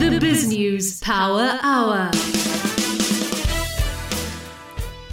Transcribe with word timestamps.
The 0.00 0.18
Biz 0.18 0.48
News 0.48 0.98
Power 1.00 1.58
Hour. 1.62 2.10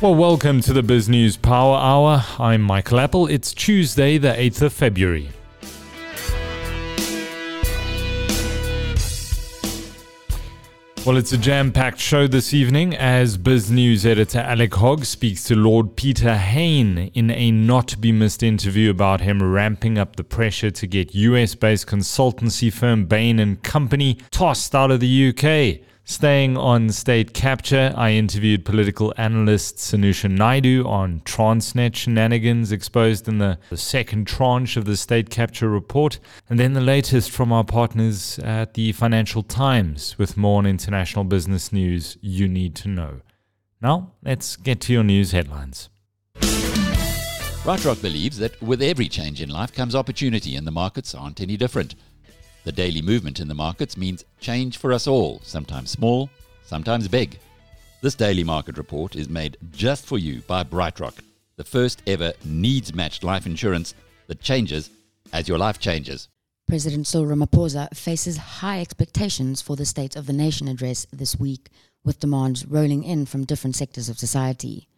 Well, 0.02 0.16
welcome 0.16 0.62
to 0.62 0.72
the 0.72 0.82
Biz 0.82 1.10
News 1.10 1.36
Power 1.36 1.76
Hour. 1.76 2.24
I'm 2.40 2.62
Michael 2.62 3.02
Appel. 3.02 3.28
It's 3.28 3.54
Tuesday, 3.54 4.18
the 4.18 4.30
8th 4.30 4.62
of 4.62 4.72
February. 4.72 5.30
Well, 11.08 11.16
it's 11.16 11.32
a 11.32 11.38
jam 11.38 11.72
packed 11.72 12.02
show 12.02 12.28
this 12.28 12.54
evening 12.54 12.94
as 12.94 13.38
Biz 13.38 13.72
News 13.72 14.06
editor 14.06 14.40
Alec 14.40 14.76
Hogg 14.76 15.06
speaks 15.06 15.42
to 15.46 15.56
Lord 15.56 15.96
Peter 15.96 16.36
Hain 16.36 16.98
in 17.14 17.32
a 17.32 17.50
not 17.50 17.88
to 17.88 17.98
be 17.98 18.12
missed 18.12 18.44
interview 18.44 18.90
about 18.90 19.22
him 19.22 19.42
ramping 19.42 19.98
up 19.98 20.18
the 20.18 20.26
pressure 20.26 20.70
to 20.70 20.86
get 20.86 21.16
US 21.16 21.56
based 21.56 21.88
consultancy 21.88 22.74
firm 22.74 23.06
Bain 23.06 23.40
and 23.40 23.64
Company 23.64 24.18
tossed 24.32 24.76
out 24.76 24.92
of 24.92 25.00
the 25.00 25.30
UK. 25.30 25.80
Staying 26.10 26.56
on 26.56 26.90
state 26.90 27.34
capture, 27.34 27.94
I 27.98 28.12
interviewed 28.12 28.64
political 28.64 29.14
analyst 29.18 29.76
Sanusha 29.76 30.32
Naidu 30.32 30.88
on 30.88 31.20
Transnet 31.26 31.96
shenanigans 31.96 32.72
exposed 32.72 33.28
in 33.28 33.40
the, 33.40 33.60
the 33.70 33.76
second 33.76 34.26
tranche 34.26 34.78
of 34.78 34.86
the 34.86 34.96
state 34.96 35.30
capture 35.30 35.70
report, 35.70 36.20
and 36.50 36.58
then 36.58 36.72
the 36.72 36.80
latest 36.80 37.30
from 37.30 37.52
our 37.52 37.66
partners 37.66 38.40
at 38.40 38.74
the 38.76 38.94
Financial 38.94 39.44
Times 39.44 40.18
with 40.18 40.38
more 40.38 40.60
on 40.60 40.66
international 40.66 41.26
business 41.26 41.74
news 41.74 42.18
you 42.22 42.48
need 42.48 42.74
to 42.76 42.88
know. 42.88 43.20
Now, 43.82 44.14
let's 44.24 44.56
get 44.56 44.80
to 44.82 44.94
your 44.94 45.04
news 45.04 45.34
headlines. 45.34 45.90
BrightRock 47.68 48.02
believes 48.02 48.38
that 48.38 48.62
with 48.62 48.82
every 48.82 49.10
change 49.10 49.42
in 49.42 49.50
life 49.50 49.74
comes 49.74 49.94
opportunity, 49.94 50.56
and 50.56 50.66
the 50.66 50.72
markets 50.72 51.14
aren't 51.14 51.42
any 51.42 51.58
different. 51.58 51.96
The 52.68 52.74
daily 52.74 53.02
movement 53.02 53.40
in 53.40 53.48
the 53.48 53.54
markets 53.54 53.96
means 53.96 54.26
change 54.42 54.78
for 54.78 54.92
us 54.92 55.08
all, 55.08 55.40
sometimes 55.42 55.90
small, 55.90 56.30
sometimes 56.66 57.08
big. 57.08 57.40
This 58.02 58.14
daily 58.14 58.44
market 58.44 58.78
report 58.78 59.16
is 59.16 59.30
made 59.30 59.56
just 59.72 60.06
for 60.06 60.18
you 60.18 60.42
by 60.42 60.66
BrightRock, 60.66 61.14
the 61.56 61.64
first 61.64 62.04
ever 62.06 62.34
needs 62.44 62.94
matched 62.94 63.24
life 63.24 63.46
insurance 63.46 63.94
that 64.28 64.42
changes 64.42 64.90
as 65.32 65.48
your 65.48 65.58
life 65.58 65.80
changes. 65.80 66.28
President 66.68 67.08
Cyril 67.08 67.28
Ramaphosa 67.38 67.88
faces 67.96 68.36
high 68.36 68.82
expectations 68.82 69.62
for 69.62 69.78
the 69.78 69.86
State 69.86 70.18
of 70.18 70.26
the 70.26 70.34
Nation 70.34 70.68
address 70.68 71.08
this 71.14 71.40
week, 71.40 71.70
with 72.04 72.20
demands 72.20 72.66
rolling 72.66 73.06
in 73.06 73.26
from 73.26 73.46
different 73.46 73.78
sectors 73.78 74.10
of 74.10 74.20
society. 74.20 74.90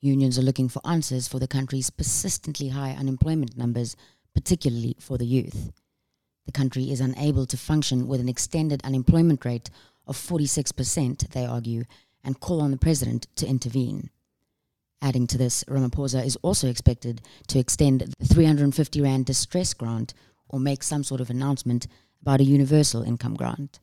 Unions 0.00 0.38
are 0.38 0.42
looking 0.42 0.68
for 0.68 0.80
answers 0.86 1.26
for 1.26 1.40
the 1.40 1.48
country's 1.48 1.90
persistently 1.90 2.68
high 2.68 2.92
unemployment 2.92 3.56
numbers, 3.58 3.96
particularly 4.32 4.94
for 5.00 5.18
the 5.18 5.26
youth 5.26 5.72
the 6.50 6.58
country 6.58 6.90
is 6.90 7.00
unable 7.00 7.46
to 7.46 7.56
function 7.56 8.08
with 8.08 8.20
an 8.20 8.28
extended 8.28 8.84
unemployment 8.84 9.44
rate 9.44 9.70
of 10.08 10.16
46%, 10.16 11.28
they 11.28 11.46
argue, 11.46 11.84
and 12.24 12.40
call 12.40 12.60
on 12.60 12.72
the 12.72 12.76
president 12.76 13.28
to 13.36 13.46
intervene. 13.46 14.10
Adding 15.00 15.28
to 15.28 15.38
this, 15.38 15.62
Ramaphosa 15.68 16.26
is 16.26 16.34
also 16.42 16.68
expected 16.68 17.22
to 17.46 17.60
extend 17.60 18.00
the 18.00 18.26
350 18.26 19.00
Rand 19.00 19.26
distress 19.26 19.72
grant 19.74 20.12
or 20.48 20.58
make 20.58 20.82
some 20.82 21.04
sort 21.04 21.20
of 21.20 21.30
announcement 21.30 21.86
about 22.20 22.40
a 22.40 22.44
universal 22.44 23.04
income 23.04 23.36
grant. 23.36 23.78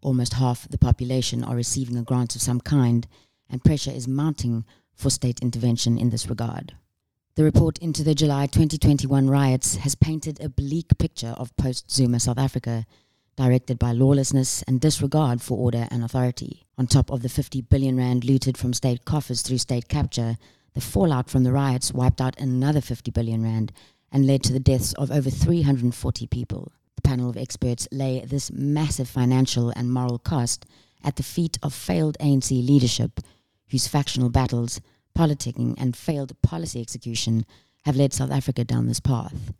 Almost 0.00 0.34
half 0.34 0.68
the 0.68 0.78
population 0.78 1.42
are 1.42 1.56
receiving 1.56 1.96
a 1.96 2.02
grant 2.02 2.36
of 2.36 2.40
some 2.40 2.60
kind, 2.60 3.08
and 3.50 3.64
pressure 3.64 3.90
is 3.90 4.06
mounting 4.06 4.64
for 4.94 5.10
state 5.10 5.40
intervention 5.40 5.98
in 5.98 6.10
this 6.10 6.28
regard. 6.28 6.76
The 7.36 7.44
report 7.44 7.76
into 7.80 8.02
the 8.02 8.14
July 8.14 8.46
2021 8.46 9.28
riots 9.28 9.76
has 9.76 9.94
painted 9.94 10.40
a 10.40 10.48
bleak 10.48 10.96
picture 10.96 11.34
of 11.36 11.54
post 11.58 11.90
Zuma 11.90 12.18
South 12.18 12.38
Africa, 12.38 12.86
directed 13.36 13.78
by 13.78 13.92
lawlessness 13.92 14.62
and 14.62 14.80
disregard 14.80 15.42
for 15.42 15.58
order 15.58 15.86
and 15.90 16.02
authority. 16.02 16.64
On 16.78 16.86
top 16.86 17.10
of 17.10 17.20
the 17.20 17.28
50 17.28 17.60
billion 17.60 17.98
rand 17.98 18.24
looted 18.24 18.56
from 18.56 18.72
state 18.72 19.04
coffers 19.04 19.42
through 19.42 19.58
state 19.58 19.86
capture, 19.86 20.38
the 20.72 20.80
fallout 20.80 21.28
from 21.28 21.44
the 21.44 21.52
riots 21.52 21.92
wiped 21.92 22.22
out 22.22 22.40
another 22.40 22.80
50 22.80 23.10
billion 23.10 23.42
rand 23.42 23.70
and 24.10 24.26
led 24.26 24.42
to 24.44 24.54
the 24.54 24.58
deaths 24.58 24.94
of 24.94 25.10
over 25.10 25.28
340 25.28 26.26
people. 26.28 26.72
The 26.94 27.02
panel 27.02 27.28
of 27.28 27.36
experts 27.36 27.86
lay 27.92 28.20
this 28.20 28.50
massive 28.50 29.10
financial 29.10 29.68
and 29.76 29.92
moral 29.92 30.18
cost 30.18 30.64
at 31.04 31.16
the 31.16 31.22
feet 31.22 31.58
of 31.62 31.74
failed 31.74 32.16
ANC 32.18 32.50
leadership, 32.66 33.20
whose 33.68 33.86
factional 33.86 34.30
battles 34.30 34.80
politicking, 35.16 35.74
and 35.78 35.96
failed 35.96 36.40
policy 36.42 36.80
execution 36.80 37.46
have 37.84 37.96
led 37.96 38.12
South 38.12 38.30
Africa 38.30 38.64
down 38.64 38.86
this 38.86 39.00
path. 39.00 39.52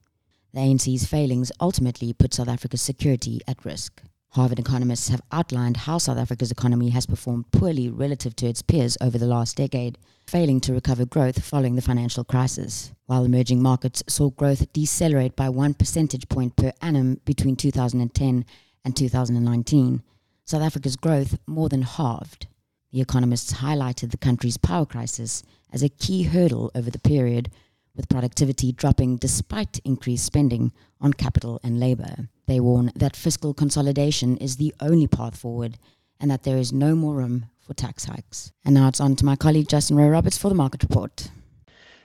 The 0.52 0.60
ANC's 0.60 1.06
failings 1.06 1.50
ultimately 1.60 2.12
put 2.12 2.34
South 2.34 2.48
Africa's 2.48 2.82
security 2.82 3.40
at 3.48 3.64
risk. 3.64 4.02
Harvard 4.30 4.58
economists 4.58 5.08
have 5.08 5.22
outlined 5.32 5.78
how 5.78 5.96
South 5.96 6.18
Africa's 6.18 6.50
economy 6.50 6.90
has 6.90 7.06
performed 7.06 7.50
poorly 7.52 7.88
relative 7.88 8.36
to 8.36 8.46
its 8.46 8.60
peers 8.60 8.98
over 9.00 9.16
the 9.16 9.26
last 9.26 9.56
decade, 9.56 9.96
failing 10.26 10.60
to 10.60 10.74
recover 10.74 11.06
growth 11.06 11.42
following 11.42 11.74
the 11.74 11.82
financial 11.82 12.22
crisis. 12.22 12.92
While 13.06 13.24
emerging 13.24 13.62
markets 13.62 14.02
saw 14.08 14.30
growth 14.30 14.70
decelerate 14.74 15.36
by 15.36 15.48
one 15.48 15.72
percentage 15.72 16.28
point 16.28 16.54
per 16.56 16.72
annum 16.82 17.20
between 17.24 17.56
2010 17.56 18.44
and 18.84 18.96
2019, 18.96 20.02
South 20.44 20.62
Africa's 20.62 20.96
growth 20.96 21.38
more 21.46 21.68
than 21.68 21.82
halved. 21.82 22.46
The 22.92 23.00
economists 23.00 23.54
highlighted 23.54 24.10
the 24.10 24.16
country's 24.16 24.56
power 24.56 24.86
crisis 24.86 25.42
as 25.72 25.82
a 25.82 25.88
key 25.88 26.22
hurdle 26.24 26.70
over 26.74 26.90
the 26.90 26.98
period, 26.98 27.50
with 27.94 28.08
productivity 28.08 28.72
dropping 28.72 29.16
despite 29.16 29.78
increased 29.80 30.26
spending 30.26 30.72
on 31.00 31.12
capital 31.12 31.60
and 31.62 31.80
labour. 31.80 32.28
They 32.46 32.60
warn 32.60 32.92
that 32.94 33.16
fiscal 33.16 33.54
consolidation 33.54 34.36
is 34.36 34.56
the 34.56 34.74
only 34.80 35.06
path 35.06 35.36
forward 35.36 35.78
and 36.20 36.30
that 36.30 36.44
there 36.44 36.58
is 36.58 36.72
no 36.72 36.94
more 36.94 37.14
room 37.14 37.46
for 37.60 37.74
tax 37.74 38.04
hikes. 38.04 38.52
And 38.64 38.74
now 38.74 38.88
it's 38.88 39.00
on 39.00 39.16
to 39.16 39.24
my 39.24 39.36
colleague 39.36 39.68
Justin 39.68 39.96
Rowe 39.96 40.08
Roberts 40.08 40.38
for 40.38 40.48
the 40.48 40.54
market 40.54 40.82
report. 40.82 41.30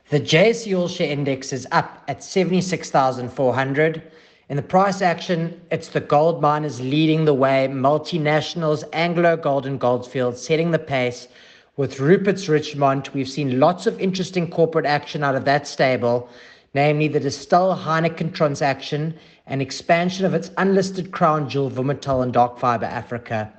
The 0.10 0.20
JSE 0.20 0.78
All 0.78 0.88
Share 0.88 1.12
Index 1.12 1.54
is 1.54 1.68
up 1.72 2.04
at 2.08 2.24
76,400 2.24 4.12
in 4.52 4.58
the 4.58 4.62
price 4.62 5.02
action, 5.02 5.62
it's 5.72 5.88
the 5.88 6.02
gold 6.02 6.42
miners 6.42 6.82
leading 6.82 7.24
the 7.24 7.34
way, 7.34 7.70
multinationals, 7.72 8.84
Anglo 8.92 9.38
Gold 9.38 9.66
and 9.66 9.80
Gold 9.80 10.06
Fields 10.06 10.46
setting 10.46 10.72
the 10.72 10.78
pace. 10.78 11.30
With 11.78 12.02
Rupert's 12.02 12.50
Richemont, 12.50 13.14
we've 13.14 13.30
seen 13.30 13.62
lots 13.62 13.88
of 13.88 13.98
interesting 13.98 14.52
corporate 14.52 14.86
action 14.86 15.24
out 15.24 15.36
of 15.36 15.46
that 15.46 15.68
stable, 15.68 16.28
namely 16.74 17.08
the 17.08 17.22
Distell 17.22 17.80
Heineken 17.82 18.34
transaction 18.34 19.18
and 19.48 19.62
expansion 19.62 20.26
of 20.26 20.34
its 20.34 20.52
unlisted 20.58 21.12
crown 21.12 21.48
jewel 21.48 21.72
Vumatel 21.72 22.22
and 22.22 22.34
Dark 22.34 22.60
Fiber 22.60 22.88
Africa. 22.88 23.50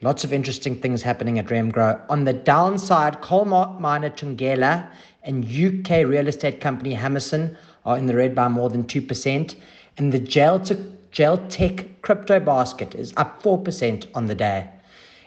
Lots 0.00 0.24
of 0.24 0.32
interesting 0.32 0.74
things 0.74 1.02
happening 1.02 1.38
at 1.38 1.46
Remgro. 1.46 2.00
On 2.08 2.24
the 2.24 2.32
downside, 2.32 3.20
coal 3.20 3.44
miner 3.44 4.10
Thungela 4.10 4.88
and 5.22 5.44
UK 5.44 6.04
real 6.04 6.26
estate 6.26 6.60
company 6.60 6.96
Hammerson 6.96 7.56
are 7.84 7.96
in 7.96 8.06
the 8.06 8.16
red 8.16 8.34
by 8.34 8.48
more 8.48 8.70
than 8.70 8.82
2% 8.82 9.54
and 9.98 10.12
the 10.12 10.18
gel, 10.18 10.58
tech 10.60 12.02
crypto 12.02 12.40
basket 12.40 12.94
is 12.94 13.12
up 13.16 13.42
4% 13.42 14.06
on 14.14 14.26
the 14.26 14.34
day. 14.34 14.68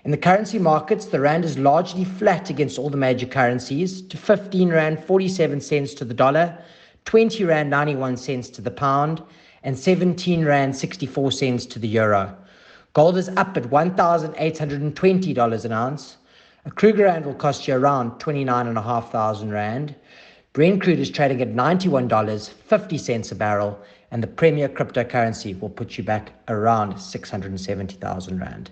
In 0.03 0.11
the 0.11 0.17
currency 0.17 0.59
markets, 0.59 1.05
the 1.05 1.19
rand 1.19 1.45
is 1.45 1.57
largely 1.57 2.03
flat 2.03 2.49
against 2.49 2.77
all 2.77 2.89
the 2.89 2.97
major 2.97 3.25
currencies 3.25 4.01
to 4.03 4.17
15 4.17 4.69
rand 4.69 5.03
47 5.03 5.61
cents 5.61 5.93
to 5.95 6.05
the 6.05 6.13
dollar, 6.13 6.57
20 7.05 7.43
rand 7.43 7.69
91 7.69 8.17
cents 8.17 8.49
to 8.49 8.61
the 8.61 8.71
pound, 8.71 9.21
and 9.63 9.77
17 9.77 10.45
rand 10.45 10.75
64 10.75 11.31
cents 11.31 11.65
to 11.65 11.79
the 11.79 11.87
euro. 11.87 12.35
Gold 12.93 13.17
is 13.17 13.29
up 13.29 13.57
at 13.57 13.63
$1,820 13.63 15.65
an 15.65 15.71
ounce. 15.71 16.17
A 16.65 16.71
Krugerrand 16.71 17.25
will 17.25 17.33
cost 17.33 17.67
you 17.67 17.75
around 17.75 18.19
29,500 18.19 19.51
rand. 19.51 19.95
Brent 20.53 20.81
crude 20.81 20.99
is 20.99 21.09
trading 21.09 21.41
at 21.41 21.53
$91.50 21.53 23.31
a 23.31 23.35
barrel, 23.35 23.79
and 24.11 24.21
the 24.21 24.27
premier 24.27 24.69
cryptocurrency 24.69 25.59
will 25.59 25.69
put 25.69 25.97
you 25.97 26.03
back 26.03 26.31
around 26.47 26.97
670,000 26.97 28.39
Rand. 28.39 28.69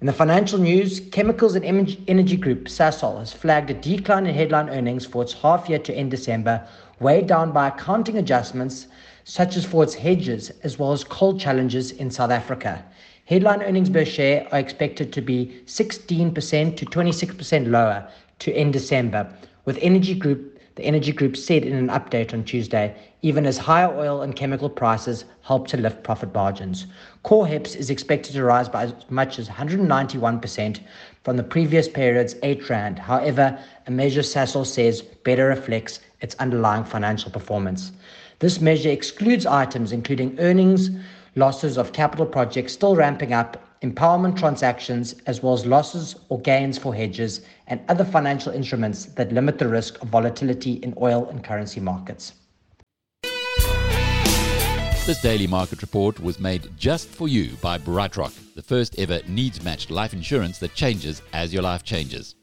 In 0.00 0.06
the 0.06 0.12
financial 0.14 0.58
news, 0.58 1.00
Chemicals 1.12 1.54
and 1.54 1.64
Energy 2.08 2.36
Group, 2.36 2.68
Sasol, 2.68 3.18
has 3.18 3.34
flagged 3.34 3.70
a 3.70 3.74
decline 3.74 4.26
in 4.26 4.34
headline 4.34 4.70
earnings 4.70 5.04
for 5.04 5.22
its 5.22 5.34
half 5.34 5.68
year 5.68 5.78
to 5.80 5.94
end 5.94 6.10
December, 6.10 6.66
weighed 7.00 7.26
down 7.26 7.52
by 7.52 7.68
accounting 7.68 8.16
adjustments 8.16 8.86
such 9.24 9.56
as 9.56 9.66
for 9.66 9.84
its 9.84 9.94
hedges 9.94 10.50
as 10.62 10.78
well 10.78 10.92
as 10.92 11.04
coal 11.04 11.38
challenges 11.38 11.92
in 11.92 12.10
South 12.10 12.30
Africa. 12.30 12.82
Headline 13.26 13.62
earnings 13.62 13.90
per 13.90 14.04
share 14.04 14.48
are 14.52 14.58
expected 14.58 15.12
to 15.12 15.20
be 15.20 15.60
16% 15.66 16.76
to 16.76 16.86
26% 16.86 17.70
lower 17.70 18.08
to 18.38 18.52
end 18.54 18.72
December, 18.72 19.30
with 19.66 19.78
Energy 19.82 20.14
Group 20.14 20.58
the 20.80 20.86
Energy 20.86 21.12
Group 21.12 21.36
said 21.36 21.64
in 21.66 21.74
an 21.74 21.88
update 21.88 22.32
on 22.32 22.42
Tuesday, 22.42 22.96
even 23.20 23.44
as 23.44 23.58
higher 23.58 23.94
oil 23.94 24.22
and 24.22 24.34
chemical 24.34 24.70
prices 24.70 25.26
help 25.42 25.68
to 25.68 25.76
lift 25.76 26.02
profit 26.02 26.32
margins. 26.32 26.86
Core 27.22 27.46
HEPS 27.46 27.76
is 27.76 27.90
expected 27.90 28.32
to 28.32 28.42
rise 28.42 28.66
by 28.66 28.84
as 28.84 28.94
much 29.10 29.38
as 29.38 29.46
191% 29.46 30.80
from 31.22 31.36
the 31.36 31.42
previous 31.42 31.86
period's 31.86 32.34
8 32.42 32.70
Rand. 32.70 32.98
However, 32.98 33.62
a 33.86 33.90
measure 33.90 34.22
Sasol 34.22 34.64
says 34.64 35.02
better 35.02 35.48
reflects 35.48 36.00
its 36.22 36.34
underlying 36.36 36.84
financial 36.84 37.30
performance. 37.30 37.92
This 38.38 38.62
measure 38.62 38.88
excludes 38.88 39.44
items 39.44 39.92
including 39.92 40.40
earnings, 40.40 40.88
losses 41.36 41.76
of 41.76 41.92
capital 41.92 42.24
projects 42.24 42.72
still 42.72 42.96
ramping 42.96 43.34
up, 43.34 43.62
empowerment 43.82 44.38
transactions, 44.38 45.14
as 45.26 45.42
well 45.42 45.52
as 45.52 45.66
losses 45.66 46.16
or 46.30 46.40
gains 46.40 46.78
for 46.78 46.94
hedges 46.94 47.42
and 47.70 47.80
other 47.88 48.04
financial 48.04 48.52
instruments 48.52 49.06
that 49.06 49.32
limit 49.32 49.58
the 49.58 49.68
risk 49.68 50.02
of 50.02 50.08
volatility 50.08 50.74
in 50.74 50.92
oil 51.00 51.28
and 51.30 51.42
currency 51.42 51.80
markets. 51.80 52.32
This 55.06 55.22
daily 55.22 55.46
market 55.46 55.80
report 55.80 56.20
was 56.20 56.38
made 56.38 56.68
just 56.76 57.08
for 57.08 57.26
you 57.26 57.56
by 57.62 57.78
BrightRock, 57.78 58.54
the 58.54 58.62
first 58.62 58.98
ever 58.98 59.20
needs 59.26 59.64
matched 59.64 59.90
life 59.90 60.12
insurance 60.12 60.58
that 60.58 60.74
changes 60.74 61.22
as 61.32 61.52
your 61.52 61.62
life 61.62 61.82
changes. 61.82 62.34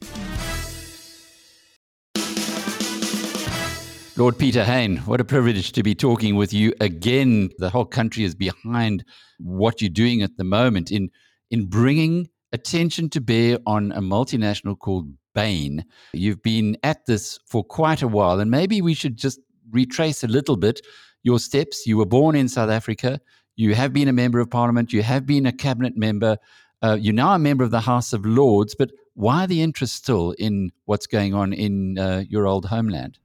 Lord 4.18 4.40
Peter 4.40 4.64
Hain, 4.64 4.98
what 4.98 5.22
a 5.22 5.24
privilege 5.24 5.72
to 5.74 5.84
be 5.84 5.94
talking 5.94 6.36
with 6.36 6.52
you 6.52 6.74
again. 6.82 7.52
The 7.60 7.70
whole 7.70 7.86
country 7.86 8.24
is 8.24 8.34
behind 8.34 9.06
what 9.38 9.80
you're 9.80 9.90
doing 9.90 10.24
at 10.24 10.36
the 10.38 10.44
moment 10.44 10.92
in, 10.92 11.12
in 11.52 11.68
bringing 11.68 12.28
attention 12.54 13.10
to 13.10 13.22
bear 13.22 13.60
on 13.66 13.92
a 13.92 14.02
multinational 14.02 14.78
called 14.78 15.10
Bain. 15.34 15.86
You've 16.14 16.42
been 16.42 16.78
at 16.84 17.06
this 17.06 17.40
for 17.46 17.64
quite 17.64 18.02
a 18.02 18.08
while, 18.08 18.40
and 18.40 18.50
maybe 18.50 18.82
we 18.82 18.94
should 18.94 19.18
just 19.18 19.40
retrace 19.72 20.24
a 20.24 20.28
little 20.28 20.58
bit 20.58 20.82
your 21.24 21.40
steps. 21.40 21.86
You 21.86 21.98
were 21.98 22.06
born 22.06 22.36
in 22.36 22.48
South 22.48 22.70
Africa. 22.70 23.20
You 23.56 23.76
have 23.76 23.92
been 23.92 24.08
a 24.08 24.14
member 24.14 24.40
of 24.40 24.50
parliament. 24.50 24.94
You 24.94 25.04
have 25.04 25.26
been 25.26 25.46
a 25.46 25.52
cabinet 25.52 25.98
member. 25.98 26.38
Uh, 26.82 26.98
you're 27.00 27.14
now 27.14 27.34
a 27.34 27.40
member 27.40 27.64
of 27.64 27.72
the 27.72 27.82
House 27.82 28.14
of 28.14 28.26
Lords. 28.26 28.76
But 28.76 28.92
why 29.14 29.46
the 29.46 29.62
interest 29.62 29.96
still 29.96 30.32
in 30.38 30.72
what's 30.86 31.08
going 31.08 31.34
on 31.34 31.54
in 31.54 31.98
uh, 31.98 32.24
your 32.30 32.46
old 32.46 32.66
homeland? 32.66 33.20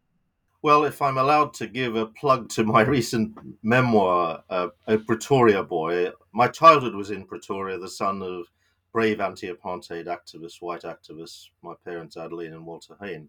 Well, 0.62 0.84
if 0.84 1.02
I'm 1.02 1.18
allowed 1.18 1.54
to 1.54 1.66
give 1.66 1.96
a 1.96 2.06
plug 2.06 2.48
to 2.50 2.64
my 2.64 2.82
recent 2.96 3.36
memoir, 3.62 4.42
uh, 4.48 4.68
A 4.86 4.98
Pretoria 4.98 5.62
Boy, 5.62 6.10
my 6.32 6.48
childhood 6.48 6.94
was 6.94 7.10
in 7.10 7.26
Pretoria, 7.26 7.78
the 7.78 7.88
son 7.88 8.22
of 8.22 8.46
brave 8.92 9.20
anti 9.20 9.50
apartheid 9.50 10.06
activists, 10.06 10.60
white 10.60 10.82
activists, 10.82 11.48
my 11.62 11.74
parents, 11.84 12.16
Adeline 12.16 12.52
and 12.52 12.66
Walter 12.66 12.96
Hain, 13.00 13.28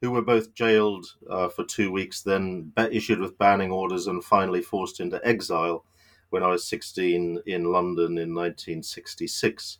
who 0.00 0.10
were 0.10 0.22
both 0.22 0.54
jailed 0.54 1.06
uh, 1.30 1.48
for 1.48 1.64
two 1.64 1.90
weeks, 1.92 2.22
then 2.22 2.72
issued 2.90 3.20
with 3.20 3.38
banning 3.38 3.70
orders, 3.70 4.08
and 4.08 4.24
finally 4.24 4.62
forced 4.62 5.00
into 5.00 5.24
exile 5.26 5.84
when 6.30 6.42
I 6.42 6.48
was 6.48 6.66
16 6.66 7.40
in 7.46 7.64
London 7.64 8.18
in 8.18 8.34
1966. 8.34 9.78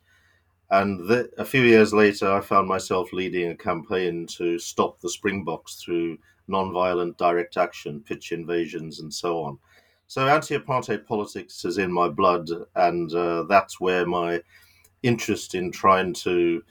And 0.70 1.10
a 1.38 1.44
few 1.44 1.62
years 1.62 1.92
later, 1.92 2.32
I 2.32 2.40
found 2.40 2.66
myself 2.66 3.12
leading 3.12 3.50
a 3.50 3.56
campaign 3.56 4.26
to 4.38 4.58
stop 4.58 5.00
the 5.00 5.08
Springboks 5.08 5.76
through 5.76 6.18
non-violent 6.48 7.18
direct 7.18 7.56
action, 7.56 8.00
pitch 8.00 8.32
invasions, 8.32 9.00
and 9.00 9.12
so 9.12 9.42
on. 9.42 9.58
So 10.08 10.26
anti-apartheid 10.26 11.06
politics 11.06 11.64
is 11.64 11.78
in 11.78 11.92
my 11.92 12.08
blood, 12.08 12.48
and 12.74 13.12
uh, 13.12 13.44
that's 13.44 13.80
where 13.80 14.06
my 14.06 14.40
interest 15.06 15.54
in 15.54 15.70
trying 15.72 16.12
to 16.14 16.62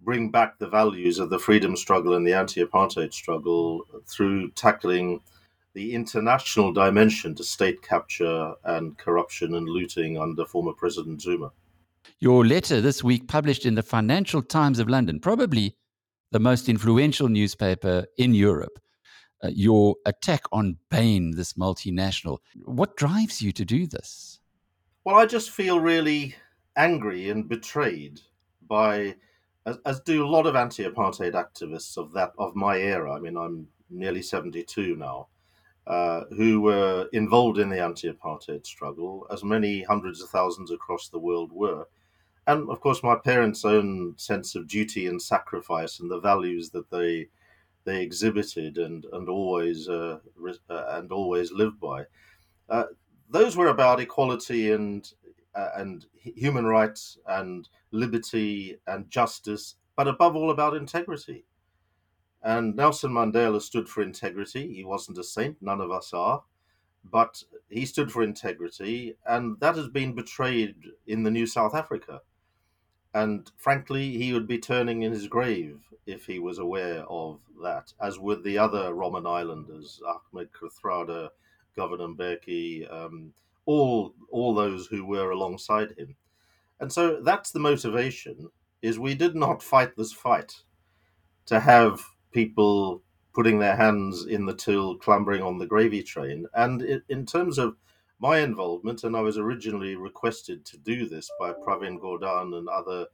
bring 0.00 0.30
back 0.30 0.58
the 0.58 0.68
values 0.68 1.18
of 1.18 1.30
the 1.30 1.38
freedom 1.38 1.76
struggle 1.76 2.14
and 2.14 2.26
the 2.26 2.32
anti-apartheid 2.32 3.12
struggle 3.12 3.82
through 4.06 4.50
tackling 4.52 5.20
the 5.74 5.94
international 5.94 6.72
dimension 6.72 7.34
to 7.34 7.44
state 7.44 7.82
capture 7.82 8.54
and 8.64 8.96
corruption 8.98 9.54
and 9.54 9.68
looting 9.68 10.18
under 10.18 10.44
former 10.44 10.72
President 10.72 11.20
Zuma. 11.20 11.50
Your 12.20 12.44
letter 12.44 12.80
this 12.80 13.04
week, 13.04 13.28
published 13.28 13.66
in 13.66 13.74
the 13.74 13.82
Financial 13.82 14.42
Times 14.42 14.78
of 14.78 14.88
London, 14.88 15.20
probably 15.20 15.76
the 16.32 16.40
most 16.40 16.68
influential 16.68 17.28
newspaper 17.28 18.06
in 18.16 18.34
Europe, 18.34 18.78
uh, 19.42 19.48
your 19.52 19.96
attack 20.04 20.42
on 20.52 20.78
Bain, 20.90 21.36
this 21.36 21.52
multinational. 21.52 22.38
What 22.64 22.96
drives 22.96 23.40
you 23.40 23.52
to 23.52 23.64
do 23.64 23.86
this? 23.86 24.40
Well, 25.04 25.16
I 25.16 25.26
just 25.26 25.50
feel 25.50 25.80
really 25.80 26.34
angry 26.78 27.28
and 27.28 27.48
betrayed 27.48 28.20
by, 28.66 29.16
as, 29.66 29.78
as 29.84 30.00
do 30.00 30.24
a 30.24 30.28
lot 30.28 30.46
of 30.46 30.56
anti-apartheid 30.56 31.34
activists 31.34 31.98
of 31.98 32.12
that 32.12 32.32
of 32.38 32.56
my 32.56 32.78
era. 32.78 33.12
I 33.12 33.18
mean, 33.18 33.36
I'm 33.36 33.68
nearly 33.90 34.22
72 34.22 34.96
now. 34.96 35.28
Uh, 35.86 36.24
who 36.36 36.60
were 36.60 37.08
involved 37.14 37.58
in 37.58 37.70
the 37.70 37.82
anti-apartheid 37.82 38.66
struggle, 38.66 39.26
as 39.32 39.42
many 39.42 39.82
hundreds 39.82 40.20
of 40.20 40.28
thousands 40.28 40.70
across 40.70 41.08
the 41.08 41.18
world 41.18 41.50
were, 41.50 41.86
and 42.46 42.68
of 42.68 42.78
course 42.82 43.02
my 43.02 43.14
parents' 43.14 43.64
own 43.64 44.12
sense 44.18 44.54
of 44.54 44.68
duty 44.68 45.06
and 45.06 45.20
sacrifice 45.20 46.00
and 46.00 46.10
the 46.10 46.20
values 46.20 46.68
that 46.70 46.90
they 46.90 47.28
they 47.84 48.02
exhibited 48.02 48.76
and 48.76 49.06
and 49.12 49.30
always 49.30 49.88
uh, 49.88 50.18
uh, 50.68 50.84
and 50.90 51.10
always 51.10 51.52
lived 51.52 51.80
by. 51.80 52.04
Uh, 52.68 52.84
those 53.30 53.56
were 53.56 53.68
about 53.68 53.98
equality 53.98 54.72
and 54.72 55.12
and 55.76 56.06
human 56.14 56.66
rights 56.66 57.18
and 57.26 57.68
liberty 57.90 58.78
and 58.86 59.10
justice, 59.10 59.76
but 59.96 60.08
above 60.08 60.36
all 60.36 60.50
about 60.50 60.76
integrity. 60.76 61.44
And 62.42 62.76
Nelson 62.76 63.12
Mandela 63.12 63.60
stood 63.60 63.88
for 63.88 64.02
integrity. 64.02 64.74
He 64.74 64.84
wasn't 64.84 65.18
a 65.18 65.24
saint; 65.24 65.56
none 65.60 65.80
of 65.80 65.90
us 65.90 66.12
are, 66.12 66.44
but 67.04 67.42
he 67.68 67.84
stood 67.86 68.12
for 68.12 68.22
integrity, 68.22 69.16
and 69.26 69.58
that 69.60 69.76
has 69.76 69.88
been 69.88 70.14
betrayed 70.14 70.76
in 71.06 71.24
the 71.24 71.30
new 71.30 71.46
South 71.46 71.74
Africa 71.74 72.20
and 73.14 73.50
frankly, 73.56 74.16
he 74.16 74.32
would 74.32 74.46
be 74.46 74.58
turning 74.58 75.02
in 75.02 75.12
his 75.12 75.28
grave 75.28 75.80
if 76.06 76.26
he 76.26 76.38
was 76.38 76.58
aware 76.58 77.04
of 77.08 77.40
that, 77.62 77.92
as 78.00 78.18
would 78.18 78.44
the 78.44 78.58
other 78.58 78.92
Robben 78.92 79.26
Islanders, 79.26 80.00
Ahmed 80.06 80.50
Kathrada, 80.52 81.30
Govan 81.74 82.16
Mbeki, 82.16 82.92
um, 82.92 83.32
all 83.68 84.14
all 84.30 84.54
those 84.54 84.86
who 84.86 85.04
were 85.04 85.30
alongside 85.30 85.90
him. 85.98 86.16
And 86.80 86.90
so 86.90 87.20
that's 87.20 87.50
the 87.50 87.60
motivation: 87.60 88.48
is 88.80 88.98
we 88.98 89.14
did 89.14 89.36
not 89.36 89.62
fight 89.62 89.94
this 89.96 90.12
fight 90.12 90.54
to 91.46 91.60
have 91.60 92.02
people 92.32 93.02
putting 93.34 93.58
their 93.58 93.76
hands 93.76 94.24
in 94.24 94.46
the 94.46 94.54
till, 94.54 94.96
clambering 94.96 95.42
on 95.42 95.58
the 95.58 95.66
gravy 95.66 96.02
train. 96.02 96.46
And 96.54 96.82
it, 96.82 97.02
in 97.10 97.26
terms 97.26 97.58
of 97.58 97.76
my 98.18 98.38
involvement, 98.38 99.04
and 99.04 99.14
I 99.14 99.20
was 99.20 99.38
originally 99.38 99.96
requested 99.96 100.64
to 100.64 100.78
do 100.78 101.06
this 101.06 101.30
by 101.38 101.52
Pravin 101.52 102.00
Gordhan 102.00 102.56
and 102.56 102.68
other 102.68 103.06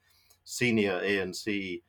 senior 0.44 1.00
ANC 1.00 1.82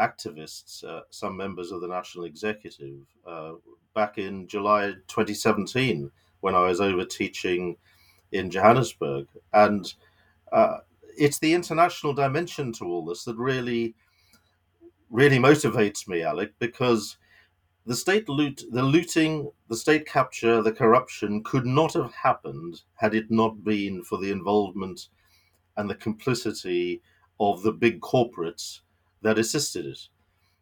activists, 0.00 0.84
uh, 0.84 1.02
some 1.10 1.36
members 1.36 1.70
of 1.70 1.80
the 1.80 1.88
National 1.88 2.24
Executive, 2.24 3.06
uh, 3.26 3.52
back 3.94 4.18
in 4.18 4.46
July 4.48 4.92
2017 5.06 6.10
when 6.40 6.54
I 6.54 6.66
was 6.66 6.80
over 6.80 7.04
teaching 7.04 7.76
in 8.32 8.50
Johannesburg. 8.50 9.26
And 9.52 9.92
uh, 10.52 10.78
it's 11.16 11.38
the 11.38 11.54
international 11.54 12.14
dimension 12.14 12.72
to 12.74 12.84
all 12.84 13.04
this 13.04 13.24
that 13.24 13.36
really, 13.36 13.94
really 15.10 15.38
motivates 15.38 16.06
me, 16.08 16.22
Alec, 16.22 16.52
because 16.58 17.16
the 17.86 17.96
state 17.96 18.28
loot, 18.28 18.62
the 18.70 18.82
looting, 18.82 19.50
the 19.68 19.76
state 19.76 20.06
capture, 20.06 20.62
the 20.62 20.72
corruption 20.72 21.42
could 21.42 21.64
not 21.64 21.94
have 21.94 22.12
happened 22.12 22.82
had 22.94 23.14
it 23.14 23.30
not 23.30 23.64
been 23.64 24.02
for 24.04 24.18
the 24.18 24.30
involvement 24.30 25.08
and 25.76 25.88
the 25.88 25.94
complicity 25.94 27.00
of 27.40 27.62
the 27.62 27.72
big 27.72 28.00
corporates 28.00 28.80
that 29.22 29.38
assisted 29.38 29.86
it. 29.86 29.98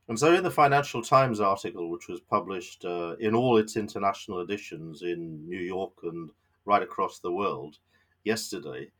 And 0.08 0.16
so, 0.16 0.34
in 0.34 0.44
the 0.44 0.50
Financial 0.50 1.02
Times 1.02 1.40
article, 1.40 1.90
which 1.90 2.06
was 2.08 2.20
published 2.20 2.84
uh, 2.84 3.16
in 3.18 3.34
all 3.34 3.56
its 3.56 3.76
international 3.76 4.40
editions 4.40 5.02
in 5.02 5.44
New 5.48 5.58
York 5.58 5.94
and 6.04 6.30
right 6.66 6.82
across 6.82 7.18
the 7.18 7.32
world 7.32 7.78
yesterday, 8.24 8.90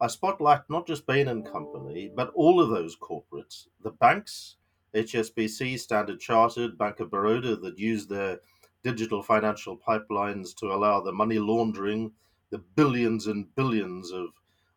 I 0.00 0.08
spotlight 0.08 0.62
not 0.68 0.86
just 0.86 1.06
Bain 1.06 1.28
and 1.28 1.46
Company, 1.46 2.10
but 2.14 2.32
all 2.34 2.60
of 2.60 2.70
those 2.70 2.96
corporates, 2.96 3.68
the 3.82 3.92
banks, 3.92 4.56
HSBC, 4.94 5.78
Standard 5.78 6.20
Chartered, 6.20 6.76
Bank 6.76 7.00
of 7.00 7.10
Baroda, 7.10 7.56
that 7.56 7.78
use 7.78 8.06
their 8.06 8.40
digital 8.82 9.22
financial 9.22 9.76
pipelines 9.76 10.54
to 10.56 10.72
allow 10.72 11.00
the 11.00 11.12
money 11.12 11.38
laundering, 11.38 12.10
the 12.50 12.58
billions 12.58 13.28
and 13.28 13.54
billions 13.54 14.10
of, 14.10 14.28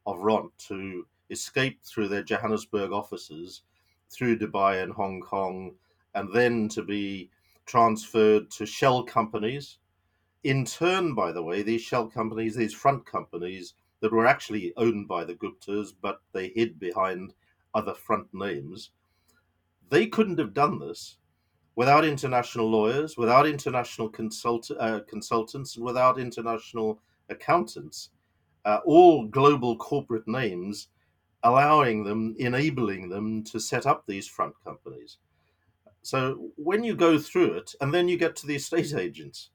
of 0.05 0.19
rand 0.19 0.51
to 0.67 1.05
escape 1.31 1.79
through 1.83 2.07
their 2.07 2.23
Johannesburg 2.23 2.91
offices, 2.91 3.63
through 4.09 4.37
Dubai 4.37 4.83
and 4.83 4.93
Hong 4.93 5.21
Kong, 5.21 5.73
and 6.13 6.31
then 6.33 6.69
to 6.69 6.83
be 6.83 7.29
transferred 7.65 8.51
to 8.51 8.65
shell 8.65 9.03
companies. 9.03 9.79
In 10.45 10.63
turn, 10.63 11.15
by 11.15 11.31
the 11.31 11.41
way, 11.41 11.63
these 11.63 11.81
shell 11.81 12.07
companies, 12.07 12.55
these 12.55 12.71
front 12.71 13.03
companies 13.03 13.73
that 13.99 14.11
were 14.11 14.27
actually 14.27 14.73
owned 14.77 15.07
by 15.07 15.23
the 15.23 15.33
Guptas, 15.33 15.91
but 15.99 16.21
they 16.33 16.49
hid 16.49 16.79
behind 16.79 17.33
other 17.73 17.95
front 17.95 18.31
names, 18.31 18.91
they 19.89 20.05
couldn't 20.05 20.37
have 20.37 20.53
done 20.53 20.77
this 20.77 21.17
without 21.75 22.05
international 22.05 22.69
lawyers, 22.69 23.17
without 23.17 23.47
international 23.47 24.07
consult- 24.07 24.69
uh, 24.79 24.99
consultants, 25.07 25.77
and 25.77 25.83
without 25.83 26.19
international 26.19 26.99
accountants. 27.27 28.11
Uh, 28.65 28.81
all 28.85 29.25
global 29.25 29.75
corporate 29.75 30.27
names 30.27 30.89
allowing 31.41 32.03
them, 32.03 32.35
enabling 32.37 33.09
them 33.09 33.43
to 33.45 33.59
set 33.59 33.87
up 33.87 34.05
these 34.05 34.27
front 34.27 34.53
companies. 34.63 35.17
So 36.03 36.51
when 36.55 36.83
you 36.83 36.95
go 36.95 37.17
through 37.17 37.53
it, 37.53 37.73
and 37.81 37.91
then 37.91 38.07
you 38.07 38.15
get 38.15 38.35
to 38.35 38.45
the 38.45 38.57
estate 38.57 38.93
agents 39.05 39.49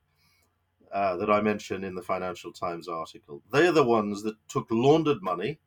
uh, 0.93 1.17
that 1.17 1.31
I 1.31 1.41
mentioned 1.41 1.85
in 1.85 1.95
the 1.95 2.03
Financial 2.03 2.53
Times 2.53 2.89
article, 2.89 3.43
they're 3.53 3.73
the 3.73 3.85
ones 3.85 4.23
that 4.23 4.37
took 4.49 4.67
laundered 4.71 5.23
money, 5.23 5.59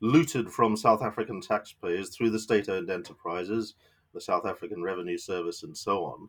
looted 0.00 0.50
from 0.50 0.76
South 0.76 1.02
African 1.02 1.40
taxpayers 1.40 2.10
through 2.10 2.30
the 2.30 2.38
state 2.38 2.68
owned 2.68 2.90
enterprises, 2.90 3.74
the 4.12 4.20
South 4.20 4.46
African 4.46 4.82
Revenue 4.82 5.18
Service, 5.18 5.62
and 5.62 5.76
so 5.76 6.04
on, 6.04 6.28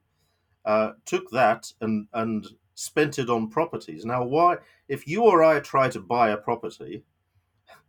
uh, 0.65 0.91
took 1.05 1.29
that 1.31 1.71
and, 1.81 2.07
and 2.13 2.47
spent 2.75 3.19
it 3.19 3.29
on 3.29 3.49
properties. 3.49 4.05
Now, 4.05 4.23
why, 4.23 4.57
if 4.87 5.07
you 5.07 5.23
or 5.23 5.43
I 5.43 5.59
try 5.59 5.89
to 5.89 5.99
buy 5.99 6.29
a 6.29 6.37
property, 6.37 7.03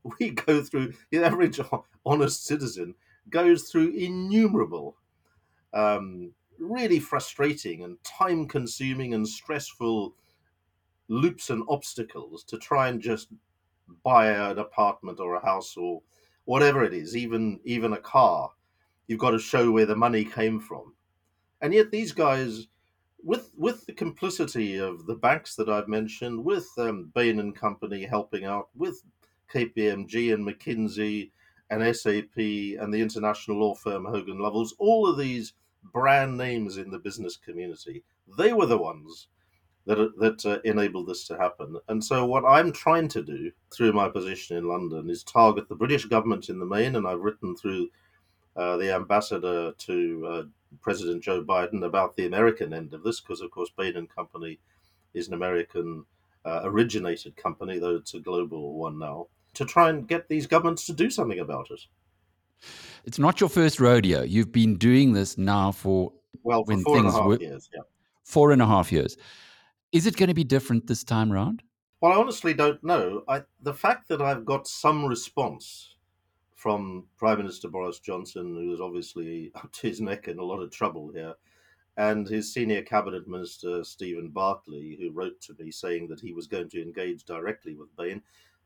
we 0.19 0.31
go 0.31 0.63
through, 0.63 0.95
the 1.11 1.25
average 1.25 1.61
honest 2.07 2.47
citizen 2.47 2.95
goes 3.31 3.65
through 3.65 3.91
innumerable, 3.91 4.97
um, 5.73 6.33
really 6.59 6.99
frustrating 6.99 7.83
and 7.85 8.03
time 8.05 8.47
consuming 8.47 9.15
and 9.15 9.27
stressful 9.27 10.15
loops 11.09 11.51
and 11.51 11.63
obstacles 11.69 12.45
to 12.45 12.59
try 12.59 12.89
and 12.89 13.01
just 13.01 13.29
buy 14.03 14.29
an 14.29 14.59
apartment 14.59 15.21
or 15.21 15.35
a 15.35 15.45
house 15.45 15.77
or 15.77 16.01
whatever 16.45 16.85
it 16.85 16.95
is, 16.95 17.17
even 17.17 17.61
even 17.65 17.93
a 17.93 17.99
car. 18.01 18.51
You've 19.07 19.21
got 19.21 19.33
to 19.33 19.39
show 19.39 19.71
where 19.71 19.87
the 19.87 19.97
money 19.97 20.25
came 20.25 20.61
from. 20.61 20.95
And 21.61 21.75
yet 21.75 21.91
these 21.91 22.13
guys 22.13 22.69
with 23.23 23.51
with 23.57 23.87
the 23.87 23.93
complicity 23.93 24.79
of 24.79 25.07
the 25.07 25.15
banks 25.15 25.57
that 25.57 25.69
I've 25.69 25.89
mentioned, 25.89 26.45
with 26.45 26.69
um, 26.79 27.11
Bain 27.15 27.41
and 27.41 27.57
Company 27.57 28.05
helping 28.05 28.45
out, 28.45 28.69
with 28.75 29.03
KPMG 29.53 30.35
and 30.35 30.47
McKinsey 30.47 31.31
and 31.71 31.97
SAP 31.97 32.37
and 32.37 32.93
the 32.93 33.01
international 33.01 33.59
law 33.59 33.75
firm 33.75 34.05
Hogan 34.05 34.39
Lovells, 34.39 34.75
all 34.79 35.09
of 35.09 35.19
these 35.19 35.55
brand 35.93 36.37
names 36.37 36.77
in 36.77 36.91
the 36.91 36.99
business 36.99 37.37
community, 37.37 38.03
they 38.39 38.53
were 38.53 38.67
the 38.67 38.79
ones 38.79 39.29
that 39.87 39.99
that 40.19 40.47
uh, 40.47 40.59
enabled 40.65 41.09
this 41.09 41.27
to 41.29 41.37
happen. 41.37 41.79
And 41.89 42.03
so, 42.03 42.25
what 42.25 42.45
I'm 42.45 42.73
trying 42.73 43.09
to 43.09 43.23
do 43.23 43.53
through 43.73 43.93
my 43.93 44.09
position 44.09 44.57
in 44.57 44.69
London 44.69 45.11
is 45.11 45.23
target 45.23 45.69
the 45.69 45.75
British 45.75 46.07
government 46.07 46.49
in 46.49 46.59
the 46.59 46.67
main, 46.67 46.97
and 46.97 47.07
I've 47.07 47.21
written 47.21 47.57
through 47.57 47.89
uh, 48.57 48.77
the 48.77 48.95
ambassador 48.95 49.73
to 49.73 50.27
uh, 50.27 50.43
President 50.81 51.23
Joe 51.23 51.43
Biden 51.45 51.85
about 51.85 52.17
the 52.17 52.27
American 52.27 52.73
end 52.73 52.95
of 52.95 53.03
this, 53.03 53.21
because 53.21 53.41
of 53.41 53.51
course 53.51 53.71
Bain 53.77 53.97
and 53.97 54.09
Company 54.09 54.59
is 55.13 55.29
an 55.29 55.35
American 55.35 56.05
uh, 56.45 56.61
originated 56.65 57.37
company, 57.37 57.79
though 57.79 57.97
it's 57.97 58.15
a 58.15 58.21
global 58.21 58.75
one 58.75 58.99
now, 58.99 59.27
to 59.55 59.65
try 59.65 59.91
and 59.91 60.09
get 60.09 60.29
these 60.29 60.47
governments 60.47 60.87
to 60.87 60.93
do 60.93 61.11
something 61.11 61.39
about 61.39 61.71
it. 61.71 61.81
It's 63.05 63.19
not 63.19 63.41
your 63.41 63.51
first 63.51 63.81
rodeo. 63.81 64.23
You've 64.23 64.53
been 64.53 64.77
doing 64.77 65.13
this 65.13 65.37
now 65.37 65.73
for 65.73 66.13
well, 66.43 66.65
for 66.65 66.77
four 66.79 66.99
and 66.99 67.09
a 67.09 67.13
half 67.13 67.27
were, 67.27 67.41
years. 67.41 67.69
Yeah, 67.75 67.83
four 68.23 68.53
and 68.53 68.63
a 68.63 68.67
half 68.67 68.91
years. 68.91 69.17
Is 69.93 70.07
it 70.07 70.17
going 70.17 70.29
to 70.29 70.35
be 70.35 70.45
different 70.45 70.87
this 70.87 71.05
time 71.05 71.33
around? 71.33 71.63
Well, 72.01 72.13
I 72.13 72.17
honestly 72.17 72.53
don't 72.53 72.83
know. 72.83 73.23
I, 73.29 73.43
the 73.63 73.73
fact 73.73 74.09
that 74.09 74.21
I've 74.21 74.45
got 74.45 74.67
some 74.67 75.05
response 75.05 75.95
from 76.55 77.07
Prime 77.17 77.39
Minister 77.39 77.69
Boris 77.69 77.99
Johnson, 77.99 78.55
who 78.55 78.73
is 78.73 78.81
obviously 78.81 79.53
up 79.55 79.71
to 79.73 79.87
his 79.87 80.01
neck 80.01 80.29
in 80.29 80.39
a 80.39 80.45
lot 80.45 80.61
of 80.61 80.71
trouble 80.71 81.11
here, 81.15 81.35
and 81.97 82.27
his 82.27 82.53
senior 82.53 82.83
cabinet 82.83 83.29
minister, 83.29 83.85
Stephen 83.85 84.29
Barclay, 84.29 84.97
who 84.99 85.13
wrote 85.13 85.41
to 85.43 85.55
me 85.59 85.71
saying 85.71 86.09
that 86.09 86.21
he 86.21 86.33
was 86.33 86.47
going 86.47 86.69
to 86.71 86.83
engage 86.83 87.25
directly 87.25 87.75
with 87.75 87.95
Bain. 87.97 88.23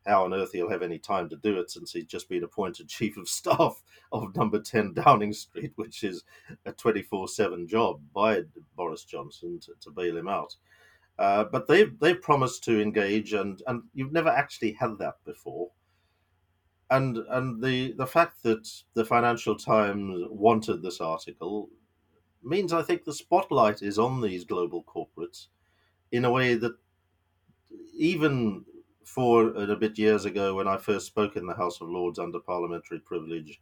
How 0.09 0.25
on 0.25 0.33
earth 0.33 0.51
he'll 0.51 0.69
have 0.69 0.81
any 0.81 0.99
time 0.99 1.29
to 1.29 1.35
do 1.37 1.59
it 1.59 1.69
since 1.69 1.93
he's 1.93 2.05
just 2.05 2.27
been 2.27 2.43
appointed 2.43 2.87
chief 2.89 3.17
of 3.17 3.29
staff 3.29 3.81
of 4.11 4.35
number 4.35 4.59
10 4.59 4.93
Downing 4.93 5.33
Street, 5.33 5.71
which 5.75 6.03
is 6.03 6.23
a 6.65 6.71
24 6.71 7.27
7 7.27 7.67
job 7.67 8.01
by 8.13 8.41
Boris 8.75 9.03
Johnson 9.03 9.59
to, 9.61 9.73
to 9.81 9.91
bail 9.91 10.17
him 10.17 10.27
out. 10.27 10.55
Uh, 11.19 11.43
but 11.43 11.67
they've 11.67 11.99
they've 11.99 12.21
promised 12.21 12.63
to 12.63 12.81
engage, 12.81 13.33
and 13.33 13.61
and 13.67 13.83
you've 13.93 14.13
never 14.13 14.29
actually 14.29 14.71
had 14.71 14.97
that 14.97 15.15
before. 15.25 15.69
And 16.91 17.17
and 17.29 17.61
the 17.61 17.91
the 17.93 18.07
fact 18.07 18.41
that 18.43 18.67
the 18.93 19.03
Financial 19.03 19.55
Times 19.55 20.25
wanted 20.29 20.81
this 20.81 21.01
article 21.01 21.69
means 22.41 22.71
I 22.71 22.81
think 22.81 23.03
the 23.03 23.13
spotlight 23.13 23.81
is 23.81 23.99
on 23.99 24.21
these 24.21 24.45
global 24.45 24.83
corporates 24.83 25.47
in 26.13 26.23
a 26.23 26.31
way 26.31 26.55
that 26.55 26.73
even 27.93 28.63
four 29.13 29.47
and 29.57 29.71
a 29.71 29.75
bit 29.75 29.97
years 29.97 30.25
ago 30.25 30.55
when 30.55 30.67
I 30.67 30.77
first 30.77 31.07
spoke 31.07 31.35
in 31.35 31.47
the 31.47 31.55
House 31.55 31.81
of 31.81 31.89
Lords 31.89 32.19
under 32.19 32.39
parliamentary 32.39 32.99
privilege 32.99 33.59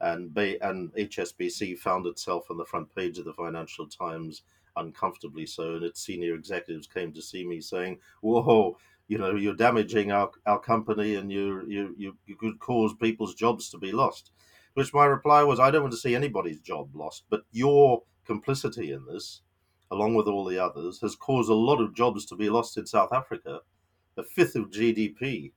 and 0.00 0.36
and 0.36 0.92
HSBC 0.94 1.78
found 1.78 2.06
itself 2.06 2.50
on 2.50 2.56
the 2.56 2.64
front 2.64 2.94
page 2.94 3.18
of 3.18 3.24
the 3.24 3.32
Financial 3.32 3.86
Times 3.86 4.42
uncomfortably 4.76 5.46
so, 5.46 5.74
and 5.74 5.84
its 5.84 6.04
senior 6.04 6.34
executives 6.34 6.86
came 6.86 7.12
to 7.12 7.22
see 7.22 7.46
me 7.46 7.60
saying, 7.60 7.98
"Whoa, 8.22 8.76
you 9.08 9.18
know, 9.18 9.34
you're 9.34 9.54
damaging 9.54 10.12
our, 10.12 10.30
our 10.46 10.60
company, 10.60 11.16
and 11.16 11.30
you 11.30 11.64
you 11.68 11.94
you 11.96 12.16
you 12.26 12.36
could 12.36 12.58
cause 12.58 12.94
people's 12.94 13.34
jobs 13.34 13.70
to 13.70 13.78
be 13.78 13.92
lost." 13.92 14.32
Which 14.74 14.94
my 14.94 15.06
reply 15.06 15.42
was, 15.44 15.60
"I 15.60 15.70
don't 15.70 15.82
want 15.82 15.94
to 15.94 16.00
see 16.00 16.14
anybody's 16.14 16.60
job 16.60 16.94
lost, 16.94 17.24
but 17.30 17.42
your 17.52 18.02
complicity 18.24 18.92
in 18.92 19.04
this, 19.06 19.42
along 19.90 20.14
with 20.14 20.28
all 20.28 20.44
the 20.44 20.58
others, 20.58 21.00
has 21.00 21.16
caused 21.16 21.50
a 21.50 21.54
lot 21.54 21.80
of 21.80 21.94
jobs 21.94 22.26
to 22.26 22.36
be 22.36 22.50
lost 22.50 22.76
in 22.76 22.86
South 22.86 23.12
Africa. 23.12 23.60
A 24.18 24.24
fifth 24.24 24.56
of 24.56 24.70
GDP, 24.70 25.52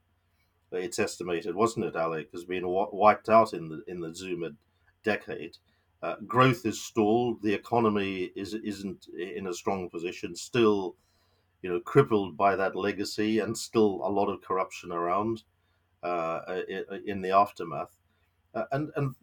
it's 0.72 1.00
estimated, 1.00 1.56
wasn't 1.56 1.86
it, 1.88 1.96
Alec, 1.96 2.30
has 2.32 2.46
been 2.46 2.63
wiped 2.65 3.27
out 3.27 3.53
in 3.53 3.68
the 3.68 3.84
in 3.88 4.00
the 4.00 4.13
Zuma 4.13 4.51
decade." 5.03 5.58
Uh, 6.03 6.15
growth 6.25 6.65
is 6.65 6.82
stalled. 6.82 7.41
The 7.41 7.53
economy 7.53 8.32
is 8.36 8.53
isn't 8.53 9.08
in 9.18 9.48
a 9.48 9.53
strong 9.53 9.89
position. 9.89 10.36
Still, 10.36 10.96
you 11.62 11.70
know, 11.70 11.80
crippled 11.80 12.38
by 12.38 12.56
that 12.56 12.75
legacy, 12.75 13.39
and 13.39 13.58
still 13.58 14.01
a 14.03 14.10
lot 14.10 14.30
of 14.30 14.41
corruption 14.41 14.91
around 14.91 15.44
uh, 16.03 16.62
in, 17.06 17.22
the 17.22 17.32
aftermath. 17.32 17.96
Uh, 18.53 18.65
and 18.72 18.91
and 18.96 19.15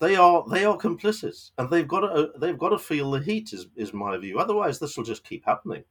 they 0.00 0.16
are 0.16 0.44
they 0.48 0.64
are 0.64 0.78
complicit, 0.78 1.50
and 1.58 1.68
they've 1.68 1.88
got 1.88 2.00
to 2.00 2.30
they've 2.38 2.58
got 2.58 2.70
to 2.70 2.78
feel 2.78 3.10
the 3.10 3.20
heat. 3.20 3.52
Is 3.52 3.66
is 3.76 3.92
my 3.92 4.16
view. 4.16 4.38
Otherwise, 4.38 4.78
this 4.78 4.96
will 4.96 5.04
just 5.04 5.24
keep 5.24 5.44
happening, 5.44 5.84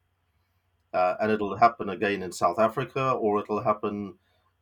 uh, 0.93 1.15
and 1.19 1.31
it'll 1.31 1.55
happen 1.55 1.89
again 1.89 2.23
in 2.23 2.31
South 2.31 2.59
Africa, 2.59 3.11
or 3.11 3.39
it'll 3.39 3.63
happen 3.63 4.15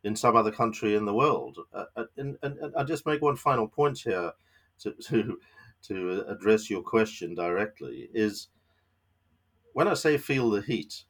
in 0.04 0.16
some 0.16 0.36
other 0.36 0.52
country 0.52 0.96
in 0.96 1.06
the 1.06 1.14
world. 1.14 1.58
Uh, 1.74 1.86
and, 2.18 2.38
and, 2.42 2.58
and 2.58 2.74
I 2.76 2.84
just 2.84 3.06
make 3.06 3.22
one 3.22 3.36
final 3.36 3.68
point 3.68 4.00
here 4.00 4.32
to, 4.80 4.92
to 5.08 5.40
to 5.84 6.24
address 6.28 6.70
your 6.70 6.82
question 6.82 7.34
directly 7.34 8.10
is 8.14 8.48
when 9.74 9.88
I 9.88 9.94
say 9.96 10.18
feel 10.18 10.50
the 10.50 10.62
heat, 10.62 11.06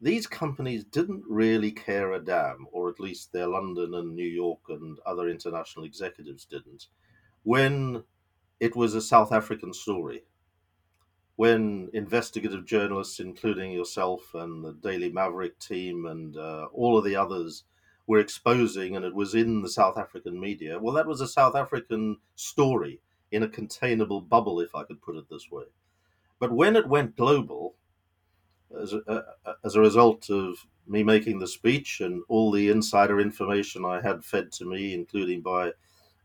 these 0.00 0.26
companies 0.26 0.84
didn't 0.84 1.24
really 1.26 1.70
care 1.70 2.12
a 2.12 2.22
damn, 2.22 2.66
or 2.72 2.90
at 2.90 3.00
least 3.00 3.32
their 3.32 3.46
London 3.46 3.94
and 3.94 4.14
New 4.14 4.26
York 4.26 4.60
and 4.68 4.98
other 5.06 5.28
international 5.28 5.84
executives 5.84 6.44
didn't, 6.44 6.88
when 7.44 8.02
it 8.60 8.76
was 8.76 8.94
a 8.94 9.00
South 9.00 9.32
African 9.32 9.72
story. 9.72 10.24
When 11.36 11.90
investigative 11.92 12.64
journalists, 12.64 13.18
including 13.18 13.72
yourself 13.72 14.34
and 14.34 14.64
the 14.64 14.72
Daily 14.72 15.10
Maverick 15.10 15.58
team 15.58 16.06
and 16.06 16.36
uh, 16.36 16.68
all 16.72 16.96
of 16.96 17.04
the 17.04 17.16
others, 17.16 17.64
were 18.06 18.20
exposing, 18.20 18.94
and 18.94 19.04
it 19.04 19.14
was 19.14 19.34
in 19.34 19.62
the 19.62 19.68
South 19.68 19.98
African 19.98 20.38
media, 20.38 20.78
well, 20.78 20.94
that 20.94 21.06
was 21.06 21.20
a 21.20 21.28
South 21.28 21.56
African 21.56 22.18
story 22.36 23.00
in 23.32 23.42
a 23.42 23.48
containable 23.48 24.20
bubble, 24.20 24.60
if 24.60 24.74
I 24.74 24.84
could 24.84 25.02
put 25.02 25.16
it 25.16 25.28
this 25.28 25.50
way. 25.50 25.64
But 26.38 26.52
when 26.52 26.76
it 26.76 26.88
went 26.88 27.16
global, 27.16 27.74
as 28.80 28.92
a, 28.92 28.98
uh, 29.08 29.54
as 29.64 29.74
a 29.74 29.80
result 29.80 30.30
of 30.30 30.66
me 30.86 31.02
making 31.02 31.38
the 31.38 31.46
speech 31.46 32.00
and 32.00 32.22
all 32.28 32.50
the 32.50 32.68
insider 32.68 33.20
information 33.20 33.84
I 33.84 34.00
had 34.00 34.24
fed 34.24 34.52
to 34.52 34.66
me, 34.66 34.92
including 34.92 35.40
by, 35.40 35.72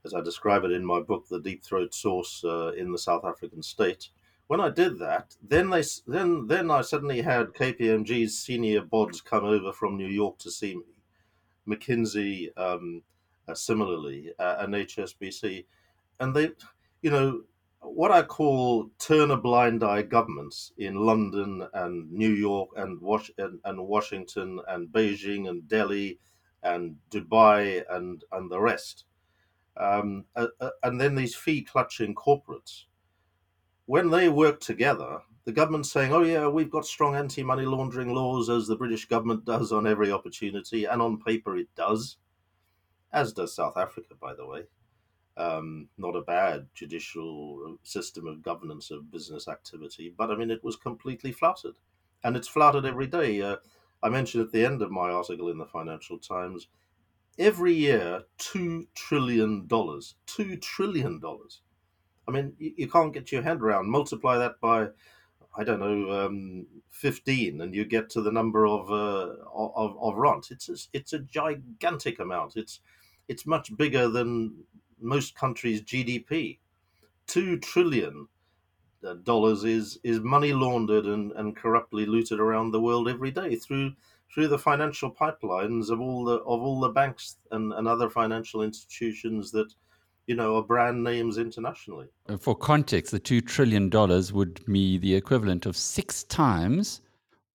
as 0.05 0.13
I 0.13 0.21
describe 0.21 0.65
it 0.65 0.71
in 0.71 0.85
my 0.85 0.99
book, 0.99 1.27
the 1.29 1.39
deep 1.39 1.63
throat 1.63 1.93
source 1.93 2.43
uh, 2.43 2.73
in 2.77 2.91
the 2.91 2.97
South 2.97 3.23
African 3.23 3.63
state. 3.63 4.09
When 4.49 4.59
I 4.59 4.69
did 4.71 4.97
that, 4.97 5.35
then 5.47 5.69
they 5.69 5.83
then 6.07 6.47
then 6.47 6.71
I 6.71 6.81
suddenly 6.81 7.21
had 7.21 7.53
KPMG's 7.53 8.39
senior 8.39 8.81
bods 8.81 9.23
come 9.23 9.45
over 9.45 9.71
from 9.71 9.95
New 9.95 10.07
York 10.07 10.39
to 10.39 10.49
see 10.49 10.75
me, 10.75 11.75
McKinsey 11.75 12.49
um, 12.57 13.03
uh, 13.47 13.53
similarly, 13.53 14.33
uh, 14.39 14.55
and 14.59 14.73
HSBC, 14.73 15.65
and 16.19 16.35
they 16.35 16.49
you 17.01 17.11
know, 17.11 17.41
what 17.81 18.11
I 18.11 18.23
call 18.23 18.89
turn 18.99 19.31
a 19.31 19.37
blind 19.37 19.83
eye 19.83 20.01
governments 20.01 20.73
in 20.79 20.95
London 20.95 21.67
and 21.73 22.11
New 22.11 22.31
York 22.31 22.69
and, 22.75 22.99
Was- 23.01 23.31
and, 23.37 23.59
and 23.65 23.87
Washington 23.87 24.59
and 24.67 24.89
Beijing 24.89 25.47
and 25.47 25.67
Delhi 25.67 26.19
and 26.63 26.95
Dubai 27.11 27.83
and, 27.89 28.23
and 28.31 28.51
the 28.51 28.59
rest. 28.59 29.05
Um, 29.77 30.25
uh, 30.35 30.47
uh, 30.59 30.71
and 30.83 30.99
then 30.99 31.15
these 31.15 31.35
fee 31.35 31.61
clutching 31.61 32.15
corporates. 32.15 32.85
When 33.89 34.11
they 34.11 34.29
work 34.29 34.59
together, 34.59 35.21
the 35.45 35.51
government's 35.51 35.91
saying, 35.91 36.13
oh, 36.13 36.21
yeah, 36.21 36.47
we've 36.47 36.69
got 36.69 36.85
strong 36.85 37.15
anti 37.15 37.41
money 37.41 37.65
laundering 37.65 38.13
laws, 38.13 38.49
as 38.49 38.67
the 38.67 38.75
British 38.75 39.05
government 39.05 39.45
does 39.45 39.71
on 39.71 39.87
every 39.87 40.11
opportunity, 40.11 40.85
and 40.85 41.01
on 41.01 41.19
paper 41.19 41.57
it 41.57 41.73
does, 41.75 42.17
as 43.11 43.33
does 43.33 43.55
South 43.55 43.77
Africa, 43.77 44.13
by 44.21 44.35
the 44.35 44.45
way 44.45 44.65
um, 45.39 45.87
not 45.97 46.17
a 46.17 46.21
bad 46.21 46.67
judicial 46.75 47.77
system 47.83 48.27
of 48.27 48.43
governance 48.43 48.91
of 48.91 49.09
business 49.09 49.47
activity, 49.47 50.13
but 50.15 50.29
I 50.29 50.35
mean, 50.35 50.51
it 50.51 50.63
was 50.63 50.75
completely 50.75 51.31
flouted. 51.31 51.75
And 52.23 52.35
it's 52.35 52.49
flouted 52.49 52.85
every 52.85 53.07
day. 53.07 53.41
Uh, 53.41 53.55
I 54.03 54.09
mentioned 54.09 54.43
at 54.43 54.51
the 54.51 54.65
end 54.65 54.81
of 54.81 54.91
my 54.91 55.09
article 55.09 55.49
in 55.49 55.57
the 55.57 55.65
Financial 55.65 56.19
Times 56.19 56.67
every 57.37 57.73
year 57.73 58.23
two 58.37 58.87
trillion 58.93 59.65
dollars. 59.67 60.15
Two 60.25 60.57
trillion 60.57 61.19
dollars. 61.19 61.61
I 62.29 62.31
mean, 62.31 62.53
you, 62.59 62.73
you, 62.77 62.87
can't 62.87 63.13
get 63.13 63.31
your 63.31 63.41
head 63.41 63.59
around. 63.59 63.89
Multiply 63.89 64.37
that 64.37 64.61
by, 64.61 64.89
I 65.57 65.63
don't 65.63 65.79
know, 65.79 66.25
um, 66.25 66.67
fifteen, 66.89 67.61
and 67.61 67.73
you 67.73 67.85
get 67.85 68.09
to 68.11 68.21
the 68.21 68.31
number 68.31 68.67
of 68.67 68.91
uh, 68.91 69.35
of 69.53 69.97
of 69.99 70.15
rand. 70.15 70.47
It's 70.51 70.69
a, 70.69 70.75
it's 70.93 71.13
a 71.13 71.19
gigantic 71.19 72.19
amount. 72.19 72.55
It's 72.55 72.81
it's 73.27 73.47
much 73.47 73.75
bigger 73.75 74.07
than 74.07 74.53
most 75.01 75.35
countries' 75.35 75.81
GDP. 75.81 76.59
Two 77.25 77.57
trillion 77.57 78.27
uh, 79.03 79.15
dollars 79.23 79.63
is 79.63 79.99
is 80.03 80.19
money 80.19 80.53
laundered 80.53 81.05
and, 81.05 81.31
and 81.31 81.55
corruptly 81.55 82.05
looted 82.05 82.39
around 82.39 82.71
the 82.71 82.81
world 82.81 83.09
every 83.09 83.31
day 83.31 83.55
through 83.55 83.93
through 84.31 84.47
the 84.47 84.59
financial 84.59 85.11
pipelines 85.11 85.89
of 85.89 85.99
all 85.99 86.23
the 86.23 86.35
of 86.35 86.61
all 86.61 86.79
the 86.79 86.89
banks 86.89 87.37
and, 87.49 87.73
and 87.73 87.87
other 87.87 88.09
financial 88.09 88.61
institutions 88.61 89.51
that 89.51 89.73
you 90.29 90.35
know 90.35 90.57
are 90.57 90.63
brand 90.63 91.03
names 91.03 91.39
internationally. 91.39 92.07
Uh, 92.29 92.37
for 92.37 92.55
context, 92.55 93.11
the 93.11 93.19
two 93.19 93.41
trillion 93.41 93.89
dollars 93.89 94.31
would 94.31 94.63
be 94.65 94.99
the 94.99 95.15
equivalent 95.15 95.65
of 95.65 95.75
six 95.75 96.23
times 96.23 97.01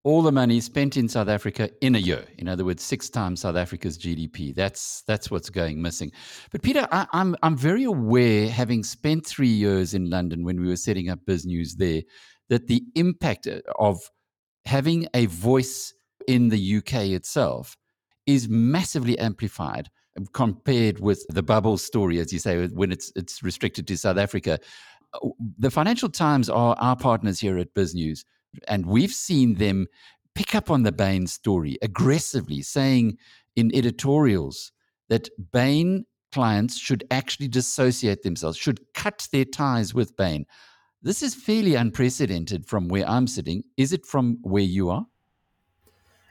all 0.02 0.20
the 0.20 0.32
money 0.32 0.60
spent 0.60 0.98
in 0.98 1.08
South 1.08 1.28
Africa 1.28 1.70
in 1.80 1.94
a 1.94 1.98
year. 1.98 2.26
In 2.36 2.46
other 2.46 2.64
words, 2.64 2.82
six 2.82 3.08
times 3.08 3.40
South 3.40 3.56
Africa's 3.56 3.96
GDP. 3.96 4.54
That's 4.54 5.02
that's 5.06 5.30
what's 5.30 5.48
going 5.48 5.80
missing. 5.80 6.10
But 6.50 6.62
Peter, 6.62 6.86
I, 6.90 7.06
I'm 7.12 7.36
I'm 7.44 7.56
very 7.56 7.84
aware, 7.84 8.50
having 8.50 8.82
spent 8.82 9.24
three 9.24 9.48
years 9.48 9.94
in 9.94 10.10
London 10.10 10.44
when 10.44 10.60
we 10.60 10.66
were 10.66 10.76
setting 10.76 11.08
up 11.08 11.20
Biz 11.24 11.46
News 11.46 11.76
there, 11.76 12.02
that 12.48 12.66
the 12.66 12.82
impact 12.96 13.46
uh, 13.46 13.60
of 13.78 14.00
having 14.66 15.06
a 15.14 15.26
voice 15.26 15.94
in 16.26 16.48
the 16.48 16.76
UK 16.78 17.12
itself 17.18 17.76
is 18.26 18.48
massively 18.48 19.16
amplified 19.18 19.90
compared 20.32 21.00
with 21.00 21.24
the 21.28 21.42
bubble 21.42 21.78
story, 21.78 22.18
as 22.18 22.32
you 22.32 22.38
say, 22.38 22.66
when 22.68 22.92
it's 22.92 23.12
it's 23.16 23.42
restricted 23.42 23.86
to 23.88 23.96
South 23.96 24.16
Africa. 24.16 24.58
Uh, 25.12 25.28
the 25.58 25.70
Financial 25.70 26.08
Times 26.08 26.48
are 26.48 26.76
our 26.78 26.96
partners 26.96 27.40
here 27.40 27.58
at 27.58 27.74
Biz 27.74 27.94
News, 27.94 28.24
and 28.68 28.86
we've 28.86 29.12
seen 29.12 29.54
them 29.54 29.86
pick 30.34 30.54
up 30.54 30.70
on 30.70 30.82
the 30.82 30.92
Bain 30.92 31.26
story 31.26 31.78
aggressively, 31.82 32.62
saying 32.62 33.18
in 33.56 33.74
editorials 33.74 34.72
that 35.08 35.28
Bain 35.52 36.04
clients 36.32 36.76
should 36.76 37.04
actually 37.10 37.46
dissociate 37.46 38.22
themselves, 38.22 38.56
should 38.56 38.80
cut 38.94 39.28
their 39.30 39.44
ties 39.44 39.94
with 39.94 40.16
Bain. 40.16 40.44
This 41.02 41.22
is 41.22 41.34
fairly 41.34 41.74
unprecedented 41.74 42.66
from 42.66 42.88
where 42.88 43.08
I'm 43.08 43.26
sitting. 43.26 43.62
Is 43.76 43.92
it 43.92 44.06
from 44.06 44.38
where 44.42 44.62
you 44.62 44.90
are? 44.90 45.06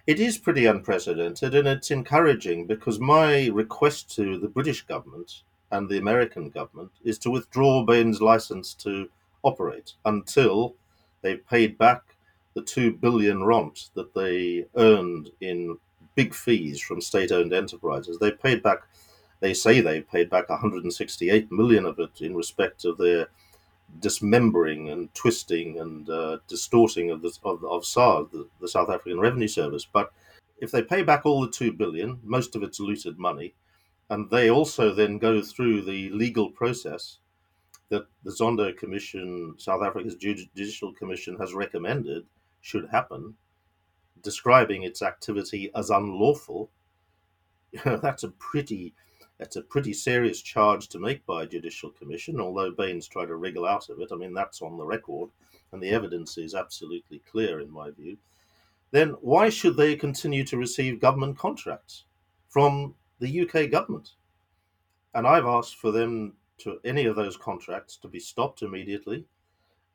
It 0.05 0.19
is 0.19 0.37
pretty 0.37 0.65
unprecedented 0.65 1.55
and 1.55 1.65
it's 1.65 1.89
encouraging 1.89 2.67
because 2.67 2.99
my 2.99 3.47
request 3.47 4.13
to 4.15 4.37
the 4.37 4.49
British 4.49 4.81
government 4.81 5.43
and 5.71 5.87
the 5.87 5.97
American 5.97 6.49
government 6.49 6.91
is 7.05 7.17
to 7.19 7.31
withdraw 7.31 7.85
Bain's 7.85 8.21
license 8.21 8.73
to 8.75 9.09
operate 9.43 9.93
until 10.03 10.75
they've 11.21 11.47
paid 11.47 11.77
back 11.77 12.01
the 12.53 12.61
2 12.61 12.95
billion 12.95 13.45
rand 13.45 13.85
that 13.93 14.13
they 14.13 14.65
earned 14.75 15.29
in 15.39 15.77
big 16.15 16.33
fees 16.33 16.81
from 16.81 16.99
state 16.99 17.31
owned 17.31 17.53
enterprises. 17.53 18.19
They 18.19 18.31
paid 18.31 18.61
back, 18.61 18.81
they 19.39 19.53
say 19.53 19.79
they 19.79 20.01
paid 20.01 20.29
back 20.29 20.49
168 20.49 21.49
million 21.49 21.85
of 21.85 21.97
it 21.99 22.19
in 22.19 22.35
respect 22.35 22.83
of 22.83 22.97
their 22.97 23.27
dismembering 23.99 24.89
and 24.89 25.13
twisting 25.13 25.79
and 25.79 26.09
uh, 26.09 26.37
distorting 26.47 27.11
of, 27.11 27.21
the, 27.21 27.31
of, 27.43 27.63
of 27.63 27.85
SARS, 27.85 28.27
the, 28.31 28.47
the 28.59 28.67
South 28.67 28.89
African 28.89 29.19
Revenue 29.19 29.47
Service. 29.47 29.87
But 29.91 30.11
if 30.59 30.71
they 30.71 30.81
pay 30.81 31.03
back 31.03 31.25
all 31.25 31.41
the 31.41 31.51
two 31.51 31.71
billion, 31.71 32.19
most 32.23 32.55
of 32.55 32.63
it's 32.63 32.79
looted 32.79 33.19
money, 33.19 33.53
and 34.09 34.29
they 34.29 34.49
also 34.49 34.93
then 34.93 35.17
go 35.17 35.41
through 35.41 35.81
the 35.81 36.09
legal 36.09 36.49
process 36.49 37.17
that 37.89 38.07
the 38.23 38.31
Zondo 38.31 38.75
Commission, 38.75 39.55
South 39.57 39.83
Africa's 39.83 40.15
Judicial 40.15 40.93
Commission, 40.93 41.37
has 41.39 41.53
recommended 41.53 42.25
should 42.61 42.89
happen, 42.89 43.35
describing 44.21 44.83
its 44.83 45.01
activity 45.01 45.69
as 45.75 45.89
unlawful, 45.89 46.69
you 47.71 47.81
know, 47.85 47.97
that's 47.97 48.23
a 48.23 48.29
pretty 48.29 48.93
it's 49.39 49.55
a 49.55 49.61
pretty 49.61 49.93
serious 49.93 50.41
charge 50.41 50.87
to 50.89 50.99
make 50.99 51.25
by 51.25 51.43
a 51.43 51.47
judicial 51.47 51.89
commission, 51.89 52.39
although 52.39 52.71
Bain's 52.71 53.07
tried 53.07 53.27
to 53.27 53.35
wriggle 53.35 53.65
out 53.65 53.89
of 53.89 53.99
it. 53.99 54.09
I 54.11 54.15
mean, 54.15 54.33
that's 54.33 54.61
on 54.61 54.77
the 54.77 54.85
record, 54.85 55.29
and 55.71 55.81
the 55.81 55.89
evidence 55.89 56.37
is 56.37 56.55
absolutely 56.55 57.19
clear, 57.29 57.59
in 57.59 57.71
my 57.71 57.89
view. 57.91 58.17
Then 58.91 59.09
why 59.21 59.49
should 59.49 59.75
they 59.75 59.95
continue 59.95 60.43
to 60.45 60.57
receive 60.57 61.01
government 61.01 61.37
contracts 61.37 62.05
from 62.47 62.93
the 63.19 63.41
UK 63.41 63.71
government? 63.71 64.11
And 65.15 65.25
I've 65.25 65.45
asked 65.45 65.77
for 65.77 65.91
them 65.91 66.33
to 66.59 66.79
any 66.85 67.05
of 67.05 67.15
those 67.15 67.35
contracts 67.35 67.97
to 67.97 68.07
be 68.07 68.19
stopped 68.19 68.61
immediately. 68.61 69.25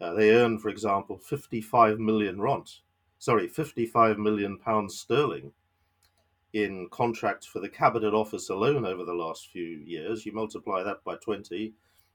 Uh, 0.00 0.14
they 0.14 0.30
earn, 0.30 0.58
for 0.58 0.68
example, 0.68 1.16
55 1.16 1.98
million 2.00 2.40
rand, 2.40 2.70
sorry, 3.18 3.48
55 3.48 4.18
million 4.18 4.58
pounds 4.58 4.98
sterling 4.98 5.52
in 6.52 6.88
contracts 6.90 7.46
for 7.46 7.60
the 7.60 7.68
cabinet 7.68 8.14
office 8.14 8.48
alone 8.48 8.86
over 8.86 9.04
the 9.04 9.14
last 9.14 9.50
few 9.50 9.62
years, 9.64 10.24
you 10.24 10.32
multiply 10.32 10.82
that 10.82 11.04
by 11.04 11.16
20, 11.16 11.72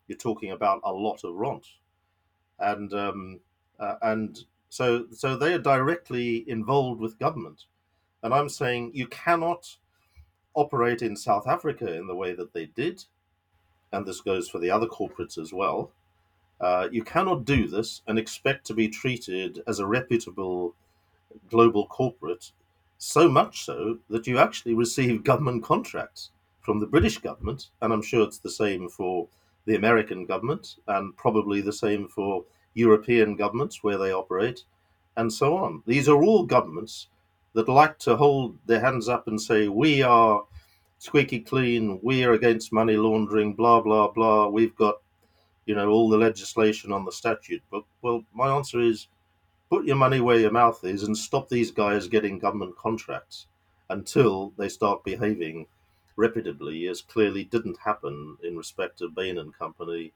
you're 0.07 0.17
talking 0.17 0.51
about 0.51 0.81
a 0.83 0.91
lot 0.91 1.23
of 1.23 1.35
rand. 1.35 1.63
And 2.59 2.93
um, 2.93 3.39
uh, 3.79 3.95
and 4.01 4.39
so 4.69 5.05
so 5.11 5.35
they 5.35 5.53
are 5.53 5.59
directly 5.59 6.49
involved 6.49 6.99
with 6.99 7.19
government. 7.19 7.65
And 8.21 8.33
I'm 8.33 8.49
saying 8.49 8.91
you 8.93 9.07
cannot 9.07 9.77
operate 10.53 11.01
in 11.01 11.15
South 11.15 11.47
Africa 11.47 11.93
in 11.93 12.07
the 12.07 12.15
way 12.15 12.33
that 12.33 12.53
they 12.53 12.67
did, 12.67 13.03
and 13.91 14.05
this 14.05 14.21
goes 14.21 14.49
for 14.49 14.59
the 14.59 14.69
other 14.69 14.87
corporates 14.87 15.37
as 15.37 15.51
well. 15.51 15.91
Uh, 16.61 16.87
you 16.91 17.03
cannot 17.03 17.43
do 17.43 17.67
this 17.67 18.01
and 18.07 18.17
expect 18.17 18.65
to 18.67 18.73
be 18.73 18.87
treated 18.87 19.61
as 19.67 19.79
a 19.79 19.85
reputable 19.85 20.75
global 21.49 21.87
corporate 21.87 22.51
so 23.03 23.27
much 23.27 23.65
so 23.65 23.97
that 24.09 24.27
you 24.27 24.39
actually 24.39 24.73
receive 24.73 25.23
government 25.31 25.63
contracts 25.63 26.31
from 26.61 26.79
the 26.79 26.87
British 26.87 27.17
government, 27.17 27.67
and 27.81 27.91
I'm 27.91 28.01
sure 28.01 28.23
it's 28.23 28.39
the 28.39 28.49
same 28.49 28.87
for 28.87 29.27
the 29.65 29.75
American 29.75 30.25
government, 30.25 30.75
and 30.87 31.15
probably 31.17 31.61
the 31.61 31.73
same 31.73 32.07
for 32.07 32.45
European 32.73 33.35
governments 33.35 33.83
where 33.83 33.97
they 33.97 34.13
operate, 34.13 34.63
and 35.17 35.31
so 35.31 35.57
on. 35.57 35.83
These 35.85 36.07
are 36.07 36.23
all 36.23 36.45
governments 36.45 37.07
that 37.53 37.69
like 37.69 37.99
to 37.99 38.15
hold 38.15 38.57
their 38.65 38.79
hands 38.79 39.09
up 39.09 39.27
and 39.27 39.39
say, 39.39 39.67
We 39.67 40.01
are 40.01 40.43
squeaky 40.97 41.41
clean, 41.41 41.99
we 42.01 42.23
are 42.23 42.33
against 42.33 42.71
money 42.71 42.95
laundering, 42.95 43.53
blah, 43.53 43.81
blah, 43.81 44.07
blah. 44.09 44.47
We've 44.47 44.75
got, 44.75 44.95
you 45.65 45.75
know, 45.75 45.89
all 45.89 46.09
the 46.09 46.17
legislation 46.17 46.91
on 46.93 47.03
the 47.03 47.11
statute 47.11 47.61
book. 47.69 47.85
Well, 48.01 48.23
my 48.33 48.47
answer 48.47 48.79
is 48.79 49.07
put 49.73 49.85
your 49.85 49.95
money 49.95 50.21
where 50.21 50.37
your 50.37 50.51
mouth 50.51 50.83
is 50.83 51.01
and 51.01 51.17
stop 51.17 51.49
these 51.49 51.71
guys 51.71 52.07
getting 52.07 52.37
government 52.37 52.77
contracts 52.77 53.47
until 53.89 54.53
they 54.55 54.69
start 54.69 55.03
behaving 55.03 55.65
reputably, 56.15 56.87
as 56.87 57.01
clearly 57.01 57.45
didn't 57.45 57.79
happen 57.83 58.37
in 58.43 58.55
respect 58.55 59.01
of 59.01 59.15
Bain 59.15 59.39
and 59.39 59.51
Company 59.57 60.13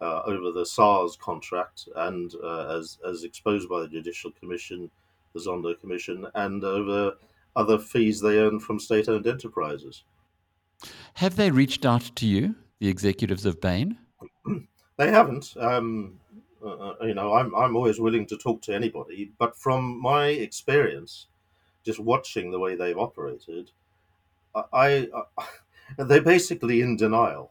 uh, 0.00 0.22
over 0.24 0.52
the 0.52 0.64
SARS 0.64 1.18
contract 1.20 1.86
and 1.96 2.32
uh, 2.42 2.78
as, 2.78 2.96
as 3.06 3.24
exposed 3.24 3.68
by 3.68 3.80
the 3.80 3.88
Judicial 3.88 4.30
Commission, 4.40 4.90
the 5.34 5.40
Zondo 5.40 5.78
Commission, 5.78 6.26
and 6.36 6.64
over 6.64 7.12
other 7.56 7.78
fees 7.78 8.22
they 8.22 8.38
earn 8.38 8.58
from 8.58 8.80
state 8.80 9.10
owned 9.10 9.26
enterprises. 9.26 10.04
Have 11.12 11.36
they 11.36 11.50
reached 11.50 11.84
out 11.84 12.10
to 12.16 12.24
you, 12.24 12.54
the 12.80 12.88
executives 12.88 13.44
of 13.44 13.60
Bain? 13.60 13.98
they 14.96 15.10
haven't. 15.10 15.54
Um, 15.60 16.18
uh, 16.64 16.94
you 17.02 17.14
know, 17.14 17.34
I'm 17.34 17.54
I'm 17.54 17.76
always 17.76 18.00
willing 18.00 18.26
to 18.26 18.36
talk 18.36 18.62
to 18.62 18.74
anybody, 18.74 19.30
but 19.38 19.56
from 19.56 20.00
my 20.00 20.28
experience, 20.28 21.26
just 21.84 21.98
watching 21.98 22.50
the 22.50 22.58
way 22.58 22.74
they've 22.74 22.98
operated, 22.98 23.70
I, 24.54 25.08
I 25.14 25.44
they're 25.98 26.22
basically 26.22 26.80
in 26.80 26.96
denial. 26.96 27.50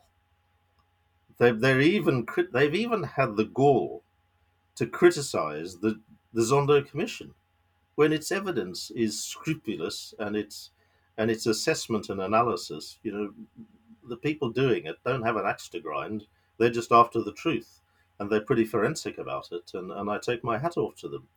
They've 1.37 1.59
they're 1.59 1.81
even 1.81 2.25
they've 2.51 2.75
even 2.75 3.03
had 3.03 3.35
the 3.35 3.45
gall 3.45 4.03
to 4.75 4.87
criticize 4.87 5.77
the 5.77 5.99
the 6.33 6.41
Zondo 6.41 6.85
Commission 6.87 7.33
when 7.95 8.11
its 8.11 8.31
evidence 8.31 8.91
is 8.91 9.23
scrupulous 9.23 10.15
and 10.17 10.35
its 10.35 10.71
and 11.17 11.29
its 11.29 11.45
assessment 11.45 12.09
and 12.09 12.19
analysis. 12.19 12.97
You 13.03 13.11
know, 13.11 13.33
the 14.09 14.17
people 14.17 14.49
doing 14.49 14.87
it 14.87 14.97
don't 15.05 15.23
have 15.23 15.35
an 15.35 15.45
axe 15.45 15.69
to 15.69 15.79
grind; 15.79 16.25
they're 16.57 16.69
just 16.71 16.91
after 16.91 17.21
the 17.21 17.33
truth 17.33 17.82
and 18.19 18.29
they're 18.29 18.41
pretty 18.41 18.65
forensic 18.65 19.17
about 19.17 19.49
it, 19.51 19.71
and, 19.73 19.91
and 19.91 20.09
I 20.09 20.17
take 20.19 20.43
my 20.43 20.57
hat 20.57 20.77
off 20.77 20.95
to 20.97 21.09
them. 21.09 21.27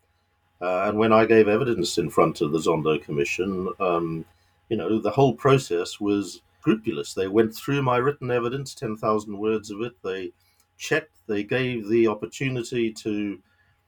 Uh, 0.60 0.88
and 0.88 0.98
when 0.98 1.12
I 1.12 1.26
gave 1.26 1.48
evidence 1.48 1.98
in 1.98 2.08
front 2.10 2.40
of 2.40 2.52
the 2.52 2.58
Zondo 2.58 3.02
Commission, 3.02 3.68
um, 3.80 4.24
you 4.68 4.76
know, 4.76 4.98
the 4.98 5.10
whole 5.10 5.34
process 5.34 6.00
was 6.00 6.42
scrupulous. 6.60 7.14
They 7.14 7.28
went 7.28 7.54
through 7.54 7.82
my 7.82 7.98
written 7.98 8.30
evidence, 8.30 8.74
10,000 8.74 9.38
words 9.38 9.70
of 9.70 9.82
it. 9.82 9.92
They 10.02 10.32
checked, 10.78 11.14
they 11.28 11.44
gave 11.44 11.88
the 11.88 12.08
opportunity 12.08 12.92
to 12.92 13.38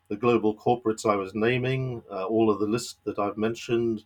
the 0.08 0.16
global 0.16 0.54
corporates 0.54 1.08
I 1.08 1.16
was 1.16 1.34
naming, 1.34 2.02
uh, 2.10 2.24
all 2.24 2.50
of 2.50 2.60
the 2.60 2.66
list 2.66 2.98
that 3.04 3.18
I've 3.18 3.36
mentioned, 3.36 4.04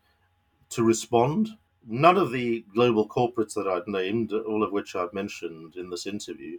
to 0.71 0.83
respond. 0.83 1.51
none 1.87 2.17
of 2.17 2.31
the 2.31 2.65
global 2.75 3.09
corporates 3.09 3.55
that 3.55 3.67
I'd 3.67 3.87
named, 3.89 4.33
all 4.33 4.63
of 4.63 4.73
which 4.73 4.95
I've 4.95 5.13
mentioned 5.13 5.77
in 5.77 5.91
this 5.91 6.07
interview, 6.07 6.59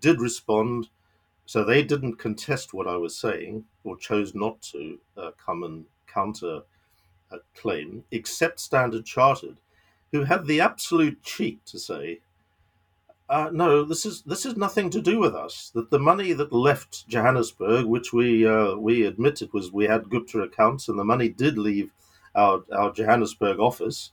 did 0.00 0.20
respond. 0.20 0.88
So 1.46 1.64
they 1.64 1.82
didn't 1.82 2.16
contest 2.16 2.72
what 2.72 2.86
I 2.86 2.96
was 2.96 3.16
saying 3.16 3.64
or 3.84 3.96
chose 3.96 4.34
not 4.34 4.62
to 4.72 4.98
uh, 5.16 5.30
come 5.44 5.62
and 5.62 5.84
counter 6.06 6.62
a 7.30 7.38
claim, 7.54 8.04
except 8.10 8.60
Standard 8.60 9.04
Chartered, 9.04 9.56
who 10.12 10.22
had 10.24 10.46
the 10.46 10.60
absolute 10.60 11.22
cheek 11.22 11.64
to 11.66 11.78
say, 11.78 12.20
uh, 13.28 13.50
"No, 13.52 13.84
this 13.84 14.06
is 14.06 14.22
this 14.22 14.46
is 14.46 14.56
nothing 14.56 14.90
to 14.90 15.00
do 15.00 15.18
with 15.18 15.34
us. 15.34 15.70
That 15.74 15.90
the 15.90 15.98
money 15.98 16.32
that 16.32 16.52
left 16.52 17.06
Johannesburg, 17.08 17.86
which 17.86 18.12
we 18.12 18.46
uh, 18.46 18.76
we 18.76 19.04
admitted 19.04 19.52
was 19.52 19.72
we 19.72 19.84
had 19.86 20.10
Gupta 20.10 20.40
accounts, 20.42 20.88
and 20.88 20.98
the 20.98 21.04
money 21.04 21.28
did 21.28 21.58
leave 21.58 21.92
our 22.34 22.64
our 22.72 22.92
Johannesburg 22.92 23.58
office." 23.58 24.12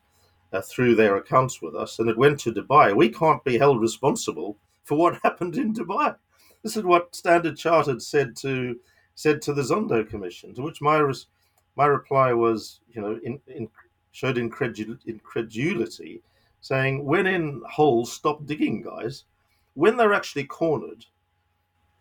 uh, 0.53 0.61
through 0.61 0.95
their 0.95 1.15
accounts 1.15 1.61
with 1.61 1.75
us, 1.75 1.99
and 1.99 2.09
it 2.09 2.17
went 2.17 2.39
to 2.41 2.53
Dubai. 2.53 2.95
We 2.95 3.09
can't 3.09 3.43
be 3.43 3.57
held 3.57 3.81
responsible 3.81 4.57
for 4.83 4.97
what 4.97 5.19
happened 5.23 5.55
in 5.55 5.73
Dubai. 5.73 6.15
This 6.63 6.77
is 6.77 6.83
what 6.83 7.15
Standard 7.15 7.57
Chartered 7.57 8.01
said 8.01 8.35
to 8.37 8.79
said 9.15 9.41
to 9.43 9.53
the 9.53 9.61
Zondo 9.61 10.07
Commission. 10.07 10.53
To 10.55 10.61
which 10.61 10.81
my 10.81 10.97
res, 10.97 11.27
my 11.75 11.85
reply 11.85 12.33
was, 12.33 12.79
you 12.89 13.01
know, 13.01 13.19
in, 13.23 13.39
in, 13.47 13.67
showed 14.11 14.37
incredul- 14.37 15.05
incredulity, 15.05 16.21
saying, 16.61 17.03
"When 17.03 17.27
in 17.27 17.61
holes, 17.69 18.11
stop 18.11 18.45
digging, 18.45 18.81
guys. 18.81 19.25
When 19.73 19.97
they're 19.97 20.13
actually 20.13 20.45
cornered." 20.45 21.05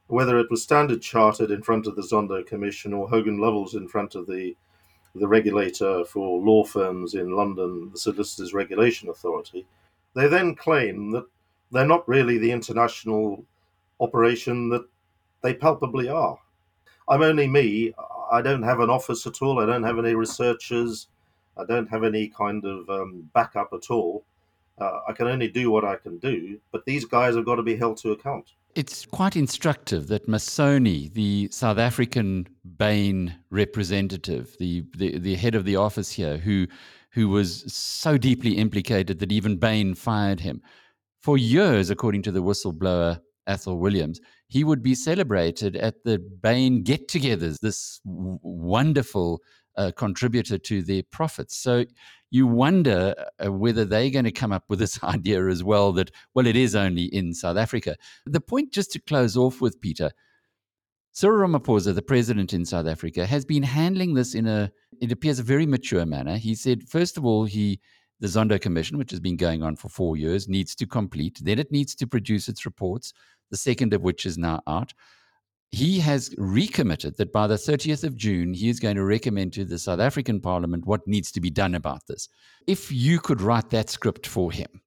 Whether 0.09 0.41
it 0.41 0.51
was 0.51 0.65
Standard 0.65 1.03
Chartered 1.03 1.53
in 1.53 1.63
front 1.63 1.87
of 1.87 1.95
the 1.95 2.03
Zondo 2.03 2.45
Commission 2.45 2.93
or 2.93 3.09
Hogan 3.09 3.39
Lovells 3.39 3.75
in 3.75 3.87
front 3.87 4.15
of 4.17 4.27
the 4.27 4.57
the 5.15 5.29
regulator 5.29 6.05
for 6.05 6.41
law 6.41 6.65
firms 6.65 7.15
in 7.15 7.31
London, 7.31 7.91
the 7.93 7.99
Solicitors 7.99 8.55
Regulation 8.55 9.09
Authority, 9.09 9.67
they 10.15 10.29
then 10.29 10.55
claim 10.55 11.11
that 11.11 11.27
they're 11.73 11.87
not 11.87 12.09
really 12.09 12.39
the 12.39 12.51
international 12.51 13.45
operation 14.01 14.69
that 14.71 14.85
they 15.43 15.55
palpably 15.55 16.09
are. 16.09 16.39
I'm 17.09 17.23
only 17.23 17.47
me. 17.47 17.93
I 18.31 18.43
don't 18.43 18.63
have 18.63 18.81
an 18.81 18.91
office 18.91 19.27
at 19.27 19.43
all. 19.43 19.61
I 19.61 19.67
don't 19.67 19.83
have 19.83 19.99
any 19.99 20.15
researchers. 20.15 21.09
I 21.57 21.65
don't 21.65 21.89
have 21.89 22.05
any 22.05 22.29
kind 22.29 22.65
of 22.65 22.89
um, 22.89 23.29
backup 23.35 23.71
at 23.73 23.91
all. 23.91 24.25
Uh, 24.81 25.01
I 25.09 25.13
can 25.13 25.27
only 25.27 25.49
do 25.49 25.71
what 25.71 25.85
I 25.85 25.97
can 25.97 26.19
do, 26.19 26.59
but 26.73 26.85
these 26.87 27.05
guys 27.05 27.35
have 27.37 27.45
got 27.45 27.57
to 27.57 27.63
be 27.63 27.77
held 27.77 27.99
to 27.99 28.13
account. 28.13 28.53
It's 28.77 29.05
quite 29.05 29.37
instructive 29.37 30.07
that 30.07 30.29
Massone, 30.29 31.13
the 31.13 31.49
South 31.51 31.77
African 31.77 32.47
Bain 32.79 33.35
representative, 33.51 34.57
the, 34.59 34.85
the, 34.97 35.19
the 35.19 35.35
head 35.35 35.55
of 35.55 35.65
the 35.65 35.77
office 35.77 36.13
here, 36.13 36.39
who, 36.39 36.67
who 37.11 37.29
was 37.29 37.65
so 37.73 38.17
deeply 38.17 38.53
implicated 38.53 39.19
that 39.19 39.33
even 39.33 39.57
Bain 39.57 39.95
fired 39.95 40.41
him, 40.41 40.63
for 41.19 41.37
years, 41.37 41.91
according 41.91 42.23
to 42.23 42.33
the 42.33 42.43
whistleblower 42.43 43.21
Athol 43.47 43.79
Williams, 43.79 44.21
he 44.49 44.65
would 44.65 44.83
be 44.83 44.95
celebrated 44.95 45.77
at 45.77 46.05
the 46.05 46.19
Bain 46.19 46.83
get 46.83 47.09
togethers, 47.09 47.61
this 47.61 48.01
w- 48.05 48.39
wonderful 48.43 49.41
uh, 49.77 49.93
contributor 49.97 50.59
to 50.59 50.83
their 50.83 51.03
profits. 51.03 51.57
So 51.57 51.85
you 52.31 52.47
wonder 52.47 53.15
uh, 53.45 53.53
whether 53.53 53.85
they're 53.85 54.11
going 54.11 54.25
to 54.25 54.33
come 54.33 54.53
up 54.53 54.65
with 54.69 54.79
this 54.79 55.03
idea 55.05 55.47
as 55.47 55.65
well 55.65 55.93
that, 55.93 56.11
well, 56.35 56.47
it 56.47 56.57
is 56.57 56.75
only 56.75 57.05
in 57.05 57.35
South 57.35 57.57
Africa. 57.57 57.97
The 58.27 58.41
point, 58.41 58.73
just 58.73 58.93
to 58.93 59.01
close 59.01 59.37
off 59.37 59.61
with, 59.61 59.81
Peter, 59.81 60.11
Cyril 61.13 61.49
Ramaphosa, 61.49 61.95
the 61.95 62.03
president 62.03 62.53
in 62.53 62.65
South 62.65 62.87
Africa, 62.87 63.27
has 63.27 63.45
been 63.45 63.65
handling 63.65 64.15
this 64.15 64.35
in 64.35 64.47
a, 64.47 64.71
it 65.01 65.11
appears, 65.11 65.39
a 65.39 65.43
very 65.43 65.67
mature 65.67 66.07
manner. 66.07 66.37
He 66.37 66.55
said, 66.55 66.89
first 66.89 67.17
of 67.17 67.25
all, 67.25 67.45
he 67.45 67.81
the 68.21 68.29
Zondo 68.29 68.61
Commission, 68.61 68.99
which 68.99 69.11
has 69.11 69.21
been 69.21 69.37
going 69.37 69.63
on 69.63 69.77
for 69.77 69.89
four 69.89 70.17
years, 70.17 70.49
needs 70.49 70.75
to 70.77 70.87
complete. 70.87 71.41
Then 71.43 71.59
it 71.59 71.73
needs 71.73 71.95
to 71.97 72.07
produce 72.07 72.49
its 72.49 72.65
reports, 72.65 73.13
the 73.51 73.57
second 73.57 73.95
of 73.95 74.03
which 74.03 74.27
is 74.27 74.39
now 74.39 74.63
out 74.67 74.93
he 75.73 76.01
has 76.01 76.35
recommitted 76.37 77.17
that 77.17 77.33
by 77.33 77.47
the 77.47 77.55
30th 77.55 78.03
of 78.03 78.17
June, 78.17 78.55
he 78.55 78.69
is 78.69 78.81
going 78.81 78.97
to 78.97 79.05
recommend 79.05 79.53
to 79.53 79.65
the 79.65 79.79
South 79.79 80.01
African 80.01 80.41
Parliament 80.41 80.85
what 80.85 81.07
needs 81.07 81.31
to 81.33 81.41
be 81.41 81.51
done 81.51 81.75
about 81.75 82.07
this. 82.09 82.29
If 82.67 82.91
you 82.91 83.21
could 83.21 83.41
write 83.41 83.71
that 83.71 83.89
script 83.89 84.27
for 84.27 84.51
him, 84.51 84.83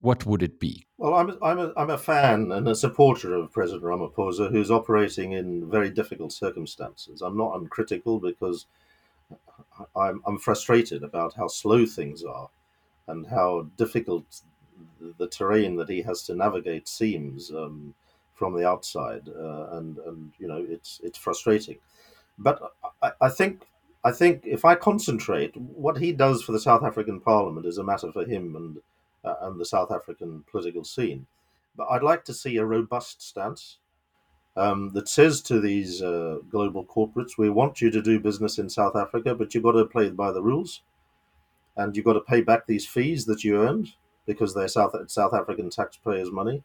what 0.00 0.24
would 0.24 0.42
it 0.42 0.58
be? 0.58 0.86
Well, 0.96 1.14
I'm, 1.14 1.38
I'm, 1.42 1.58
a, 1.58 1.72
I'm 1.76 1.90
a 1.90 1.98
fan 1.98 2.50
and 2.50 2.66
a 2.66 2.74
supporter 2.74 3.34
of 3.34 3.52
President 3.52 3.84
Ramaphosa, 3.84 4.50
who's 4.50 4.70
operating 4.70 5.32
in 5.32 5.70
very 5.70 5.90
difficult 5.90 6.32
circumstances. 6.32 7.20
I'm 7.20 7.36
not 7.36 7.56
uncritical 7.56 8.18
because 8.18 8.66
I'm, 9.94 10.22
I'm 10.26 10.38
frustrated 10.38 11.04
about 11.04 11.34
how 11.34 11.46
slow 11.46 11.84
things 11.84 12.24
are 12.24 12.48
and 13.08 13.26
how 13.26 13.66
difficult 13.76 14.24
the 15.18 15.26
terrain 15.26 15.76
that 15.76 15.88
he 15.88 16.02
has 16.02 16.22
to 16.24 16.34
navigate 16.34 16.88
seems. 16.88 17.50
Um, 17.50 17.94
from 18.42 18.54
the 18.56 18.66
outside, 18.68 19.28
uh, 19.28 19.66
and 19.76 19.98
and 19.98 20.32
you 20.40 20.48
know 20.48 20.66
it's 20.68 21.00
it's 21.04 21.16
frustrating. 21.16 21.78
But 22.38 22.60
I, 23.00 23.12
I, 23.20 23.28
think 23.28 23.68
I 24.02 24.10
think 24.10 24.42
if 24.44 24.64
I 24.64 24.74
concentrate, 24.74 25.56
what 25.56 25.98
he 25.98 26.10
does 26.12 26.42
for 26.42 26.50
the 26.50 26.58
South 26.58 26.82
African 26.82 27.20
Parliament 27.20 27.66
is 27.66 27.78
a 27.78 27.84
matter 27.84 28.10
for 28.10 28.24
him 28.24 28.56
and 28.56 28.78
uh, 29.24 29.46
and 29.46 29.60
the 29.60 29.64
South 29.64 29.92
African 29.92 30.44
political 30.50 30.82
scene. 30.82 31.26
But 31.76 31.86
I'd 31.88 32.02
like 32.02 32.24
to 32.24 32.34
see 32.34 32.56
a 32.56 32.64
robust 32.64 33.22
stance 33.22 33.78
um, 34.56 34.90
that 34.94 35.08
says 35.08 35.40
to 35.42 35.60
these 35.60 36.02
uh, 36.02 36.38
global 36.50 36.84
corporates, 36.84 37.38
"We 37.38 37.48
want 37.48 37.80
you 37.80 37.92
to 37.92 38.02
do 38.02 38.18
business 38.18 38.58
in 38.58 38.68
South 38.68 38.96
Africa, 38.96 39.36
but 39.36 39.54
you've 39.54 39.62
got 39.62 39.72
to 39.72 39.84
play 39.84 40.10
by 40.10 40.32
the 40.32 40.42
rules, 40.42 40.82
and 41.76 41.96
you've 41.96 42.04
got 42.04 42.14
to 42.14 42.20
pay 42.20 42.40
back 42.40 42.66
these 42.66 42.86
fees 42.86 43.24
that 43.26 43.44
you 43.44 43.60
earned 43.60 43.92
because 44.26 44.54
they're 44.54 44.68
South 44.68 44.94
South 45.10 45.34
African 45.34 45.70
taxpayers' 45.70 46.30
money. 46.30 46.62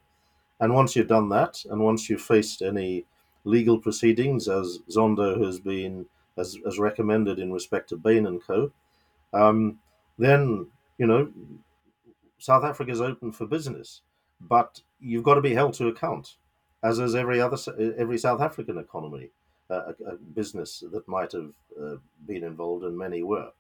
And 0.59 0.73
once 0.73 0.95
you've 0.95 1.07
done 1.07 1.29
that, 1.29 1.63
and 1.69 1.81
once 1.81 2.09
you've 2.09 2.21
faced 2.21 2.61
any 2.61 3.05
legal 3.43 3.77
proceedings, 3.77 4.47
as 4.47 4.79
Zondo 4.89 5.43
has 5.45 5.59
been 5.59 6.05
as, 6.37 6.57
as 6.65 6.79
recommended 6.79 7.39
in 7.39 7.51
respect 7.51 7.89
to 7.89 7.97
Bain 7.97 8.27
and 8.27 8.41
Co., 8.41 8.71
um, 9.33 9.79
then 10.17 10.67
you 10.97 11.07
know 11.07 11.31
South 12.39 12.63
Africa 12.63 12.91
is 12.91 13.01
open 13.01 13.31
for 13.31 13.45
business, 13.45 14.01
but 14.41 14.81
you've 14.99 15.23
got 15.23 15.35
to 15.35 15.41
be 15.41 15.53
held 15.53 15.73
to 15.75 15.87
account, 15.87 16.35
as 16.83 16.99
is 16.99 17.15
every 17.15 17.41
other 17.41 17.57
every 17.97 18.17
South 18.17 18.41
African 18.41 18.77
economy, 18.77 19.29
uh, 19.69 19.93
a, 20.05 20.11
a, 20.11 20.15
business 20.35 20.83
that 20.91 21.07
might 21.07 21.31
have 21.31 21.51
uh, 21.81 21.95
been 22.25 22.43
involved, 22.43 22.83
and 22.83 22.97
many 22.97 23.23
were. 23.23 23.51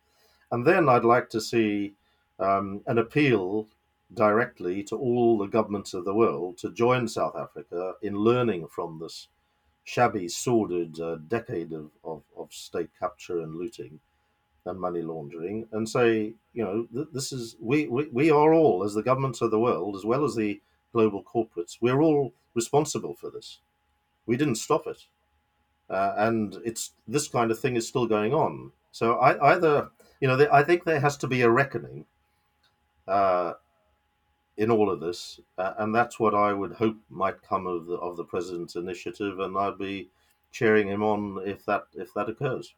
And 0.51 0.65
then 0.65 0.87
I'd 0.89 1.05
like 1.05 1.29
to 1.31 1.41
see 1.41 1.93
um, 2.39 2.81
an 2.87 2.97
appeal 2.97 3.67
directly 4.13 4.83
to 4.83 4.95
all 4.95 5.37
the 5.37 5.47
governments 5.47 5.93
of 5.93 6.05
the 6.05 6.13
world 6.13 6.57
to 6.59 6.71
join 6.71 7.07
South 7.07 7.35
Africa 7.35 7.93
in 8.01 8.15
learning 8.15 8.67
from 8.67 8.99
this 8.99 9.27
shabby, 9.83 10.27
sordid 10.27 10.99
uh, 10.99 11.15
decade 11.27 11.73
of, 11.73 11.89
of, 12.03 12.21
of, 12.37 12.51
state 12.51 12.89
capture 12.99 13.41
and 13.41 13.55
looting 13.55 13.99
and 14.65 14.79
money 14.79 15.01
laundering 15.01 15.65
and 15.71 15.87
say, 15.87 16.33
you 16.53 16.63
know, 16.63 16.87
th- 16.93 17.07
this 17.13 17.31
is, 17.31 17.55
we, 17.61 17.87
we, 17.87 18.07
we 18.11 18.29
are 18.29 18.53
all, 18.53 18.83
as 18.83 18.93
the 18.93 19.03
governments 19.03 19.41
of 19.41 19.51
the 19.51 19.59
world, 19.59 19.95
as 19.95 20.03
well 20.03 20.25
as 20.25 20.35
the 20.35 20.59
global 20.91 21.23
corporates, 21.23 21.77
we're 21.79 22.01
all 22.01 22.33
responsible 22.53 23.15
for 23.15 23.29
this. 23.29 23.59
We 24.25 24.35
didn't 24.35 24.55
stop 24.55 24.87
it. 24.87 25.05
Uh, 25.89 26.13
and 26.17 26.57
it's 26.65 26.91
this 27.07 27.29
kind 27.29 27.49
of 27.49 27.59
thing 27.59 27.77
is 27.77 27.87
still 27.87 28.07
going 28.07 28.33
on. 28.33 28.71
So 28.91 29.13
I, 29.15 29.53
either, 29.53 29.89
you 30.19 30.27
know, 30.27 30.47
I 30.51 30.63
think 30.63 30.83
there 30.83 30.99
has 30.99 31.17
to 31.17 31.27
be 31.27 31.41
a 31.41 31.49
reckoning 31.49 32.05
uh, 33.07 33.53
in 34.57 34.71
all 34.71 34.89
of 34.89 34.99
this, 34.99 35.39
uh, 35.57 35.73
and 35.77 35.93
that's 35.93 36.19
what 36.19 36.33
I 36.33 36.53
would 36.53 36.73
hope 36.73 36.97
might 37.09 37.41
come 37.41 37.67
of 37.67 37.85
the 37.85 37.95
of 37.95 38.17
the 38.17 38.23
president's 38.23 38.75
initiative, 38.75 39.39
and 39.39 39.57
I'd 39.57 39.77
be 39.77 40.09
cheering 40.51 40.87
him 40.87 41.03
on 41.03 41.41
if 41.45 41.65
that 41.65 41.83
if 41.93 42.13
that 42.15 42.29
occurs. 42.29 42.73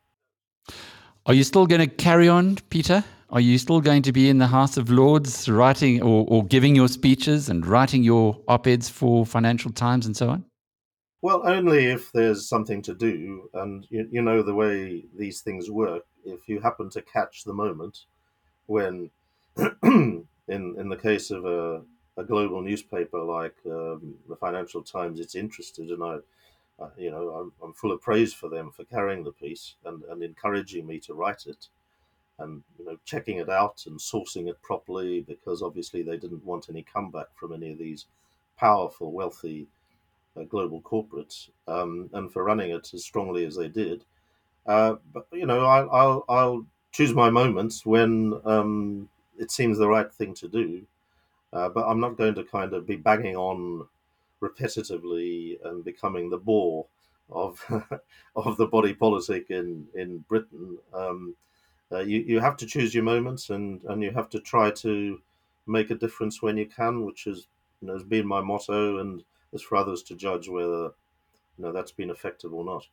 Are 1.26 1.34
you 1.34 1.44
still 1.44 1.68
going 1.68 1.82
to 1.82 1.88
carry 1.88 2.28
on, 2.28 2.58
Peter? 2.70 3.04
Are 3.32 3.40
you 3.40 3.60
still 3.60 3.82
going 3.82 4.02
to 4.04 4.12
be 4.12 4.30
in 4.30 4.40
the 4.40 4.48
House 4.48 4.78
of 4.78 4.90
Lords 4.90 5.48
writing 5.48 6.02
or, 6.02 6.26
or 6.28 6.44
giving 6.46 6.76
your 6.76 6.88
speeches 6.88 7.50
and 7.50 7.66
writing 7.66 8.04
your 8.04 8.40
op 8.48 8.66
eds 8.66 8.90
for 8.90 9.26
Financial 9.26 9.72
Times 9.72 10.08
and 10.08 10.18
so 10.18 10.30
on? 10.30 10.46
Well, 11.22 11.44
only 11.46 11.86
if 11.86 12.12
there's 12.12 12.48
something 12.50 12.82
to 12.84 12.96
do. 12.96 13.50
And 13.54 13.86
you, 13.90 14.08
you 14.12 14.22
know 14.22 14.42
the 14.42 14.56
way 14.56 15.06
these 15.16 15.42
things 15.42 15.70
work. 15.70 16.06
If 16.26 16.48
you 16.48 16.60
happen 16.60 16.90
to 16.92 17.02
catch 17.02 17.44
the 17.44 17.54
moment 17.54 18.06
when 18.68 19.10
in 19.84 20.26
in 20.50 20.90
the 20.90 20.98
case 21.02 21.32
of 21.32 21.46
a, 21.46 21.82
a 22.18 22.24
global 22.24 22.62
newspaper 22.62 23.20
like 23.20 23.56
um, 23.66 24.16
the 24.28 24.36
Financial 24.36 24.82
Times, 24.82 25.20
it's 25.20 25.36
interested, 25.36 25.90
and 25.90 26.04
I, 26.04 26.18
uh, 26.80 26.90
you 26.98 27.12
know, 27.12 27.30
I'm, 27.30 27.52
I'm 27.64 27.74
full 27.74 27.92
of 27.92 28.02
praise 28.02 28.34
for 28.34 28.50
them 28.50 28.72
for 28.72 28.84
carrying 28.86 29.24
the 29.24 29.32
piece 29.32 29.76
and, 29.86 30.04
and 30.06 30.24
encouraging 30.24 30.88
me 30.88 31.00
to 31.02 31.14
write 31.14 31.46
it, 31.48 31.68
and 32.40 32.64
you 32.78 32.86
know, 32.86 32.98
checking 33.06 33.38
it 33.38 33.50
out 33.50 33.84
and 33.88 34.00
sourcing 34.00 34.50
it 34.50 34.62
properly 34.62 35.22
because 35.22 35.62
obviously 35.62 36.02
they 36.04 36.18
didn't 36.18 36.46
want 36.46 36.70
any 36.70 36.84
comeback 36.84 37.28
from 37.36 37.54
any 37.54 37.72
of 37.72 37.78
these 37.78 38.06
powerful, 38.58 39.12
wealthy 39.12 39.68
uh, 40.38 40.44
global 40.44 40.82
corporates, 40.82 41.50
um, 41.68 42.10
and 42.14 42.32
for 42.32 42.44
running 42.44 42.72
it 42.72 42.94
as 42.94 43.04
strongly 43.04 43.46
as 43.46 43.56
they 43.56 43.68
did. 43.68 44.06
Uh, 44.70 44.98
but 45.12 45.26
you 45.34 45.48
know, 45.48 45.66
I'll, 45.66 45.90
I'll, 45.92 46.26
I'll 46.30 46.66
choose 46.92 47.16
my 47.16 47.32
moments 47.32 47.88
when 47.88 48.40
um, 48.46 49.10
it 49.40 49.50
seems 49.50 49.80
the 49.80 49.88
right 49.88 50.12
thing 50.14 50.36
to 50.36 50.48
do. 50.48 50.84
Uh, 51.52 51.70
but 51.70 51.88
I'm 51.88 52.00
not 52.00 52.18
going 52.18 52.36
to 52.36 52.44
kind 52.44 52.74
of 52.74 52.86
be 52.86 52.96
banging 52.96 53.36
on 53.36 53.88
repetitively 54.44 55.58
and 55.66 55.84
becoming 55.84 56.30
the 56.30 56.38
bore 56.38 56.86
of 57.32 57.60
of 58.36 58.58
the 58.58 58.68
body 58.68 58.94
politic 58.94 59.50
in 59.50 59.88
in 59.96 60.20
Britain. 60.30 60.78
Um, 60.94 61.36
uh, 61.92 62.02
you 62.02 62.20
you 62.20 62.40
have 62.40 62.58
to 62.58 62.68
choose 62.68 62.94
your 62.94 63.04
moments 63.04 63.50
and 63.50 63.82
and 63.86 64.04
you 64.04 64.12
have 64.12 64.30
to 64.30 64.40
try 64.40 64.70
to 64.72 65.20
make 65.66 65.90
a 65.90 65.96
difference 65.96 66.44
when 66.44 66.58
you 66.58 66.68
can, 66.68 67.06
which 67.06 67.26
is 67.26 67.48
you 67.82 67.88
know 67.88 67.96
has 67.96 68.04
been 68.04 68.28
my 68.28 68.42
motto, 68.42 69.00
and 69.00 69.24
it's 69.52 69.64
for 69.64 69.78
others 69.78 70.04
to 70.04 70.16
judge 70.16 70.48
whether 70.48 70.84
you 71.58 71.64
know 71.64 71.72
that's 71.72 71.92
been 71.92 72.12
effective 72.12 72.54
or 72.54 72.64
not. 72.64 72.88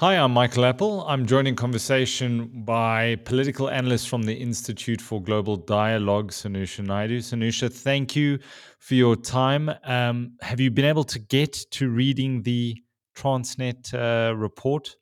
Hi, 0.00 0.18
I'm 0.18 0.32
Michael 0.32 0.66
Appel. 0.66 1.06
I'm 1.08 1.24
joined 1.24 1.48
in 1.48 1.56
conversation 1.56 2.50
by 2.66 3.16
political 3.24 3.70
analyst 3.70 4.10
from 4.10 4.24
the 4.24 4.34
Institute 4.34 5.00
for 5.00 5.22
Global 5.22 5.56
Dialogue, 5.56 6.32
Sanusha 6.32 6.84
Naidu. 6.84 7.20
Sanusha, 7.20 7.72
thank 7.72 8.14
you 8.14 8.38
for 8.78 8.92
your 8.92 9.16
time. 9.16 9.70
Um, 9.84 10.32
have 10.42 10.60
you 10.60 10.70
been 10.70 10.84
able 10.84 11.04
to 11.04 11.18
get 11.18 11.54
to 11.70 11.88
reading 11.88 12.42
the 12.42 12.76
Transnet 13.16 13.94
uh, 13.94 14.36
report? 14.36 14.94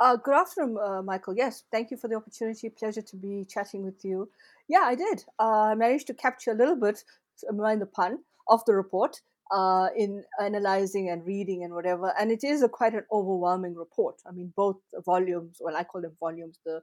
Uh, 0.00 0.16
good 0.16 0.34
afternoon, 0.34 0.78
uh, 0.82 1.02
Michael. 1.02 1.34
Yes, 1.36 1.64
thank 1.70 1.90
you 1.90 1.98
for 1.98 2.08
the 2.08 2.14
opportunity. 2.14 2.70
Pleasure 2.70 3.02
to 3.02 3.16
be 3.18 3.44
chatting 3.46 3.84
with 3.84 4.02
you. 4.06 4.30
Yeah, 4.68 4.84
I 4.84 4.94
did. 4.94 5.22
Uh, 5.38 5.72
I 5.72 5.74
managed 5.74 6.06
to 6.06 6.14
capture 6.14 6.52
a 6.52 6.54
little 6.54 6.76
bit, 6.76 7.04
mind 7.52 7.82
the 7.82 7.86
pun, 7.86 8.20
of 8.48 8.64
the 8.64 8.74
report 8.74 9.20
uh, 9.54 9.88
in 9.96 10.24
analyzing 10.42 11.10
and 11.10 11.24
reading 11.24 11.62
and 11.62 11.72
whatever. 11.72 12.12
And 12.18 12.32
it 12.32 12.42
is 12.42 12.62
a 12.62 12.68
quite 12.68 12.94
an 12.94 13.04
overwhelming 13.12 13.76
report. 13.76 14.16
I 14.26 14.32
mean, 14.32 14.52
both 14.56 14.76
volumes, 15.04 15.58
well, 15.60 15.76
I 15.76 15.84
call 15.84 16.02
them 16.02 16.16
volumes. 16.18 16.58
The 16.66 16.80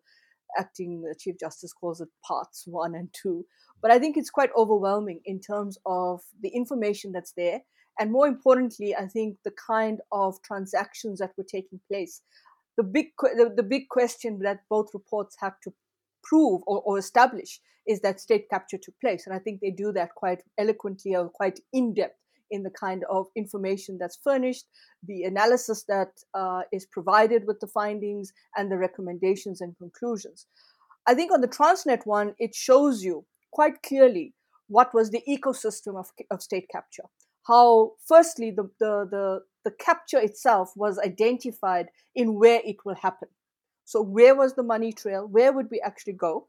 acting 0.58 1.04
chief 1.20 1.36
justice 1.40 1.74
calls 1.74 2.02
it 2.02 2.10
parts 2.26 2.64
one 2.66 2.96
and 2.96 3.10
two. 3.14 3.46
But 3.82 3.92
I 3.92 4.00
think 4.00 4.16
it's 4.16 4.30
quite 4.30 4.52
overwhelming 4.56 5.20
in 5.26 5.40
terms 5.42 5.78
of 5.86 6.22
the 6.42 6.50
information 6.50 7.12
that's 7.12 7.34
there. 7.36 7.62
And 8.00 8.12
more 8.12 8.28
importantly, 8.28 8.96
I 8.96 9.06
think 9.08 9.38
the 9.44 9.52
kind 9.68 10.00
of 10.12 10.42
transactions 10.42 11.20
that 11.20 11.32
were 11.38 11.44
taking 11.44 11.82
place. 11.90 12.22
The 12.78 12.84
big, 12.84 13.08
the, 13.22 13.52
the 13.54 13.64
big 13.64 13.90
question 13.90 14.40
that 14.44 14.62
both 14.70 14.94
reports 14.94 15.36
have 15.42 15.60
to 15.64 15.74
prove 16.24 16.62
or, 16.68 16.82
or 16.82 16.98
establish 16.98 17.60
is 17.86 18.00
that 18.02 18.22
state 18.22 18.50
capture 18.50 18.78
took 18.78 18.98
place. 19.02 19.28
And 19.28 19.36
I 19.36 19.40
think 19.40 19.60
they 19.60 19.72
do 19.72 19.92
that 19.92 20.16
quite 20.16 20.42
eloquently 20.58 21.16
or 21.16 21.28
quite 21.30 21.60
in 21.74 21.94
depth 21.94 22.21
in 22.52 22.64
the 22.64 22.70
kind 22.70 23.04
of 23.10 23.28
information 23.36 23.98
that's 24.00 24.20
furnished, 24.24 24.66
the 25.08 25.24
analysis 25.24 25.84
that 25.88 26.10
uh, 26.34 26.62
is 26.72 26.86
provided 26.86 27.48
with 27.48 27.60
the 27.60 27.68
findings, 27.68 28.34
and 28.56 28.72
the 28.72 28.78
recommendations 28.78 29.62
and 29.62 29.78
conclusions. 29.78 30.46
I 31.08 31.14
think 31.14 31.32
on 31.32 31.42
the 31.42 31.48
Transnet 31.48 32.06
one, 32.06 32.36
it 32.38 32.54
shows 32.54 33.04
you 33.04 33.26
quite 33.52 33.82
clearly 33.82 34.34
what 34.68 34.94
was 34.94 35.10
the 35.10 35.24
ecosystem 35.28 35.98
of, 35.98 36.10
of 36.30 36.42
state 36.42 36.68
capture. 36.72 37.04
How, 37.48 37.94
firstly, 38.08 38.52
the, 38.52 38.70
the, 38.80 39.08
the, 39.10 39.40
the 39.66 39.72
capture 39.72 40.20
itself 40.20 40.72
was 40.76 41.00
identified 41.00 41.88
in 42.16 42.36
where 42.36 42.62
it 42.64 42.78
will 42.86 42.96
happen. 42.96 43.30
So, 43.86 44.02
where 44.02 44.36
was 44.36 44.54
the 44.54 44.64
money 44.64 44.94
trail? 44.94 45.28
Where 45.28 45.52
would 45.52 45.70
we 45.72 45.82
actually 45.82 46.14
go? 46.14 46.48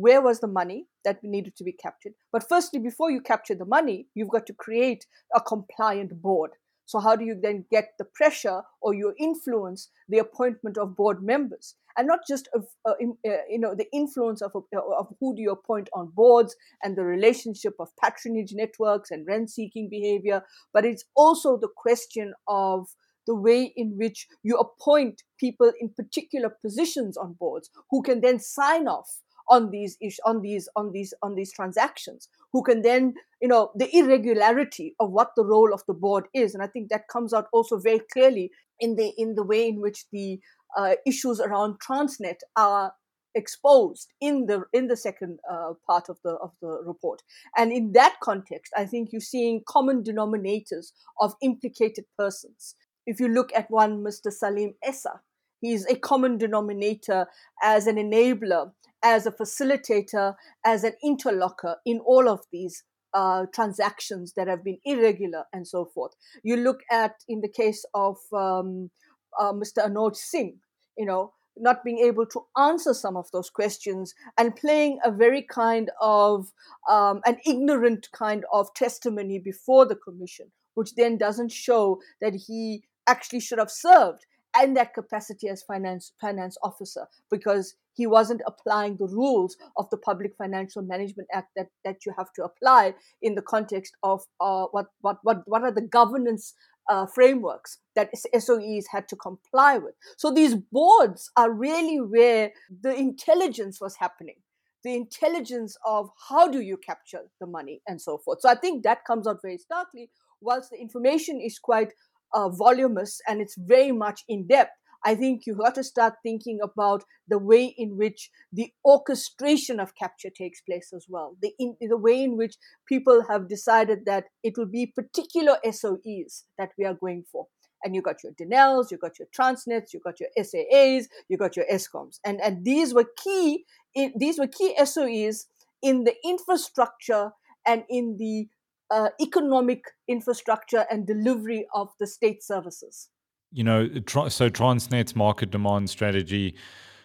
Where 0.00 0.22
was 0.22 0.40
the 0.40 0.46
money 0.60 0.86
that 1.04 1.22
needed 1.22 1.54
to 1.56 1.64
be 1.64 1.72
captured. 1.72 2.14
But 2.32 2.48
firstly, 2.48 2.80
before 2.80 3.10
you 3.10 3.20
capture 3.20 3.54
the 3.54 3.64
money, 3.78 4.06
you've 4.14 4.34
got 4.36 4.46
to 4.46 4.54
create 4.54 5.06
a 5.34 5.40
compliant 5.40 6.22
board. 6.22 6.52
So 6.86 6.98
how 6.98 7.14
do 7.14 7.24
you 7.24 7.36
then 7.40 7.66
get 7.70 7.90
the 7.98 8.06
pressure 8.20 8.62
or 8.80 8.94
you 8.94 9.14
influence 9.16 9.90
the 10.08 10.18
appointment 10.18 10.76
of 10.76 10.96
board 10.96 11.22
members, 11.22 11.76
and 11.96 12.08
not 12.08 12.20
just 12.26 12.48
of 12.52 12.66
uh, 12.84 12.94
uh, 13.30 13.44
you 13.48 13.60
know 13.60 13.74
the 13.76 13.86
influence 13.92 14.42
of, 14.42 14.50
uh, 14.56 14.98
of 14.98 15.06
who 15.20 15.36
do 15.36 15.42
you 15.42 15.52
appoint 15.52 15.88
on 15.92 16.10
boards 16.14 16.56
and 16.82 16.96
the 16.96 17.04
relationship 17.04 17.74
of 17.78 17.88
patronage 18.02 18.52
networks 18.54 19.12
and 19.12 19.26
rent-seeking 19.28 19.88
behavior, 19.88 20.42
but 20.74 20.84
it's 20.84 21.04
also 21.14 21.56
the 21.56 21.74
question 21.76 22.34
of 22.48 22.88
the 23.26 23.36
way 23.36 23.72
in 23.76 23.96
which 23.96 24.26
you 24.42 24.56
appoint 24.56 25.22
people 25.38 25.70
in 25.80 25.90
particular 25.90 26.50
positions 26.64 27.16
on 27.16 27.36
boards 27.38 27.70
who 27.90 28.02
can 28.02 28.20
then 28.20 28.40
sign 28.40 28.88
off 28.88 29.20
on 29.50 29.70
these 29.70 29.98
on 30.24 30.40
these 30.40 30.68
on 30.76 30.92
these 30.92 31.12
on 31.22 31.34
these 31.34 31.52
transactions 31.52 32.28
who 32.52 32.62
can 32.62 32.82
then 32.82 33.14
you 33.42 33.48
know 33.48 33.70
the 33.74 33.94
irregularity 33.94 34.94
of 35.00 35.10
what 35.10 35.32
the 35.36 35.44
role 35.44 35.74
of 35.74 35.82
the 35.86 35.94
board 35.94 36.26
is. 36.32 36.54
And 36.54 36.62
i 36.62 36.66
think 36.66 36.88
that 36.88 37.08
comes 37.08 37.34
out 37.34 37.48
also 37.52 37.78
very 37.78 38.00
clearly 38.12 38.50
in 38.78 38.96
the 38.96 39.12
in 39.18 39.34
the 39.34 39.44
way 39.44 39.68
in 39.68 39.80
which 39.80 40.04
the 40.12 40.40
uh, 40.76 40.94
issues 41.04 41.40
around 41.40 41.78
transnet 41.80 42.38
are 42.56 42.94
exposed 43.34 44.08
in 44.20 44.46
the 44.46 44.62
in 44.72 44.86
the 44.86 44.96
second 44.96 45.38
uh, 45.50 45.72
part 45.86 46.08
of 46.08 46.18
the 46.24 46.30
of 46.30 46.52
the 46.62 46.82
report. 46.84 47.22
And 47.56 47.72
in 47.72 47.92
that 47.92 48.16
context 48.22 48.72
i 48.76 48.84
think 48.86 49.10
you're 49.12 49.20
seeing 49.20 49.62
common 49.68 50.02
denominators 50.02 50.92
of 51.20 51.34
implicated 51.42 52.04
persons. 52.16 52.76
If 53.06 53.18
you 53.18 53.28
look 53.28 53.52
at 53.54 53.70
one 53.70 54.04
mr 54.04 54.32
salim 54.32 54.74
essa 54.82 55.20
he's 55.60 55.86
a 55.86 55.96
common 55.96 56.38
denominator 56.38 57.26
as 57.62 57.86
an 57.86 57.96
enabler 57.96 58.72
as 59.02 59.26
a 59.26 59.32
facilitator, 59.32 60.34
as 60.64 60.84
an 60.84 60.92
interlocker 61.04 61.76
in 61.86 62.00
all 62.00 62.28
of 62.28 62.40
these 62.52 62.84
uh, 63.14 63.46
transactions 63.52 64.34
that 64.36 64.46
have 64.46 64.62
been 64.62 64.78
irregular 64.84 65.44
and 65.52 65.66
so 65.66 65.84
forth. 65.84 66.12
You 66.42 66.56
look 66.56 66.80
at, 66.90 67.14
in 67.28 67.40
the 67.40 67.48
case 67.48 67.84
of 67.94 68.18
um, 68.32 68.90
uh, 69.38 69.52
Mr. 69.52 69.78
Anoj 69.78 70.16
Singh, 70.16 70.58
you 70.96 71.06
know, 71.06 71.32
not 71.56 71.84
being 71.84 71.98
able 71.98 72.24
to 72.26 72.42
answer 72.56 72.94
some 72.94 73.16
of 73.16 73.26
those 73.32 73.50
questions 73.50 74.14
and 74.38 74.54
playing 74.54 74.98
a 75.04 75.10
very 75.10 75.42
kind 75.42 75.90
of 76.00 76.52
um, 76.88 77.20
an 77.26 77.38
ignorant 77.44 78.08
kind 78.12 78.44
of 78.52 78.72
testimony 78.74 79.38
before 79.38 79.84
the 79.84 79.96
commission, 79.96 80.52
which 80.74 80.94
then 80.94 81.18
doesn't 81.18 81.52
show 81.52 82.00
that 82.20 82.34
he 82.46 82.84
actually 83.06 83.40
should 83.40 83.58
have 83.58 83.70
served 83.70 84.24
in 84.62 84.74
that 84.74 84.94
capacity 84.94 85.48
as 85.48 85.62
finance 85.62 86.12
finance 86.20 86.56
officer 86.62 87.06
because 87.30 87.74
he 87.92 88.06
wasn't 88.06 88.40
applying 88.46 88.96
the 88.96 89.06
rules 89.06 89.56
of 89.76 89.88
the 89.90 89.96
Public 89.96 90.34
Financial 90.36 90.82
Management 90.82 91.28
Act 91.32 91.48
that, 91.56 91.68
that 91.84 92.06
you 92.06 92.12
have 92.16 92.32
to 92.34 92.44
apply 92.44 92.94
in 93.20 93.34
the 93.34 93.42
context 93.42 93.96
of 94.02 94.22
uh, 94.40 94.66
what, 94.70 94.86
what, 95.00 95.18
what, 95.22 95.42
what 95.46 95.62
are 95.62 95.72
the 95.72 95.82
governance 95.82 96.54
uh, 96.88 97.06
frameworks 97.06 97.78
that 97.94 98.10
SOEs 98.34 98.86
had 98.90 99.08
to 99.08 99.16
comply 99.16 99.78
with. 99.78 99.94
So 100.16 100.32
these 100.32 100.54
boards 100.54 101.30
are 101.36 101.52
really 101.52 101.98
where 101.98 102.52
the 102.82 102.94
intelligence 102.94 103.80
was 103.80 103.96
happening, 103.96 104.36
the 104.82 104.96
intelligence 104.96 105.76
of 105.86 106.10
how 106.28 106.48
do 106.48 106.60
you 106.60 106.76
capture 106.76 107.22
the 107.40 107.46
money 107.46 107.80
and 107.86 108.00
so 108.00 108.18
forth. 108.18 108.40
So 108.40 108.48
I 108.48 108.54
think 108.54 108.82
that 108.82 109.04
comes 109.04 109.26
out 109.26 109.38
very 109.42 109.58
starkly, 109.58 110.10
whilst 110.40 110.70
the 110.70 110.80
information 110.80 111.40
is 111.40 111.58
quite 111.58 111.92
uh, 112.32 112.48
voluminous 112.48 113.20
and 113.26 113.40
it's 113.40 113.56
very 113.56 113.92
much 113.92 114.24
in 114.28 114.46
depth. 114.46 114.72
I 115.04 115.14
think 115.14 115.46
you 115.46 115.54
have 115.54 115.60
got 115.62 115.74
to 115.76 115.84
start 115.84 116.14
thinking 116.22 116.58
about 116.62 117.04
the 117.26 117.38
way 117.38 117.74
in 117.78 117.96
which 117.96 118.30
the 118.52 118.72
orchestration 118.84 119.80
of 119.80 119.94
capture 119.94 120.28
takes 120.30 120.60
place 120.60 120.92
as 120.94 121.06
well. 121.08 121.36
The, 121.40 121.52
in, 121.58 121.76
the 121.80 121.96
way 121.96 122.22
in 122.22 122.36
which 122.36 122.56
people 122.86 123.24
have 123.28 123.48
decided 123.48 124.04
that 124.06 124.24
it 124.42 124.58
will 124.58 124.66
be 124.66 124.86
particular 124.86 125.56
SOEs 125.64 126.44
that 126.58 126.72
we 126.76 126.84
are 126.84 126.94
going 126.94 127.24
for. 127.30 127.46
And 127.82 127.94
you 127.94 128.02
got 128.02 128.22
your 128.22 128.34
Denels, 128.34 128.90
you 128.90 128.98
got 128.98 129.18
your 129.18 129.28
Transnets, 129.34 129.94
you 129.94 130.00
got 130.00 130.20
your 130.20 130.28
SAAs, 130.38 131.06
you 131.30 131.38
got 131.38 131.56
your 131.56 131.64
Eskoms, 131.72 132.20
and 132.26 132.38
and 132.42 132.62
these 132.62 132.92
were 132.92 133.08
key. 133.16 133.64
In, 133.94 134.12
these 134.14 134.38
were 134.38 134.46
key 134.46 134.76
SOEs 134.78 135.46
in 135.82 136.04
the 136.04 136.14
infrastructure 136.22 137.32
and 137.66 137.84
in 137.88 138.16
the 138.18 138.48
uh, 138.90 139.10
economic 139.20 139.84
infrastructure 140.08 140.86
and 140.90 141.06
delivery 141.06 141.66
of 141.74 141.88
the 141.98 142.06
state 142.06 142.42
services. 142.42 143.08
You 143.52 143.64
know, 143.64 143.88
so 144.28 144.48
Transnet's 144.48 145.16
market 145.16 145.50
demand 145.50 145.90
strategy 145.90 146.54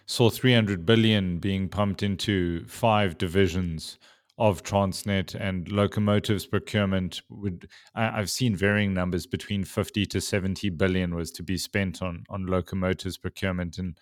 saw 0.06 0.30
300 0.30 0.86
billion 0.86 1.39
being 1.39 1.67
pumped 1.67 2.04
into 2.04 2.65
five 2.67 3.17
divisions 3.17 3.98
of 4.38 4.63
Transnet 4.63 5.34
and 5.34 5.71
locomotives 5.71 6.45
procurement 6.45 7.21
would 7.30 7.69
I've 7.95 8.30
seen 8.30 8.56
varying 8.56 8.93
numbers 8.93 9.26
between 9.26 9.63
50 9.63 10.06
to 10.08 10.19
70 10.19 10.69
billion 10.71 11.15
was 11.15 11.32
to 11.32 11.43
be 11.43 11.58
spent 11.58 12.02
on 12.02 12.26
on 12.30 12.45
locomotives 12.45 13.17
procurement. 13.17 13.78
And 13.78 13.98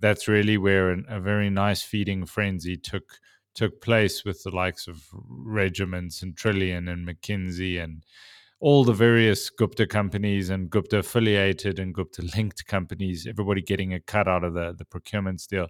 that's 0.00 0.28
really 0.28 0.58
where 0.58 0.90
an, 0.90 1.06
a 1.08 1.20
very 1.20 1.50
nice 1.50 1.82
feeding 1.82 2.26
frenzy 2.26 2.76
took 2.76 3.04
took 3.56 3.80
place 3.80 4.24
with 4.24 4.42
the 4.44 4.54
likes 4.54 4.86
of 4.86 5.02
regiments 5.28 6.22
and 6.22 6.36
Trillian 6.36 6.88
and 6.88 7.08
McKinsey 7.08 7.82
and 7.82 8.04
all 8.60 8.84
the 8.84 8.92
various 8.92 9.50
Gupta 9.50 9.86
companies 9.86 10.50
and 10.50 10.70
Gupta 10.70 10.98
affiliated 10.98 11.78
and 11.78 11.94
Gupta 11.94 12.22
linked 12.36 12.66
companies, 12.66 13.26
everybody 13.26 13.62
getting 13.62 13.92
a 13.92 14.00
cut 14.00 14.28
out 14.28 14.44
of 14.44 14.54
the, 14.54 14.74
the 14.76 14.84
procurement 14.84 15.42
deal. 15.48 15.68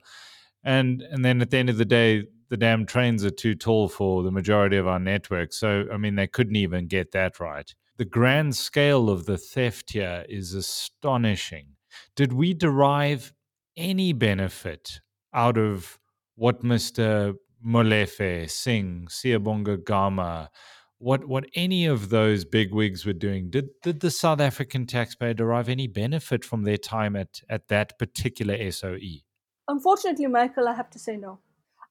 And 0.65 1.03
and 1.03 1.25
then 1.25 1.41
at 1.41 1.51
the 1.51 1.59
end 1.59 1.71
of 1.71 1.79
the 1.79 1.85
day, 1.85 2.25
the 2.49 2.57
damn 2.57 2.87
trains 2.87 3.25
are 3.25 3.31
too 3.31 3.55
tall 3.55 3.89
for 3.89 4.23
the 4.23 4.31
majority 4.31 4.77
of 4.77 4.87
our 4.87 4.99
network. 4.99 5.53
So 5.53 5.87
I 5.93 5.97
mean 5.97 6.17
they 6.17 6.27
couldn't 6.27 6.57
even 6.57 6.87
get 6.87 7.13
that 7.13 7.41
right. 7.41 7.73
The 7.99 8.05
grand 8.05 8.57
scale 8.57 9.09
of 9.09 9.27
the 9.27 9.39
theft 9.39 9.93
here 9.93 10.25
is 10.29 10.53
astonishing. 10.53 11.77
Did 12.15 12.33
we 12.33 12.53
derive 12.53 13.33
any 13.77 14.13
benefit 14.13 15.01
out 15.33 15.57
of 15.57 15.99
what 16.35 16.63
Mr. 16.63 17.35
Molefe, 17.67 18.49
Singh, 18.49 19.09
Siyabonga 19.11 19.85
Gama, 19.85 20.51
what 20.99 21.27
what 21.27 21.47
any 21.55 21.85
of 21.87 22.11
those 22.11 22.45
big 22.45 22.73
wigs 22.73 23.05
were 23.05 23.13
doing, 23.13 23.51
did 23.51 23.69
did 23.83 24.01
the 24.01 24.11
South 24.11 24.41
African 24.41 24.87
taxpayer 24.87 25.35
derive 25.35 25.69
any 25.69 25.87
benefit 25.87 26.45
from 26.45 26.63
their 26.63 26.79
time 26.79 27.17
at 27.17 27.43
at 27.51 27.69
that 27.69 27.99
particular 27.99 28.71
SOE? 28.71 29.23
Unfortunately, 29.69 30.27
Michael, 30.27 30.69
I 30.69 30.75
have 30.75 30.91
to 30.91 30.99
say 30.99 31.17
no. 31.17 31.41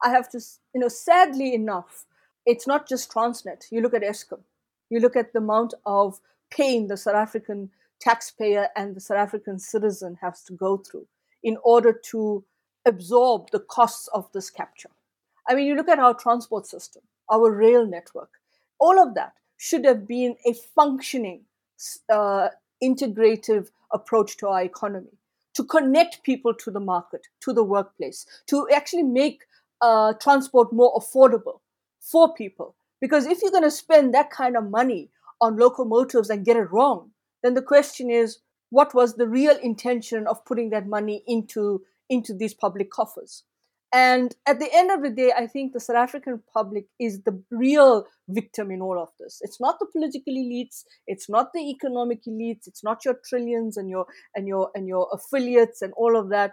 I 0.02 0.10
have 0.10 0.30
to, 0.30 0.40
you 0.74 0.80
know, 0.80 0.88
sadly 0.88 1.54
enough, 1.54 2.06
it's 2.46 2.66
not 2.66 2.88
just 2.88 3.12
Transnet. 3.12 3.66
You 3.72 3.82
look 3.82 3.94
at 3.94 4.02
Eskom, 4.02 4.42
you 4.90 5.00
look 5.00 5.16
at 5.16 5.34
the 5.34 5.40
amount 5.40 5.74
of 5.86 6.20
pain 6.50 6.88
the 6.88 6.98
South 6.98 7.16
African 7.16 7.70
taxpayer 8.00 8.70
and 8.76 8.96
the 8.96 9.02
South 9.02 9.18
African 9.18 9.60
citizen 9.60 10.18
has 10.22 10.44
to 10.44 10.54
go 10.54 10.78
through 10.78 11.08
in 11.44 11.58
order 11.64 11.92
to 12.12 12.46
absorb 12.86 13.52
the 13.52 13.60
costs 13.60 14.08
of 14.14 14.32
this 14.32 14.50
capture. 14.50 14.90
I 15.47 15.55
mean, 15.55 15.65
you 15.67 15.75
look 15.75 15.89
at 15.89 15.99
our 15.99 16.13
transport 16.13 16.65
system, 16.65 17.03
our 17.31 17.51
rail 17.51 17.86
network, 17.86 18.29
all 18.79 18.99
of 18.99 19.13
that 19.15 19.34
should 19.58 19.86
have 19.86 20.08
been 20.08 20.36
a 20.45 20.53
functioning, 20.53 21.41
uh, 22.10 22.49
integrative 22.84 23.69
approach 23.91 24.38
to 24.38 24.47
our 24.47 24.63
economy 24.63 25.17
to 25.53 25.63
connect 25.63 26.23
people 26.23 26.53
to 26.53 26.69
the 26.69 26.79
market, 26.79 27.27
to 27.41 27.53
the 27.53 27.63
workplace, 27.63 28.25
to 28.47 28.67
actually 28.73 29.03
make 29.03 29.43
uh, 29.81 30.13
transport 30.21 30.71
more 30.73 30.93
affordable 30.99 31.62
for 31.99 32.34
people. 32.34 32.75
Because 32.99 33.25
if 33.25 33.41
you're 33.41 33.51
going 33.51 33.63
to 33.63 33.71
spend 33.71 34.13
that 34.13 34.29
kind 34.31 34.58
of 34.58 34.69
money 34.69 35.10
on 35.41 35.58
locomotives 35.58 36.29
and 36.29 36.45
get 36.45 36.58
it 36.58 36.71
wrong, 36.71 37.12
then 37.43 37.53
the 37.53 37.62
question 37.62 38.10
is 38.10 38.39
what 38.69 38.93
was 38.93 39.15
the 39.15 39.27
real 39.27 39.55
intention 39.58 40.27
of 40.27 40.43
putting 40.45 40.69
that 40.71 40.88
money 40.88 41.23
into, 41.27 41.84
into 42.10 42.34
these 42.34 42.53
public 42.53 42.91
coffers? 42.91 43.43
And 43.93 44.36
at 44.45 44.60
the 44.60 44.69
end 44.74 44.91
of 44.91 45.04
the 45.04 45.10
day, 45.10 45.32
I 45.36 45.48
think 45.48 45.71
the 45.71 45.80
South 45.80 45.95
African 45.95 46.41
public 46.54 46.86
is 47.00 47.21
the 47.21 47.41
real 47.50 48.06
victim 48.28 48.69
in 48.71 48.82
all 48.82 49.02
of 49.02 49.10
this. 49.19 49.39
It's 49.41 49.62
not 49.62 49.80
the 49.80 49.86
political 49.86 50.34
elites, 50.34 50.84
it's 51.08 51.30
not 51.30 51.54
the 51.54 51.69
economic 51.69 52.26
elites, 52.26 52.67
it's 52.67 52.84
not 52.84 53.06
your 53.06 53.17
Trillians 53.26 53.78
and 53.78 53.89
your 53.89 54.06
and 54.36 54.48
your 54.48 54.69
and 54.76 54.88
your 54.88 55.08
affiliates 55.13 55.82
and 55.82 55.93
all 55.95 56.17
of 56.17 56.30
that. 56.30 56.52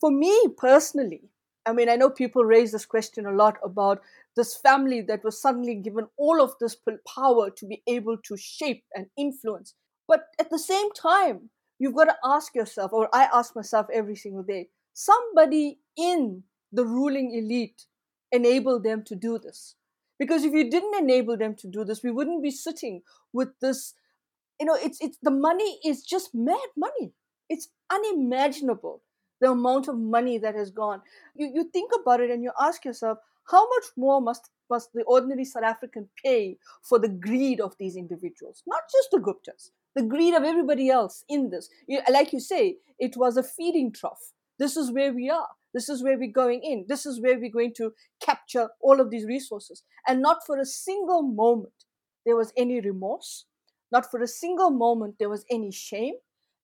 For 0.00 0.10
me 0.10 0.38
personally, 0.56 1.22
I 1.66 1.72
mean, 1.72 1.88
I 1.88 1.96
know 1.96 2.10
people 2.10 2.44
raise 2.44 2.72
this 2.72 2.84
question 2.84 3.26
a 3.26 3.32
lot 3.32 3.56
about 3.64 4.00
this 4.36 4.56
family 4.56 5.00
that 5.02 5.24
was 5.24 5.40
suddenly 5.40 5.76
given 5.76 6.06
all 6.16 6.42
of 6.42 6.54
this 6.60 6.76
power 7.16 7.50
to 7.50 7.66
be 7.66 7.82
able 7.86 8.18
to 8.18 8.36
shape 8.36 8.84
and 8.94 9.06
influence. 9.16 9.74
But 10.06 10.26
at 10.38 10.50
the 10.50 10.58
same 10.58 10.92
time, 10.92 11.50
you've 11.78 11.94
got 11.94 12.04
to 12.04 12.16
ask 12.24 12.54
yourself, 12.54 12.92
or 12.92 13.08
I 13.14 13.28
ask 13.32 13.56
myself 13.56 13.86
every 13.92 14.16
single 14.16 14.42
day, 14.42 14.68
somebody 14.92 15.78
in 15.96 16.42
the 16.74 16.84
ruling 16.84 17.34
elite 17.34 17.86
enabled 18.32 18.82
them 18.82 19.02
to 19.04 19.14
do 19.14 19.38
this. 19.38 19.76
Because 20.18 20.44
if 20.44 20.52
you 20.52 20.70
didn't 20.70 20.94
enable 20.94 21.36
them 21.36 21.54
to 21.56 21.68
do 21.68 21.84
this, 21.84 22.02
we 22.02 22.10
wouldn't 22.10 22.42
be 22.42 22.50
sitting 22.50 23.02
with 23.32 23.48
this. 23.60 23.94
You 24.60 24.66
know, 24.66 24.76
it's 24.80 25.00
it's 25.00 25.18
the 25.22 25.30
money 25.30 25.78
is 25.84 26.04
just 26.04 26.34
mad 26.34 26.68
money. 26.76 27.12
It's 27.48 27.68
unimaginable 27.90 29.02
the 29.40 29.50
amount 29.50 29.88
of 29.88 29.98
money 29.98 30.38
that 30.38 30.54
has 30.54 30.70
gone. 30.70 31.02
You 31.34 31.50
you 31.52 31.64
think 31.72 31.90
about 32.00 32.20
it 32.20 32.30
and 32.30 32.42
you 32.42 32.52
ask 32.60 32.84
yourself, 32.84 33.18
how 33.50 33.68
much 33.68 33.84
more 33.96 34.20
must 34.20 34.50
must 34.70 34.92
the 34.94 35.02
ordinary 35.02 35.44
South 35.44 35.64
African 35.64 36.08
pay 36.24 36.58
for 36.82 36.98
the 36.98 37.08
greed 37.08 37.60
of 37.60 37.76
these 37.78 37.96
individuals? 37.96 38.62
Not 38.66 38.82
just 38.90 39.10
the 39.10 39.18
Guptas, 39.18 39.70
the 39.94 40.02
greed 40.02 40.34
of 40.34 40.44
everybody 40.44 40.88
else 40.90 41.24
in 41.28 41.50
this. 41.50 41.68
You, 41.86 42.00
like 42.10 42.32
you 42.32 42.40
say, 42.40 42.78
it 42.98 43.16
was 43.16 43.36
a 43.36 43.42
feeding 43.42 43.92
trough. 43.92 44.32
This 44.58 44.76
is 44.76 44.92
where 44.92 45.12
we 45.12 45.28
are. 45.28 45.48
This 45.74 45.88
is 45.88 46.02
where 46.02 46.16
we're 46.16 46.32
going 46.32 46.62
in. 46.62 46.86
This 46.88 47.04
is 47.04 47.20
where 47.20 47.38
we're 47.38 47.50
going 47.50 47.74
to 47.78 47.92
capture 48.24 48.68
all 48.80 49.00
of 49.00 49.10
these 49.10 49.26
resources. 49.26 49.82
And 50.06 50.22
not 50.22 50.46
for 50.46 50.58
a 50.58 50.64
single 50.64 51.22
moment 51.22 51.84
there 52.24 52.36
was 52.36 52.52
any 52.56 52.80
remorse. 52.80 53.44
Not 53.92 54.10
for 54.10 54.22
a 54.22 54.28
single 54.28 54.70
moment 54.70 55.16
there 55.18 55.28
was 55.28 55.44
any 55.50 55.72
shame. 55.72 56.14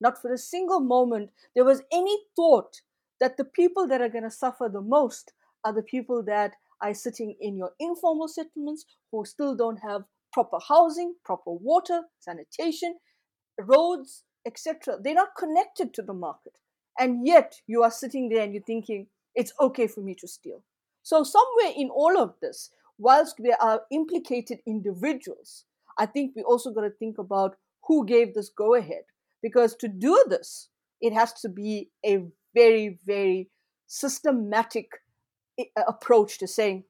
Not 0.01 0.23
for 0.23 0.33
a 0.33 0.38
single 0.38 0.81
moment 0.81 1.31
there 1.55 1.64
was 1.64 1.83
any 1.92 2.16
thought 2.37 2.81
that 3.20 3.37
the 3.37 3.44
people 3.44 3.87
that 3.88 4.01
are 4.01 4.09
going 4.09 4.25
to 4.25 4.31
suffer 4.31 4.70
the 4.73 4.81
most 4.81 5.33
are 5.64 5.75
the 5.75 5.83
people 5.83 6.23
that 6.25 6.55
are 6.81 6.94
sitting 6.94 7.37
in 7.40 7.57
your 7.57 7.73
informal 7.79 8.29
settlements 8.29 8.87
who 9.12 9.25
still 9.25 9.55
don't 9.55 9.79
have 9.79 10.05
proper 10.33 10.59
housing, 10.66 11.14
proper 11.25 11.53
water, 11.53 12.03
sanitation, 12.20 12.94
roads, 13.59 14.25
etc. 14.46 14.96
They're 15.03 15.14
not 15.14 15.37
connected 15.38 15.92
to 15.94 16.03
the 16.03 16.14
market. 16.14 16.53
And 17.00 17.26
yet 17.26 17.56
you 17.66 17.82
are 17.82 17.90
sitting 17.90 18.28
there 18.28 18.42
and 18.42 18.52
you're 18.52 18.62
thinking, 18.62 19.06
it's 19.34 19.54
okay 19.58 19.86
for 19.86 20.02
me 20.02 20.14
to 20.16 20.28
steal. 20.28 20.62
So, 21.02 21.24
somewhere 21.24 21.72
in 21.74 21.88
all 21.88 22.18
of 22.18 22.34
this, 22.42 22.70
whilst 22.98 23.40
we 23.40 23.52
are 23.52 23.80
implicated 23.90 24.58
individuals, 24.66 25.64
I 25.98 26.04
think 26.04 26.32
we 26.36 26.42
also 26.42 26.70
got 26.70 26.82
to 26.82 26.90
think 26.90 27.16
about 27.16 27.56
who 27.86 28.04
gave 28.04 28.34
this 28.34 28.50
go 28.50 28.74
ahead. 28.74 29.04
Because 29.42 29.74
to 29.76 29.88
do 29.88 30.22
this, 30.28 30.68
it 31.00 31.14
has 31.14 31.32
to 31.40 31.48
be 31.48 31.88
a 32.04 32.24
very, 32.54 32.98
very 33.06 33.48
systematic 33.86 34.90
eh, 35.58 35.64
approach 35.88 36.36
to 36.38 36.46
saying, 36.46 36.84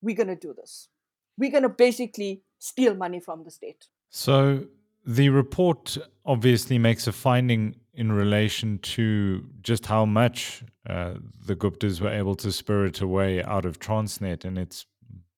we're 0.00 0.16
going 0.16 0.28
to 0.28 0.36
do 0.36 0.54
this. 0.56 0.88
We're 1.36 1.50
going 1.50 1.64
to 1.64 1.68
basically 1.68 2.42
steal 2.60 2.94
money 2.94 3.18
from 3.18 3.42
the 3.42 3.50
state. 3.50 3.88
So, 4.10 4.66
the 5.04 5.30
report 5.30 5.98
obviously 6.24 6.78
makes 6.78 7.08
a 7.08 7.12
finding 7.12 7.74
in 7.94 8.10
relation 8.12 8.78
to 8.78 9.44
just 9.62 9.86
how 9.86 10.04
much 10.04 10.64
uh, 10.88 11.14
the 11.44 11.54
Guptas 11.54 12.00
were 12.00 12.10
able 12.10 12.34
to 12.36 12.50
spirit 12.50 13.00
away 13.00 13.42
out 13.42 13.64
of 13.64 13.78
Transnet, 13.78 14.44
and 14.44 14.58
it's 14.58 14.86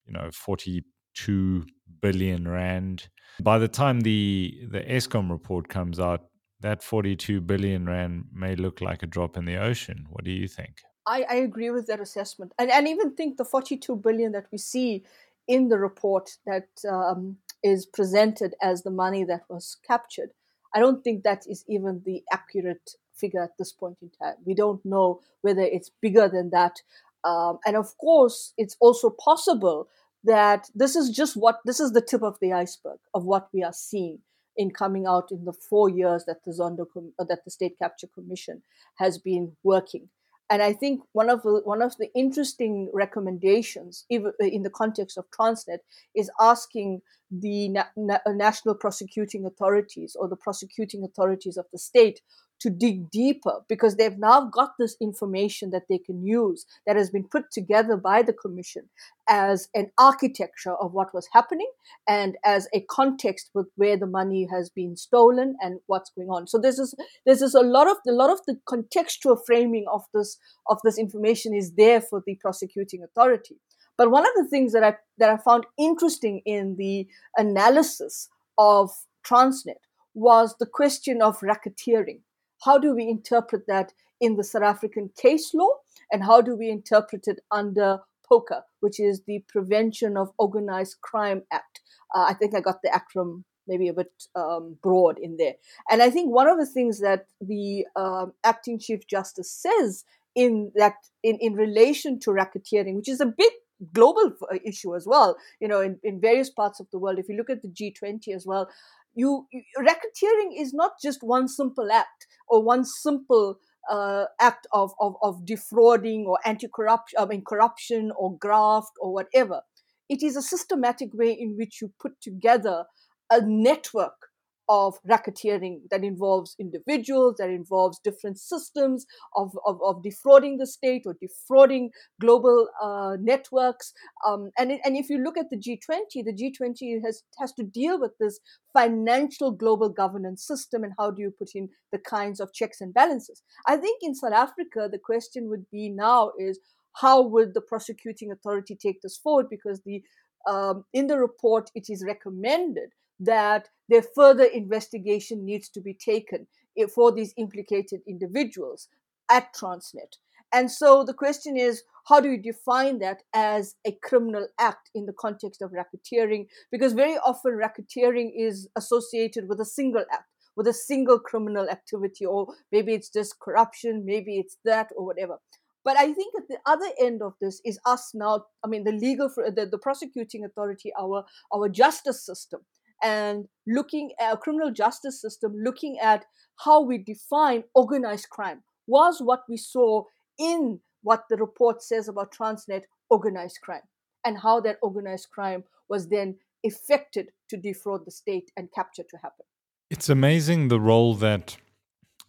you 0.07 0.13
know 0.13 0.31
42 0.33 1.67
billion 2.01 2.49
rand. 2.49 3.09
By 3.43 3.59
the 3.59 3.69
time 3.69 4.03
the 4.03 4.67
the 4.71 4.81
Eskom 4.81 5.31
report 5.31 5.69
comes 5.69 5.99
out, 5.99 6.27
that 6.61 6.83
42 6.83 7.41
billion 7.41 7.87
rand 7.87 8.27
may 8.33 8.55
look 8.55 8.81
like 8.81 9.03
a 9.03 9.07
drop 9.07 9.37
in 9.37 9.45
the 9.45 9.57
ocean. 9.57 10.07
What 10.11 10.25
do 10.25 10.31
you 10.31 10.49
think? 10.49 10.77
I, 11.07 11.25
I 11.29 11.35
agree 11.35 11.71
with 11.71 11.87
that 11.89 12.01
assessment, 12.01 12.53
and 12.59 12.71
and 12.71 12.89
even 12.89 13.15
think 13.15 13.37
the 13.37 13.45
42 13.45 13.97
billion 13.97 14.33
that 14.33 14.47
we 14.53 14.59
see 14.59 15.05
in 15.47 15.69
the 15.69 15.79
report 15.79 16.31
that 16.47 16.69
um, 16.89 17.37
is 17.63 17.85
presented 17.85 18.55
as 18.63 18.83
the 18.83 18.91
money 18.91 19.25
that 19.25 19.43
was 19.49 19.77
captured. 19.87 20.31
I 20.75 20.81
don't 20.81 21.05
think 21.05 21.23
that 21.23 21.47
is 21.49 21.65
even 21.69 22.03
the 22.05 22.23
accurate 22.33 22.97
figure 23.15 23.43
at 23.43 23.57
this 23.59 23.73
point 23.73 23.99
in 24.03 24.11
time. 24.11 24.35
We 24.45 24.55
don't 24.55 24.85
know 24.85 25.21
whether 25.43 25.63
it's 25.63 25.91
bigger 26.03 26.29
than 26.29 26.51
that. 26.51 26.81
Um, 27.23 27.59
and 27.65 27.77
of 27.77 27.97
course, 27.99 28.53
it's 28.59 28.77
also 28.81 29.11
possible 29.11 29.89
that 30.25 30.71
this 30.75 30.97
is 30.97 31.11
just 31.11 31.37
what 31.37 31.61
this 31.65 31.81
is 31.81 31.93
the 31.93 32.01
tip 32.01 32.23
of 32.23 32.39
the 32.41 32.53
iceberg 32.53 32.99
of 33.13 33.25
what 33.25 33.49
we 33.53 33.63
are 33.63 33.73
seeing 33.73 34.19
in 34.57 34.71
coming 34.71 35.07
out 35.07 35.31
in 35.31 35.45
the 35.45 35.53
four 35.53 35.89
years 35.89 36.25
that 36.27 36.45
the 36.45 36.53
Zondo 36.53 36.87
uh, 37.19 37.25
that 37.25 37.45
the 37.45 37.51
State 37.51 37.79
Capture 37.79 38.07
Commission 38.07 38.63
has 38.97 39.19
been 39.19 39.53
working. 39.63 40.09
And 40.51 40.63
I 40.63 40.73
think 40.75 41.01
one 41.13 41.31
of 41.31 41.43
the 41.43 41.63
one 41.65 41.81
of 41.81 41.97
the 41.97 42.11
interesting 42.15 42.91
recommendations, 42.93 44.05
uh, 44.13 44.31
in 44.41 44.63
the 44.63 44.71
context 44.71 45.17
of 45.17 45.25
Transnet, 45.31 45.79
is 46.15 46.31
asking 46.39 47.01
the 47.31 47.69
na- 47.71 47.87
na- 47.97 48.19
national 48.27 48.75
prosecuting 48.75 49.47
authorities 49.47 50.15
or 50.19 50.29
the 50.29 50.37
prosecuting 50.37 51.03
authorities 51.03 51.57
of 51.57 51.67
the 51.73 51.79
state 51.79 52.21
to 52.61 52.71
dig 52.71 53.11
deeper 53.11 53.61
because 53.69 53.97
they've 53.97 54.19
now 54.19 54.49
got 54.49 54.71
this 54.79 54.97
information 55.01 55.71
that 55.71 55.85
they 55.89 55.99
can 55.99 56.25
use 56.25 56.65
that 56.87 56.97
has 56.97 57.11
been 57.11 57.25
put 57.25 57.51
together 57.53 57.97
by 57.97 58.23
the 58.23 58.33
commission 58.33 58.89
as 59.29 59.69
an 59.75 59.91
architecture 59.99 60.75
of 60.77 60.93
what 60.93 61.13
was 61.13 61.29
happening 61.33 61.71
and 62.09 62.37
as 62.45 62.69
a 62.75 62.81
context 62.91 63.51
with 63.55 63.67
where 63.77 63.97
the 63.97 64.07
money 64.07 64.47
has 64.51 64.71
been 64.71 64.97
stolen 64.97 65.57
and 65.61 65.81
what's 65.87 66.11
going 66.11 66.29
on. 66.29 66.47
So 66.47 66.59
this 66.59 66.79
is 66.79 66.95
this 67.27 67.43
is 67.43 67.55
a 67.55 67.61
lot 67.61 67.89
of 67.89 67.97
a 68.09 68.13
lot 68.13 68.31
of 68.31 68.41
the 68.47 68.59
contextual 68.69 69.39
framing 69.47 69.85
of 69.93 70.03
this 70.15 70.39
of 70.69 70.79
this 70.85 70.99
information 70.99 71.55
is 71.55 71.73
there 71.73 72.01
for 72.01 72.23
the 72.27 72.37
prosecuting 72.41 73.03
authority. 73.03 73.57
But 73.97 74.11
one 74.11 74.27
of 74.27 74.33
the 74.37 74.49
things 74.49 74.73
that 74.73 74.85
i 74.85 74.95
that 75.19 75.31
i 75.31 75.37
found 75.37 75.67
interesting 75.79 76.43
in 76.45 76.77
the 76.77 77.07
analysis 77.37 78.29
of 78.59 78.91
transnet 79.27 79.83
was 80.15 80.55
the 80.59 80.67
question 80.67 81.21
of 81.21 81.41
racketeering 81.41 82.21
how 82.65 82.79
do 82.79 82.95
we 82.95 83.09
interpret 83.09 83.67
that 83.67 83.93
in 84.21 84.37
the 84.37 84.45
South 84.45 84.63
African 84.63 85.11
case 85.17 85.53
law? 85.55 85.71
And 86.11 86.25
how 86.25 86.41
do 86.41 86.57
we 86.57 86.71
interpret 86.71 87.27
it 87.27 87.41
under 87.51 87.99
POCA, 88.31 88.63
which 88.81 89.01
is 89.01 89.23
the 89.27 89.45
Prevention 89.49 90.17
of 90.17 90.31
Organized 90.39 90.97
Crime 91.03 91.43
Act? 91.53 91.81
Uh, 92.15 92.27
I 92.29 92.35
think 92.35 92.55
I 92.55 92.61
got 92.61 92.81
the 92.83 92.91
acronym 92.91 93.45
maybe 93.67 93.89
a 93.89 93.95
bit 93.95 94.13
um, 94.35 94.77
broad 94.83 95.19
in 95.19 95.37
there. 95.39 95.55
And 95.91 96.03
I 96.03 96.11
think 96.11 96.31
one 96.31 96.49
of 96.49 96.59
the 96.59 96.67
things 96.67 97.01
that 97.01 97.27
the 97.41 97.87
um, 97.97 98.33
acting 98.45 98.79
chief 98.79 99.07
justice 99.07 99.51
says 99.51 100.05
in 100.35 100.73
that 100.75 100.95
in, 101.23 101.39
in 101.41 101.55
relation 101.55 102.19
to 102.21 102.31
racketeering, 102.31 102.97
which 102.97 103.09
is 103.09 103.21
a 103.21 103.27
big 103.27 103.53
global 103.93 104.33
uh, 104.53 104.59
issue 104.65 104.95
as 104.95 105.07
well, 105.07 105.37
you 105.61 105.69
know, 105.69 105.81
in, 105.81 105.99
in 106.03 106.21
various 106.21 106.51
parts 106.51 106.81
of 106.81 106.87
the 106.91 106.99
world. 106.99 107.19
If 107.19 107.29
you 107.29 107.37
look 107.37 107.51
at 107.51 107.63
the 107.63 107.69
G20 107.69 108.35
as 108.35 108.47
well, 108.47 108.69
you, 109.15 109.47
you 109.53 109.63
racketeering 109.79 110.61
is 110.61 110.75
not 110.75 110.93
just 111.01 111.23
one 111.23 111.49
simple 111.49 111.91
act 111.91 112.27
or 112.49 112.63
one 112.63 112.85
simple 112.85 113.59
uh, 113.91 114.25
act 114.41 114.67
of, 114.73 114.93
of, 115.01 115.15
of 115.23 115.45
defrauding 115.45 116.25
or 116.27 116.39
anti-corruption, 116.45 117.19
I 117.19 117.27
mean 117.27 117.43
corruption 117.47 118.13
or 118.17 118.37
graft 118.39 118.93
or 119.01 119.13
whatever. 119.13 119.63
It 120.09 120.23
is 120.23 120.37
a 120.37 120.43
systematic 120.43 121.15
way 121.15 121.33
in 121.33 121.57
which 121.57 121.81
you 121.81 121.93
put 122.01 122.21
together 122.21 122.85
a 123.31 123.41
network 123.43 124.24
of 124.69 124.95
racketeering 125.09 125.81
that 125.91 126.03
involves 126.03 126.57
individuals, 126.59 127.37
that 127.39 127.51
involves 127.51 127.99
different 127.99 128.39
systems 128.39 129.07
of, 129.37 129.57
of, 129.67 129.79
of 129.83 130.03
defrauding 130.03 130.59
the 130.59 130.67
state 130.67 131.03
or 131.07 131.17
defrauding 131.21 131.91
global 132.21 132.69
uh, 132.83 133.17
networks. 133.21 133.93
Um, 134.27 134.51
and, 134.59 134.73
and 134.85 134.97
if 134.97 135.11
you 135.11 135.19
look 135.19 135.37
at 135.37 135.51
the 135.51 135.57
G20, 135.57 136.25
the 136.25 136.33
G20 136.33 137.03
has, 137.05 137.23
has 137.39 137.53
to 137.55 137.63
deal 137.63 138.01
with 138.01 138.13
this 138.19 138.41
financial 138.73 139.51
global 139.51 139.89
governance 139.89 140.47
system 140.47 140.85
and 140.85 140.93
how 140.99 141.11
do 141.11 141.23
you 141.23 141.31
put 141.31 141.51
in 141.55 141.69
the 141.93 141.99
kinds 141.99 142.41
of 142.41 142.53
checks 142.53 142.81
and 142.81 142.95
balances. 142.95 143.43
I 143.67 143.77
think 143.77 144.01
in 144.03 144.15
South 144.15 144.33
Africa, 144.33 144.89
the 144.91 144.99
question 144.99 145.49
would 145.49 145.67
be 145.71 145.89
now 145.89 146.33
is 146.39 146.59
how 146.95 147.23
would 147.23 147.55
the 147.55 147.61
prosecuting 147.61 148.31
authority 148.33 148.77
take 148.77 149.03
this 149.03 149.17
forward? 149.17 149.47
Because 149.51 149.81
the 149.85 150.03
um, 150.47 150.85
in 150.93 151.07
the 151.07 151.19
report, 151.19 151.71
it 151.75 151.87
is 151.89 152.05
recommended 152.07 152.91
that 153.21 153.69
their 153.89 154.03
further 154.03 154.45
investigation 154.45 155.45
needs 155.45 155.69
to 155.71 155.81
be 155.81 155.95
taken 155.95 156.47
for 156.95 157.13
these 157.13 157.35
implicated 157.37 158.01
individuals 158.07 158.89
at 159.31 159.55
Transnet. 159.55 160.19
And 160.53 160.71
so 160.71 161.05
the 161.05 161.15
question 161.15 161.57
is, 161.57 161.83
how 162.07 162.21
do 162.21 162.31
you 162.31 162.41
define 162.41 162.99
that 163.01 163.23
as 163.35 163.75
a 163.85 163.93
criminal 164.03 164.47
act 164.61 164.91
in 164.95 165.07
the 165.07 165.13
context 165.13 165.63
of 165.63 165.73
racketeering? 165.73 166.47
Because 166.71 166.93
very 166.93 167.17
often 167.17 167.59
racketeering 167.59 168.31
is 168.37 168.69
associated 168.77 169.49
with 169.49 169.61
a 169.61 169.65
single 169.65 170.05
act, 170.13 170.29
with 170.55 170.69
a 170.69 170.73
single 170.73 171.19
criminal 171.19 171.69
activity, 171.69 172.25
or 172.25 172.47
maybe 172.71 172.95
it's 172.95 173.09
just 173.09 173.41
corruption, 173.41 174.05
maybe 174.05 174.39
it's 174.39 174.59
that, 174.65 174.91
or 174.97 175.05
whatever. 175.07 175.39
But 175.85 175.97
I 175.99 176.13
think 176.13 176.35
at 176.37 176.49
the 176.49 176.59
other 176.67 176.89
end 177.01 177.21
of 177.21 177.35
this 177.41 177.61
is 177.65 177.79
us 177.85 178.13
now. 178.15 178.45
I 178.65 178.69
mean, 178.69 178.85
the 178.85 178.93
legal, 178.93 179.29
the, 179.29 179.69
the 179.71 179.79
prosecuting 179.79 180.45
authority, 180.45 180.93
our 180.99 181.25
our 181.53 181.69
justice 181.69 182.25
system, 182.25 182.61
and 183.03 183.47
looking 183.67 184.13
at 184.21 184.35
a 184.35 184.37
criminal 184.37 184.71
justice 184.71 185.21
system, 185.21 185.55
looking 185.57 185.99
at 185.99 186.25
how 186.65 186.83
we 186.83 186.99
define 186.99 187.65
organized 187.75 188.29
crime 188.31 188.63
was 188.87 189.21
what 189.21 189.43
we 189.49 189.57
saw 189.57 190.05
in 190.39 190.81
what 191.03 191.25
the 191.29 191.37
report 191.37 191.83
says 191.83 192.09
about 192.09 192.33
Transnet 192.33 192.83
organized 193.11 193.61
crime 193.63 193.83
and 194.25 194.39
how 194.39 194.61
that 194.61 194.79
organized 194.83 195.29
crime 195.31 195.65
was 195.89 196.09
then 196.09 196.37
effected 196.63 197.29
to 197.51 197.57
defraud 197.57 198.05
the 198.05 198.11
state 198.11 198.51
and 198.57 198.73
capture 198.73 199.03
to 199.03 199.17
happen. 199.19 199.45
It's 199.91 200.09
amazing 200.09 200.69
the 200.69 200.81
role 200.81 201.15
that 201.17 201.59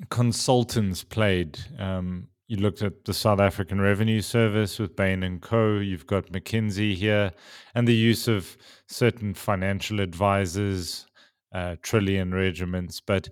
consultants 0.09 1.03
played 1.03 1.59
um, 1.79 2.27
you 2.47 2.57
looked 2.57 2.81
at 2.81 3.05
the 3.05 3.13
South 3.13 3.39
African 3.39 3.81
Revenue 3.81 4.21
Service 4.21 4.77
with 4.77 4.95
Bain 4.95 5.23
and 5.23 5.41
Co. 5.41 5.77
You've 5.77 6.05
got 6.05 6.31
McKinsey 6.31 6.95
here, 6.95 7.31
and 7.73 7.87
the 7.87 7.95
use 7.95 8.27
of 8.27 8.55
certain 8.87 9.33
financial 9.33 9.99
advisors, 9.99 11.07
uh, 11.53 11.75
Trillian 11.81 12.33
regiments. 12.33 13.01
But 13.01 13.29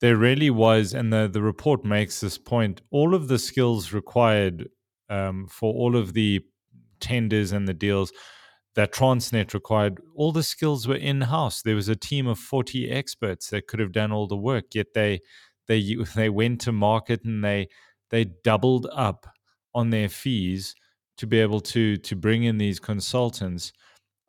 there 0.00 0.16
really 0.16 0.50
was, 0.50 0.92
and 0.92 1.12
the, 1.12 1.30
the 1.32 1.42
report 1.42 1.84
makes 1.84 2.20
this 2.20 2.36
point 2.36 2.82
all 2.90 3.14
of 3.14 3.28
the 3.28 3.38
skills 3.38 3.92
required 3.92 4.68
um, 5.08 5.46
for 5.48 5.72
all 5.72 5.96
of 5.96 6.12
the 6.12 6.40
tenders 7.00 7.52
and 7.52 7.66
the 7.66 7.74
deals 7.74 8.12
that 8.74 8.92
Transnet 8.92 9.52
required, 9.52 10.00
all 10.14 10.32
the 10.32 10.42
skills 10.42 10.88
were 10.88 10.96
in 10.96 11.22
house. 11.22 11.62
There 11.62 11.74
was 11.74 11.88
a 11.88 11.96
team 11.96 12.26
of 12.26 12.38
40 12.38 12.90
experts 12.90 13.50
that 13.50 13.66
could 13.66 13.80
have 13.80 13.92
done 13.92 14.12
all 14.12 14.26
the 14.26 14.36
work, 14.36 14.74
yet 14.74 14.94
they 14.94 15.20
they 15.68 15.96
they 16.14 16.28
went 16.28 16.60
to 16.62 16.72
market 16.72 17.24
and 17.24 17.44
they 17.44 17.68
they 18.12 18.26
doubled 18.44 18.86
up 18.92 19.26
on 19.74 19.90
their 19.90 20.08
fees 20.08 20.76
to 21.16 21.26
be 21.26 21.40
able 21.40 21.60
to 21.60 21.96
to 21.96 22.14
bring 22.14 22.44
in 22.44 22.58
these 22.58 22.78
consultants. 22.78 23.72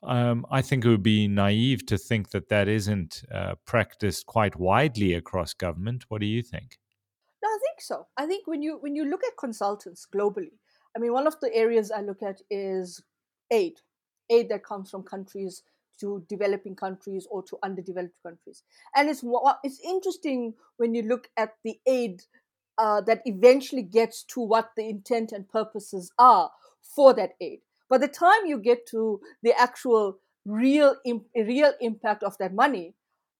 Um, 0.02 0.46
I 0.50 0.62
think 0.62 0.84
it 0.84 0.90
would 0.90 1.04
be 1.04 1.28
naive 1.28 1.86
to 1.86 1.98
think 1.98 2.32
that 2.32 2.50
that 2.50 2.68
isn't 2.68 3.24
uh, 3.32 3.56
practiced 3.66 4.26
quite 4.26 4.60
widely 4.60 5.14
across 5.14 5.54
government. 5.54 6.06
What 6.10 6.22
do 6.22 6.28
you 6.28 6.42
think? 6.42 6.78
No, 7.42 7.48
I 7.48 7.60
think 7.62 7.80
so. 7.80 8.08
I 8.18 8.26
think 8.26 8.48
when 8.48 8.62
you 8.62 8.78
when 8.82 8.96
you 8.96 9.06
look 9.06 9.22
at 9.24 9.38
consultants 9.38 10.08
globally, 10.14 10.58
I 10.96 11.00
mean, 11.00 11.14
one 11.14 11.28
of 11.28 11.40
the 11.40 11.54
areas 11.54 11.92
I 11.92 12.02
look 12.02 12.24
at 12.24 12.42
is 12.50 13.02
aid, 13.52 13.80
aid 14.30 14.50
that 14.50 14.66
comes 14.66 14.90
from 14.90 15.04
countries 15.04 15.64
to 16.00 16.26
developing 16.28 16.76
countries 16.76 17.28
or 17.30 17.44
to 17.44 17.58
underdeveloped 17.64 18.22
countries. 18.24 18.64
And 18.96 19.10
it's 19.10 19.24
it's 19.64 19.80
interesting 19.86 20.54
when 20.78 20.96
you 20.96 21.04
look 21.04 21.30
at 21.38 21.52
the 21.64 21.78
aid 21.86 22.24
uh, 22.78 23.02
that 23.02 23.22
eventually 23.26 23.84
gets 23.84 24.24
to 24.24 24.42
what 24.42 24.72
the 24.76 24.88
intent 24.88 25.32
and 25.32 25.50
purposes 25.50 26.12
are 26.18 26.52
for 26.82 27.14
that 27.14 27.32
aid. 27.42 27.60
By 27.90 27.98
the 27.98 28.08
time 28.08 28.46
you 28.46 28.60
get 28.60 28.88
to 28.88 29.20
the 29.42 29.54
actual 29.60 30.18
real 30.46 30.96
real 31.36 31.74
impact 31.80 32.24
of 32.24 32.38
that 32.38 32.54
money, 32.54 32.96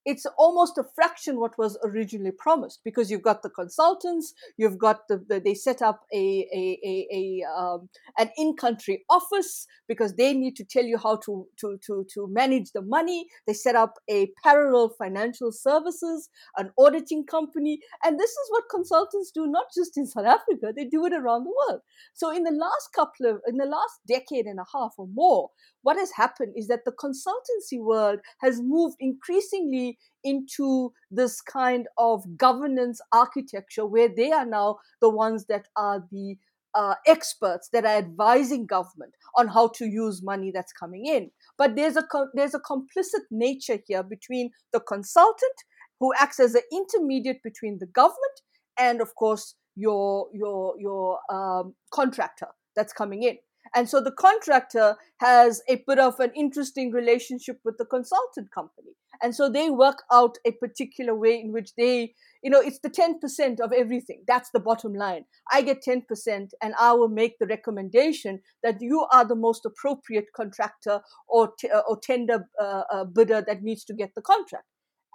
it's 0.06 0.26
almost 0.38 0.78
a 0.78 0.84
fraction 0.96 1.40
what 1.40 1.58
was 1.58 1.78
originally 1.84 2.32
promised 2.32 2.82
because 2.84 3.10
you've 3.10 3.22
got 3.22 3.42
the 3.42 3.50
consultants, 3.50 4.34
you've 4.58 4.78
got 4.78 5.08
the, 5.08 5.24
the 5.30 5.40
they 5.40 5.54
set 5.54 5.82
up 5.82 6.02
a 6.14 6.48
a, 6.54 6.80
a, 6.86 7.08
a 7.12 7.60
um, 7.60 7.90
an 8.18 8.30
in-country 8.38 9.04
office 9.10 9.68
because 9.88 10.16
they 10.16 10.34
need 10.34 10.56
to 10.56 10.66
tell 10.66 10.84
you 10.84 10.98
how 10.98 11.16
to, 11.18 11.48
to 11.60 11.80
to 11.86 12.06
to 12.14 12.28
manage 12.28 12.72
the 12.74 12.82
money. 12.82 13.28
They 13.48 13.54
set 13.54 13.76
up 13.76 13.96
a 14.10 14.30
parallel 14.44 14.90
financial 14.98 15.52
services, 15.52 16.30
an 16.58 16.72
auditing 16.78 17.26
company, 17.26 17.80
and 18.04 18.20
this 18.20 18.32
is 18.32 18.48
what 18.50 18.64
consultants 18.70 19.32
do 19.32 19.48
not 19.48 19.66
just 19.76 19.98
in 19.98 20.06
South 20.06 20.26
Africa, 20.26 20.74
they 20.76 20.86
do 20.86 21.06
it 21.06 21.14
around 21.14 21.46
the 21.46 21.54
world. 21.68 21.82
So 22.14 22.32
in 22.32 22.44
the 22.44 22.52
last 22.52 22.90
couple 22.94 23.26
of 23.28 23.42
in 23.48 23.58
the 23.58 23.66
last 23.66 24.00
decade 24.08 24.46
and 24.46 24.60
a 24.60 24.66
half 24.74 24.94
or 24.98 25.08
more, 25.08 25.50
what 25.84 25.98
has 25.98 26.12
happened 26.16 26.54
is 26.56 26.68
that 26.68 26.86
the 26.86 26.92
consultancy 26.94 27.80
world 27.80 28.20
has 28.42 28.62
moved 28.62 28.96
increasingly 29.00 29.98
into 30.24 30.92
this 31.12 31.42
kind 31.42 31.88
of 31.98 32.24
governance 32.38 33.00
architecture 33.12 33.86
where 33.86 34.10
they 34.10 34.32
are 34.32 34.46
now 34.46 34.78
the 35.02 35.10
ones 35.10 35.46
that 35.48 35.68
are 35.76 36.04
the 36.12 36.36
uh, 36.76 36.96
experts 37.06 37.70
that 37.72 37.86
are 37.86 37.98
advising 37.98 38.66
government 38.66 39.14
on 39.38 39.48
how 39.48 39.68
to 39.68 39.86
use 39.86 40.24
money 40.24 40.52
that's 40.52 40.74
coming 40.74 41.06
in. 41.06 41.30
But 41.58 41.76
there's 41.76 41.98
a 41.98 42.04
there's 42.34 42.56
a 42.56 42.60
complicit 42.60 43.26
nature 43.30 43.78
here 43.86 44.04
between 44.04 44.50
the 44.72 44.80
consultant 44.80 45.58
who 46.00 46.12
acts 46.20 46.40
as 46.40 46.56
an 46.56 46.64
intermediate 46.72 47.44
between 47.44 47.78
the 47.80 47.86
government 47.86 48.42
and, 48.78 49.02
of 49.02 49.14
course, 49.16 49.56
your 49.76 50.28
your 50.34 50.76
your 50.80 51.20
um, 51.32 51.76
contractor 51.92 52.48
that's 52.76 52.94
coming 52.94 53.24
in. 53.24 53.38
And 53.76 53.90
so 53.90 54.02
the 54.02 54.12
contractor 54.12 54.96
has 55.20 55.62
a 55.68 55.84
bit 55.88 56.00
of 56.00 56.20
an 56.20 56.32
interesting 56.36 56.92
relationship 56.92 57.60
with 57.66 57.78
the 57.78 57.86
consultant 57.86 58.52
company. 58.52 58.92
And 59.22 59.34
so 59.34 59.50
they 59.50 59.70
work 59.70 60.04
out 60.12 60.38
a 60.46 60.52
particular 60.52 61.16
way 61.16 61.40
in 61.40 61.52
which 61.54 61.76
they, 61.78 62.14
you 62.42 62.50
know, 62.50 62.60
it's 62.60 62.80
the 62.80 62.90
10% 62.90 63.60
of 63.62 63.72
everything. 63.72 64.24
That's 64.28 64.50
the 64.52 64.60
bottom 64.60 64.94
line. 64.94 65.26
I 65.52 65.62
get 65.62 65.84
10% 65.88 66.02
and 66.62 66.74
I 66.80 66.94
will 66.94 67.10
make 67.10 67.40
the 67.40 67.48
recommendation 67.48 68.42
that 68.64 68.82
you 68.82 69.08
are 69.12 69.26
the 69.26 69.36
most 69.36 69.66
appropriate 69.66 70.28
contractor 70.36 71.02
or, 71.28 71.54
t- 71.58 71.70
uh, 71.70 71.82
or 71.88 72.00
tender 72.00 72.48
uh, 72.62 72.84
uh, 72.92 73.06
bidder 73.06 73.44
that 73.48 73.64
needs 73.64 73.86
to 73.86 73.94
get 73.94 74.14
the 74.16 74.22
contract. 74.22 74.66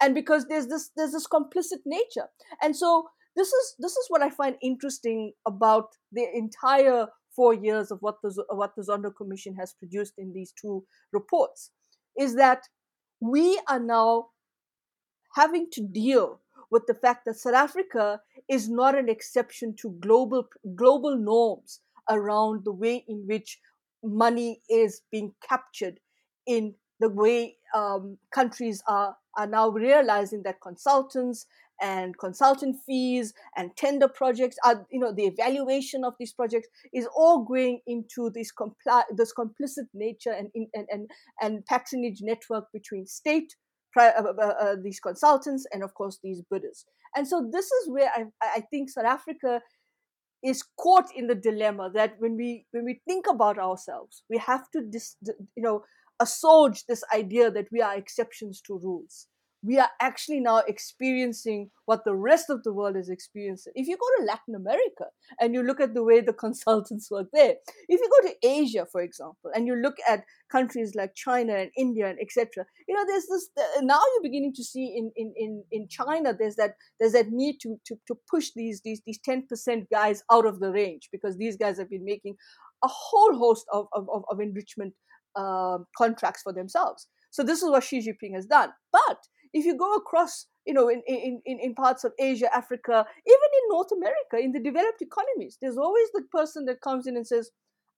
And 0.01 0.15
because 0.15 0.47
there's 0.47 0.67
this, 0.67 0.91
there's 0.95 1.11
this 1.11 1.27
complicit 1.27 1.81
nature. 1.85 2.29
And 2.61 2.75
so 2.75 3.09
this 3.35 3.49
is, 3.49 3.75
this 3.79 3.91
is 3.91 4.05
what 4.07 4.21
I 4.21 4.29
find 4.29 4.55
interesting 4.61 5.33
about 5.45 5.89
the 6.11 6.25
entire 6.33 7.07
four 7.35 7.53
years 7.53 7.91
of 7.91 8.01
what 8.01 8.21
the 8.21 8.45
what 8.49 8.75
the 8.75 8.83
Zondo 8.83 9.15
Commission 9.15 9.55
has 9.55 9.73
produced 9.73 10.13
in 10.17 10.33
these 10.33 10.51
two 10.51 10.83
reports, 11.11 11.71
is 12.17 12.35
that 12.35 12.67
we 13.19 13.59
are 13.67 13.79
now 13.79 14.27
having 15.35 15.67
to 15.71 15.81
deal 15.81 16.39
with 16.71 16.85
the 16.87 16.93
fact 16.93 17.25
that 17.25 17.35
South 17.35 17.53
Africa 17.53 18.21
is 18.47 18.69
not 18.69 18.97
an 18.97 19.09
exception 19.09 19.75
to 19.77 19.91
global 19.99 20.47
global 20.75 21.17
norms 21.17 21.81
around 22.09 22.65
the 22.65 22.71
way 22.71 23.03
in 23.07 23.25
which 23.27 23.59
money 24.03 24.61
is 24.69 25.01
being 25.11 25.33
captured 25.47 25.99
in 26.47 26.73
the 26.99 27.09
way 27.09 27.55
um, 27.75 28.17
countries 28.31 28.81
are 28.87 29.15
are 29.37 29.47
now 29.47 29.69
realizing 29.69 30.43
that 30.43 30.61
consultants 30.61 31.45
and 31.81 32.17
consultant 32.17 32.75
fees 32.85 33.33
and 33.55 33.75
tender 33.75 34.07
projects 34.07 34.57
are 34.65 34.85
you 34.91 34.99
know 34.99 35.13
the 35.13 35.25
evaluation 35.25 36.03
of 36.03 36.13
these 36.19 36.33
projects 36.33 36.67
is 36.93 37.07
all 37.15 37.43
going 37.43 37.79
into 37.87 38.29
this 38.29 38.51
compli- 38.51 39.03
this 39.15 39.33
complicit 39.33 39.87
nature 39.93 40.31
and 40.31 40.49
and 40.73 40.87
and, 40.91 41.09
and 41.41 41.65
patronage 41.65 42.19
network 42.21 42.65
between 42.73 43.05
state 43.05 43.55
uh, 43.97 44.01
uh, 44.01 44.33
uh, 44.39 44.45
uh, 44.45 44.75
these 44.83 44.99
consultants 44.99 45.65
and 45.73 45.83
of 45.83 45.93
course 45.95 46.19
these 46.23 46.43
bidders. 46.51 46.85
And 47.15 47.27
so 47.27 47.49
this 47.51 47.65
is 47.65 47.89
where 47.89 48.09
i 48.15 48.25
i 48.41 48.61
think 48.69 48.89
south 48.89 49.05
africa 49.05 49.61
is 50.43 50.63
caught 50.79 51.09
in 51.15 51.27
the 51.27 51.35
dilemma 51.35 51.89
that 51.93 52.13
when 52.19 52.37
we 52.37 52.65
when 52.71 52.85
we 52.85 53.01
think 53.07 53.25
about 53.27 53.57
ourselves 53.57 54.23
we 54.29 54.37
have 54.37 54.69
to 54.71 54.81
dis, 54.81 55.17
you 55.55 55.63
know 55.63 55.83
assuage 56.19 56.85
this 56.85 57.03
idea 57.15 57.49
that 57.49 57.67
we 57.71 57.81
are 57.81 57.97
exceptions 57.97 58.61
to 58.61 58.77
rules 58.77 59.27
we 59.61 59.77
are 59.77 59.89
actually 59.99 60.39
now 60.39 60.59
experiencing 60.59 61.69
what 61.85 62.05
the 62.05 62.15
rest 62.15 62.49
of 62.49 62.63
the 62.63 62.71
world 62.71 62.95
is 62.95 63.09
experiencing. 63.09 63.73
If 63.75 63.87
you 63.87 63.97
go 63.97 64.07
to 64.17 64.25
Latin 64.25 64.55
America 64.55 65.05
and 65.39 65.53
you 65.53 65.63
look 65.63 65.81
at 65.81 65.93
the 65.93 66.03
way 66.03 66.21
the 66.21 66.33
consultants 66.45 67.11
work 67.11 67.27
there, 67.33 67.55
if 67.89 67.99
you 67.99 68.09
go 68.21 68.29
to 68.29 68.35
Asia, 68.41 68.85
for 68.89 69.01
example, 69.01 69.51
and 69.53 69.67
you 69.67 69.75
look 69.75 69.97
at 70.07 70.23
countries 70.49 70.95
like 70.95 71.13
China 71.15 71.55
and 71.55 71.71
India 71.77 72.09
and 72.09 72.19
etc., 72.21 72.65
you 72.87 72.95
know, 72.95 73.05
there's 73.05 73.27
this 73.27 73.49
now 73.81 73.99
you're 74.13 74.23
beginning 74.23 74.53
to 74.53 74.63
see 74.63 74.93
in 74.95 75.11
in 75.15 75.33
in, 75.35 75.63
in 75.71 75.87
China 75.87 76.33
there's 76.37 76.55
that 76.55 76.75
there's 76.99 77.13
that 77.13 77.29
need 77.29 77.57
to 77.61 77.75
to 77.85 77.95
to 78.07 78.15
push 78.29 78.51
these 78.55 78.81
these 78.81 79.01
these 79.05 79.19
10% 79.27 79.89
guys 79.91 80.23
out 80.31 80.45
of 80.45 80.59
the 80.59 80.71
range 80.71 81.09
because 81.11 81.37
these 81.37 81.57
guys 81.57 81.77
have 81.77 81.89
been 81.89 82.05
making 82.05 82.35
a 82.83 82.87
whole 82.87 83.37
host 83.37 83.65
of 83.73 83.87
of, 83.93 84.07
of 84.29 84.39
enrichment 84.39 84.93
uh, 85.35 85.79
contracts 85.97 86.41
for 86.43 86.53
themselves. 86.53 87.07
So 87.31 87.43
this 87.43 87.61
is 87.61 87.69
what 87.69 87.83
Xi 87.83 87.99
Jinping 87.99 88.33
has 88.35 88.45
done. 88.45 88.69
But 88.91 89.19
if 89.53 89.65
you 89.65 89.77
go 89.77 89.95
across, 89.95 90.45
you 90.65 90.73
know, 90.73 90.89
in, 90.89 91.01
in, 91.07 91.41
in 91.45 91.73
parts 91.73 92.03
of 92.03 92.13
Asia, 92.19 92.53
Africa, 92.55 93.05
even 93.25 93.49
in 93.53 93.69
North 93.69 93.91
America, 93.91 94.37
in 94.37 94.51
the 94.51 94.59
developed 94.59 95.01
economies, 95.01 95.57
there's 95.61 95.77
always 95.77 96.07
the 96.13 96.23
person 96.31 96.65
that 96.65 96.81
comes 96.81 97.07
in 97.07 97.15
and 97.15 97.25
says, 97.25 97.51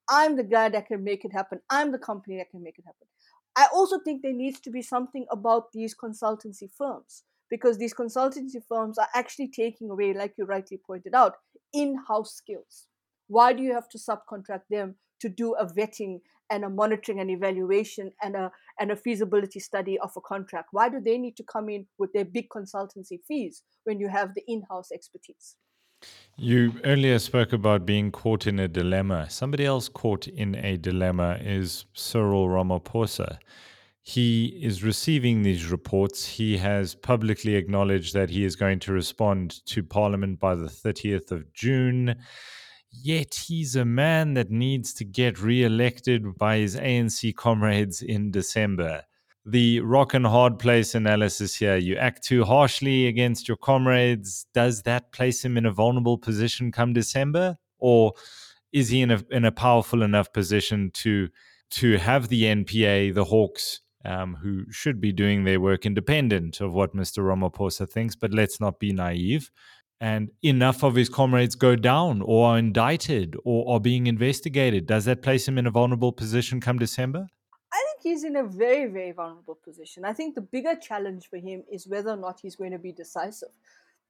I'm 0.09 0.35
the 0.35 0.43
guy 0.43 0.69
that 0.69 0.87
can 0.87 1.03
make 1.03 1.25
it 1.25 1.33
happen. 1.33 1.59
I'm 1.69 1.91
the 1.91 1.99
company 1.99 2.37
that 2.37 2.49
can 2.49 2.63
make 2.63 2.77
it 2.77 2.85
happen. 2.85 3.07
I 3.55 3.67
also 3.73 3.99
think 3.99 4.21
there 4.21 4.33
needs 4.33 4.59
to 4.61 4.71
be 4.71 4.81
something 4.81 5.25
about 5.29 5.71
these 5.73 5.95
consultancy 5.95 6.69
firms 6.77 7.23
because 7.49 7.77
these 7.77 7.93
consultancy 7.93 8.61
firms 8.67 8.97
are 8.97 9.09
actually 9.13 9.49
taking 9.49 9.89
away, 9.89 10.13
like 10.13 10.33
you 10.37 10.45
rightly 10.45 10.79
pointed 10.85 11.13
out, 11.13 11.35
in 11.73 11.97
house 12.07 12.33
skills. 12.33 12.87
Why 13.27 13.51
do 13.53 13.61
you 13.61 13.73
have 13.73 13.89
to 13.89 13.97
subcontract 13.97 14.63
them 14.69 14.95
to 15.21 15.29
do 15.29 15.53
a 15.55 15.65
vetting 15.65 16.19
and 16.49 16.65
a 16.65 16.69
monitoring 16.69 17.19
and 17.19 17.31
evaluation 17.31 18.11
and 18.21 18.35
a 18.35 18.51
and 18.79 18.91
a 18.91 18.95
feasibility 18.95 19.59
study 19.59 19.97
of 19.99 20.11
a 20.17 20.21
contract 20.21 20.69
why 20.71 20.89
do 20.89 20.99
they 20.99 21.17
need 21.17 21.35
to 21.37 21.43
come 21.43 21.69
in 21.69 21.85
with 21.97 22.11
their 22.13 22.25
big 22.25 22.49
consultancy 22.49 23.19
fees 23.27 23.63
when 23.85 23.99
you 23.99 24.07
have 24.07 24.33
the 24.35 24.43
in-house 24.47 24.91
expertise 24.91 25.55
you 26.35 26.73
earlier 26.83 27.19
spoke 27.19 27.53
about 27.53 27.85
being 27.85 28.11
caught 28.11 28.47
in 28.47 28.59
a 28.59 28.67
dilemma 28.67 29.29
somebody 29.29 29.65
else 29.65 29.87
caught 29.87 30.27
in 30.27 30.55
a 30.55 30.77
dilemma 30.77 31.37
is 31.41 31.85
Cyril 31.93 32.47
Ramaphosa 32.47 33.37
he 34.03 34.59
is 34.61 34.83
receiving 34.83 35.43
these 35.43 35.67
reports. 35.67 36.25
He 36.25 36.57
has 36.57 36.95
publicly 36.95 37.55
acknowledged 37.55 38.15
that 38.15 38.31
he 38.31 38.43
is 38.43 38.55
going 38.55 38.79
to 38.79 38.93
respond 38.93 39.63
to 39.67 39.83
Parliament 39.83 40.39
by 40.39 40.55
the 40.55 40.67
30th 40.67 41.31
of 41.31 41.53
June. 41.53 42.15
Yet 42.91 43.33
he's 43.47 43.75
a 43.75 43.85
man 43.85 44.33
that 44.33 44.51
needs 44.51 44.93
to 44.95 45.05
get 45.05 45.41
re-elected 45.41 46.37
by 46.37 46.57
his 46.57 46.75
ANC 46.75 47.35
comrades 47.35 48.01
in 48.01 48.31
December. 48.31 49.03
The 49.45 49.79
rock 49.79 50.13
and 50.13 50.27
hard 50.27 50.59
place 50.59 50.93
analysis 50.93 51.55
here. 51.55 51.77
You 51.77 51.95
act 51.95 52.23
too 52.23 52.43
harshly 52.43 53.07
against 53.07 53.47
your 53.47 53.57
comrades. 53.57 54.45
Does 54.53 54.83
that 54.83 55.11
place 55.13 55.43
him 55.43 55.57
in 55.57 55.65
a 55.65 55.71
vulnerable 55.71 56.17
position 56.17 56.71
come 56.71 56.93
December? 56.93 57.57
Or 57.79 58.13
is 58.71 58.89
he 58.89 59.01
in 59.01 59.11
a 59.11 59.23
in 59.31 59.45
a 59.45 59.51
powerful 59.51 60.03
enough 60.03 60.31
position 60.31 60.91
to 60.95 61.29
to 61.71 61.97
have 61.97 62.27
the 62.27 62.43
NPA, 62.43 63.15
the 63.15 63.23
Hawks, 63.23 63.79
um, 64.03 64.35
who 64.35 64.69
should 64.71 64.99
be 64.99 65.11
doing 65.11 65.43
their 65.43 65.59
work 65.59 65.85
independent 65.85 66.59
of 66.61 66.73
what 66.73 66.95
Mr. 66.95 67.23
Ramaphosa 67.23 67.89
thinks, 67.89 68.15
but 68.15 68.33
let's 68.33 68.59
not 68.59 68.79
be 68.79 68.91
naive, 68.91 69.49
and 70.01 70.31
enough 70.41 70.83
of 70.83 70.95
his 70.95 71.09
comrades 71.09 71.53
go 71.53 71.75
down 71.75 72.23
or 72.23 72.47
are 72.47 72.57
indicted 72.57 73.37
or 73.45 73.75
are 73.75 73.79
being 73.79 74.07
investigated, 74.07 74.87
does 74.87 75.05
that 75.05 75.21
place 75.21 75.47
him 75.47 75.59
in 75.59 75.67
a 75.67 75.71
vulnerable 75.71 76.11
position 76.11 76.59
come 76.59 76.79
December? 76.79 77.27
I 77.71 77.77
think 77.85 78.01
he's 78.01 78.23
in 78.23 78.35
a 78.35 78.43
very, 78.43 78.91
very 78.91 79.11
vulnerable 79.11 79.59
position. 79.63 80.03
I 80.03 80.11
think 80.11 80.33
the 80.33 80.41
bigger 80.41 80.75
challenge 80.75 81.29
for 81.29 81.37
him 81.37 81.63
is 81.71 81.87
whether 81.87 82.09
or 82.09 82.17
not 82.17 82.39
he's 82.41 82.55
going 82.55 82.71
to 82.71 82.79
be 82.79 82.91
decisive. 82.91 83.49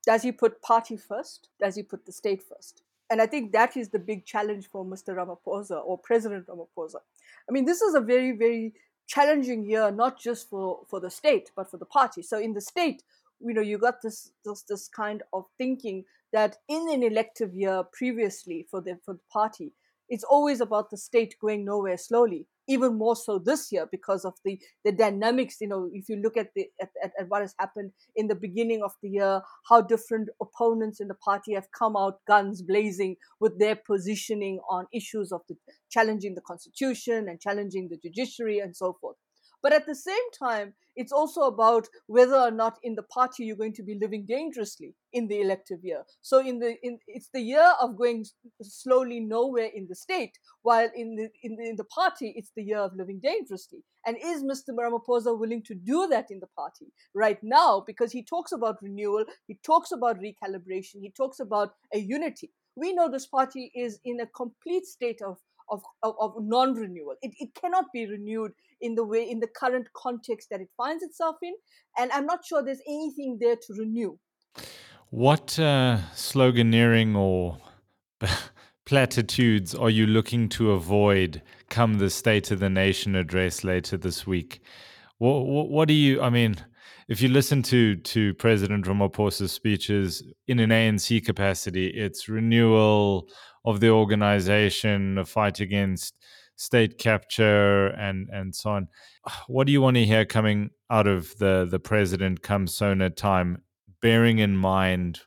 Does 0.06 0.24
he 0.24 0.32
put 0.32 0.62
party 0.62 0.96
first? 0.96 1.50
Does 1.60 1.76
he 1.76 1.84
put 1.84 2.06
the 2.06 2.14
state 2.14 2.42
first? 2.42 2.84
And 3.10 3.22
I 3.22 3.26
think 3.26 3.52
that 3.52 3.76
is 3.76 3.90
the 3.90 4.00
big 4.00 4.26
challenge 4.26 4.70
for 4.70 4.86
Mr. 4.86 5.14
Ramaphosa 5.14 5.82
or 5.86 5.98
President 5.98 6.48
Ramaphosa. 6.48 7.02
I 7.50 7.52
mean, 7.52 7.66
this 7.66 7.82
is 7.82 7.96
a 7.96 8.00
very, 8.00 8.32
very 8.32 8.74
challenging 9.08 9.66
year, 9.66 9.92
not 9.92 10.18
just 10.18 10.50
for, 10.50 10.80
for 10.90 11.02
the 11.02 11.10
state, 11.10 11.52
but 11.54 11.70
for 11.70 11.76
the 11.76 11.86
party. 11.86 12.22
So 12.22 12.40
in 12.40 12.54
the 12.54 12.62
state, 12.62 13.04
you 13.46 13.54
know 13.54 13.62
you 13.62 13.78
got 13.78 14.02
this 14.02 14.32
this 14.46 14.64
this 14.70 14.88
kind 14.88 15.24
of 15.34 15.46
thinking 15.58 16.04
that 16.34 16.58
in 16.68 16.88
an 16.92 17.04
elective 17.04 17.54
year 17.54 17.84
previously 17.92 18.68
for 18.70 18.82
the 18.82 18.98
for 19.06 19.14
the 19.16 19.28
party 19.32 19.74
it's 20.10 20.26
always 20.26 20.60
about 20.60 20.90
the 20.90 20.98
state 20.98 21.36
going 21.42 21.64
nowhere 21.66 21.98
slowly 21.98 22.46
even 22.68 22.98
more 22.98 23.16
so 23.16 23.40
this 23.40 23.72
year 23.72 23.88
because 23.92 24.24
of 24.24 24.34
the 24.46 24.60
the 24.86 24.92
dynamics 24.92 25.58
you 25.60 25.68
know 25.68 25.90
if 25.94 26.08
you 26.10 26.18
look 26.18 26.38
at 26.38 26.50
the 26.56 26.68
at, 26.82 26.90
at, 27.04 27.12
at, 27.20 27.28
what 27.30 27.42
has 27.42 27.56
happened 27.60 27.92
in 28.16 28.28
the 28.28 28.36
beginning 28.36 28.82
of 28.84 28.92
the 29.02 29.10
year 29.10 29.42
how 29.70 29.82
different 29.82 30.30
opponents 30.42 31.00
in 31.00 31.08
the 31.08 31.16
party 31.16 31.54
have 31.54 31.68
come 31.72 31.96
out 31.98 32.20
guns 32.28 32.62
blazing 32.62 33.16
with 33.40 33.58
their 33.58 33.76
positioning 33.76 34.60
on 34.70 34.86
issues 34.94 35.32
of 35.32 35.42
the 35.50 35.56
challenging 35.90 36.36
the 36.36 36.42
constitution 36.42 37.28
and 37.28 37.42
challenging 37.42 37.90
the 37.90 37.98
judiciary 37.98 38.60
and 38.60 38.76
so 38.76 38.96
forth 39.02 39.18
but 39.62 39.74
at 39.74 39.86
the 39.86 39.96
same 39.96 40.32
time, 40.38 40.74
it's 40.96 41.12
also 41.12 41.42
about 41.44 41.88
whether 42.08 42.36
or 42.36 42.52
not 42.52 42.78
in 42.84 42.96
the 42.96 43.04
party 43.04 43.46
you're 43.46 43.56
going 43.56 43.74
to 43.74 43.84
be 43.84 43.98
living 44.00 44.26
dangerously 44.26 44.94
in 45.14 45.28
the 45.28 45.40
elective 45.40 45.80
year. 45.84 46.04
So 46.22 46.40
in 46.40 46.60
the 46.60 46.76
in 46.84 47.00
it's 47.08 47.30
the 47.34 47.42
year 47.42 47.74
of 47.82 47.96
going 47.96 48.26
slowly 48.62 49.20
nowhere 49.20 49.70
in 49.74 49.88
the 49.88 49.96
state, 49.96 50.38
while 50.64 50.90
in 50.96 51.16
the 51.16 51.30
in 51.44 51.56
the, 51.56 51.70
in 51.70 51.76
the 51.76 51.86
party 51.86 52.34
it's 52.36 52.52
the 52.56 52.64
year 52.64 52.80
of 52.80 52.96
living 52.96 53.20
dangerously. 53.22 53.84
And 54.06 54.18
is 54.22 54.44
Mr. 54.44 54.76
Ramaphosa 54.76 55.38
willing 55.38 55.64
to 55.64 55.76
do 55.76 56.08
that 56.08 56.32
in 56.32 56.40
the 56.40 56.48
party 56.48 56.88
right 57.14 57.40
now? 57.44 57.84
Because 57.86 58.12
he 58.12 58.24
talks 58.24 58.52
about 58.52 58.82
renewal, 58.82 59.26
he 59.48 59.60
talks 59.64 59.92
about 59.92 60.20
recalibration, 60.20 61.02
he 61.02 61.14
talks 61.16 61.40
about 61.40 61.74
a 61.94 62.00
unity. 62.00 62.52
We 62.76 62.94
know 62.94 63.10
this 63.10 63.28
party 63.28 63.72
is 63.76 64.00
in 64.06 64.22
a 64.22 64.28
complete 64.28 64.86
state 64.86 65.22
of 65.22 65.38
of, 65.72 65.82
of, 66.04 66.16
of 66.20 66.34
non-renewal. 66.40 67.16
It, 67.22 67.32
it 67.40 67.56
cannot 67.56 67.86
be 67.94 68.06
renewed 68.06 68.52
in 68.82 68.96
the 68.96 69.06
way 69.06 69.30
in 69.30 69.40
the 69.40 69.48
current 69.48 69.88
context 69.96 70.50
that 70.52 70.62
it 70.62 70.70
finds 70.78 71.04
itself 71.04 71.38
in, 71.42 71.54
and 71.98 72.12
I'm 72.12 72.26
not 72.26 72.46
sure 72.46 72.62
there's 72.62 72.82
anything 72.88 73.38
there 73.40 73.56
to 73.56 73.74
renew. 73.78 74.18
What 75.10 75.58
uh, 75.58 76.00
sloganeering 76.14 77.16
or 77.16 77.58
platitudes 78.86 79.74
are 79.74 79.90
you 79.90 80.06
looking 80.06 80.50
to 80.50 80.72
avoid 80.72 81.42
come 81.70 81.98
the 81.98 82.10
State 82.10 82.52
of 82.52 82.60
the 82.60 82.70
Nation 82.70 83.16
address 83.16 83.64
later 83.64 83.98
this 83.98 84.28
week? 84.28 84.62
What, 85.18 85.46
what, 85.46 85.70
what 85.70 85.88
do 85.88 85.94
you? 85.94 86.22
I 86.22 86.30
mean, 86.30 86.56
if 87.08 87.22
you 87.22 87.30
listen 87.30 87.62
to 87.64 87.96
to 87.98 88.34
President 88.36 88.86
Ramaphosa's 88.86 89.52
speeches 89.52 90.24
in 90.48 90.60
an 90.60 90.70
ANC 90.70 91.24
capacity, 91.26 91.88
it's 91.88 92.30
renewal 92.30 93.28
of 93.66 93.80
the 93.80 93.90
organization, 93.90 95.18
a 95.18 95.26
fight 95.26 95.60
against 95.60 96.16
state 96.56 96.98
capture, 96.98 97.88
and 97.88 98.30
and 98.32 98.56
so 98.56 98.72
on. 98.72 98.88
What 99.48 99.68
do 99.68 99.74
you 99.74 99.82
want 99.82 99.96
to 99.96 100.06
hear 100.06 100.26
coming 100.26 100.72
out 100.90 101.08
of 101.08 101.38
the 101.38 101.68
the 101.70 101.80
president 101.80 102.42
come 102.42 102.68
SONA 102.68 103.12
time, 103.12 103.64
bearing 104.02 104.40
in 104.40 104.56
mind 104.58 105.22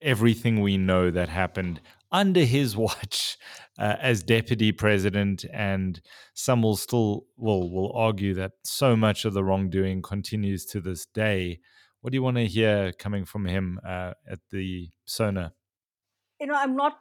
everything 0.00 0.60
we 0.60 0.78
know 0.78 1.10
that 1.10 1.28
happened 1.28 1.80
under 2.12 2.44
his 2.44 2.76
watch 2.86 3.36
uh, 3.78 3.96
as 4.00 4.22
deputy 4.22 4.72
president, 4.72 5.44
and 5.52 6.00
some 6.34 6.62
will 6.62 6.76
still 6.76 7.26
will 7.36 7.70
will 7.70 7.92
argue 7.94 8.34
that 8.34 8.52
so 8.64 8.96
much 8.96 9.24
of 9.24 9.34
the 9.34 9.44
wrongdoing 9.44 10.02
continues 10.02 10.64
to 10.66 10.80
this 10.80 11.06
day. 11.06 11.60
What 12.00 12.12
do 12.12 12.16
you 12.16 12.22
want 12.22 12.36
to 12.36 12.46
hear 12.46 12.92
coming 12.92 13.24
from 13.24 13.46
him 13.46 13.80
uh, 13.84 14.12
at 14.30 14.38
the 14.50 14.88
SONA? 15.04 15.52
You 16.40 16.46
know, 16.46 16.54
I'm 16.54 16.76
not 16.76 16.98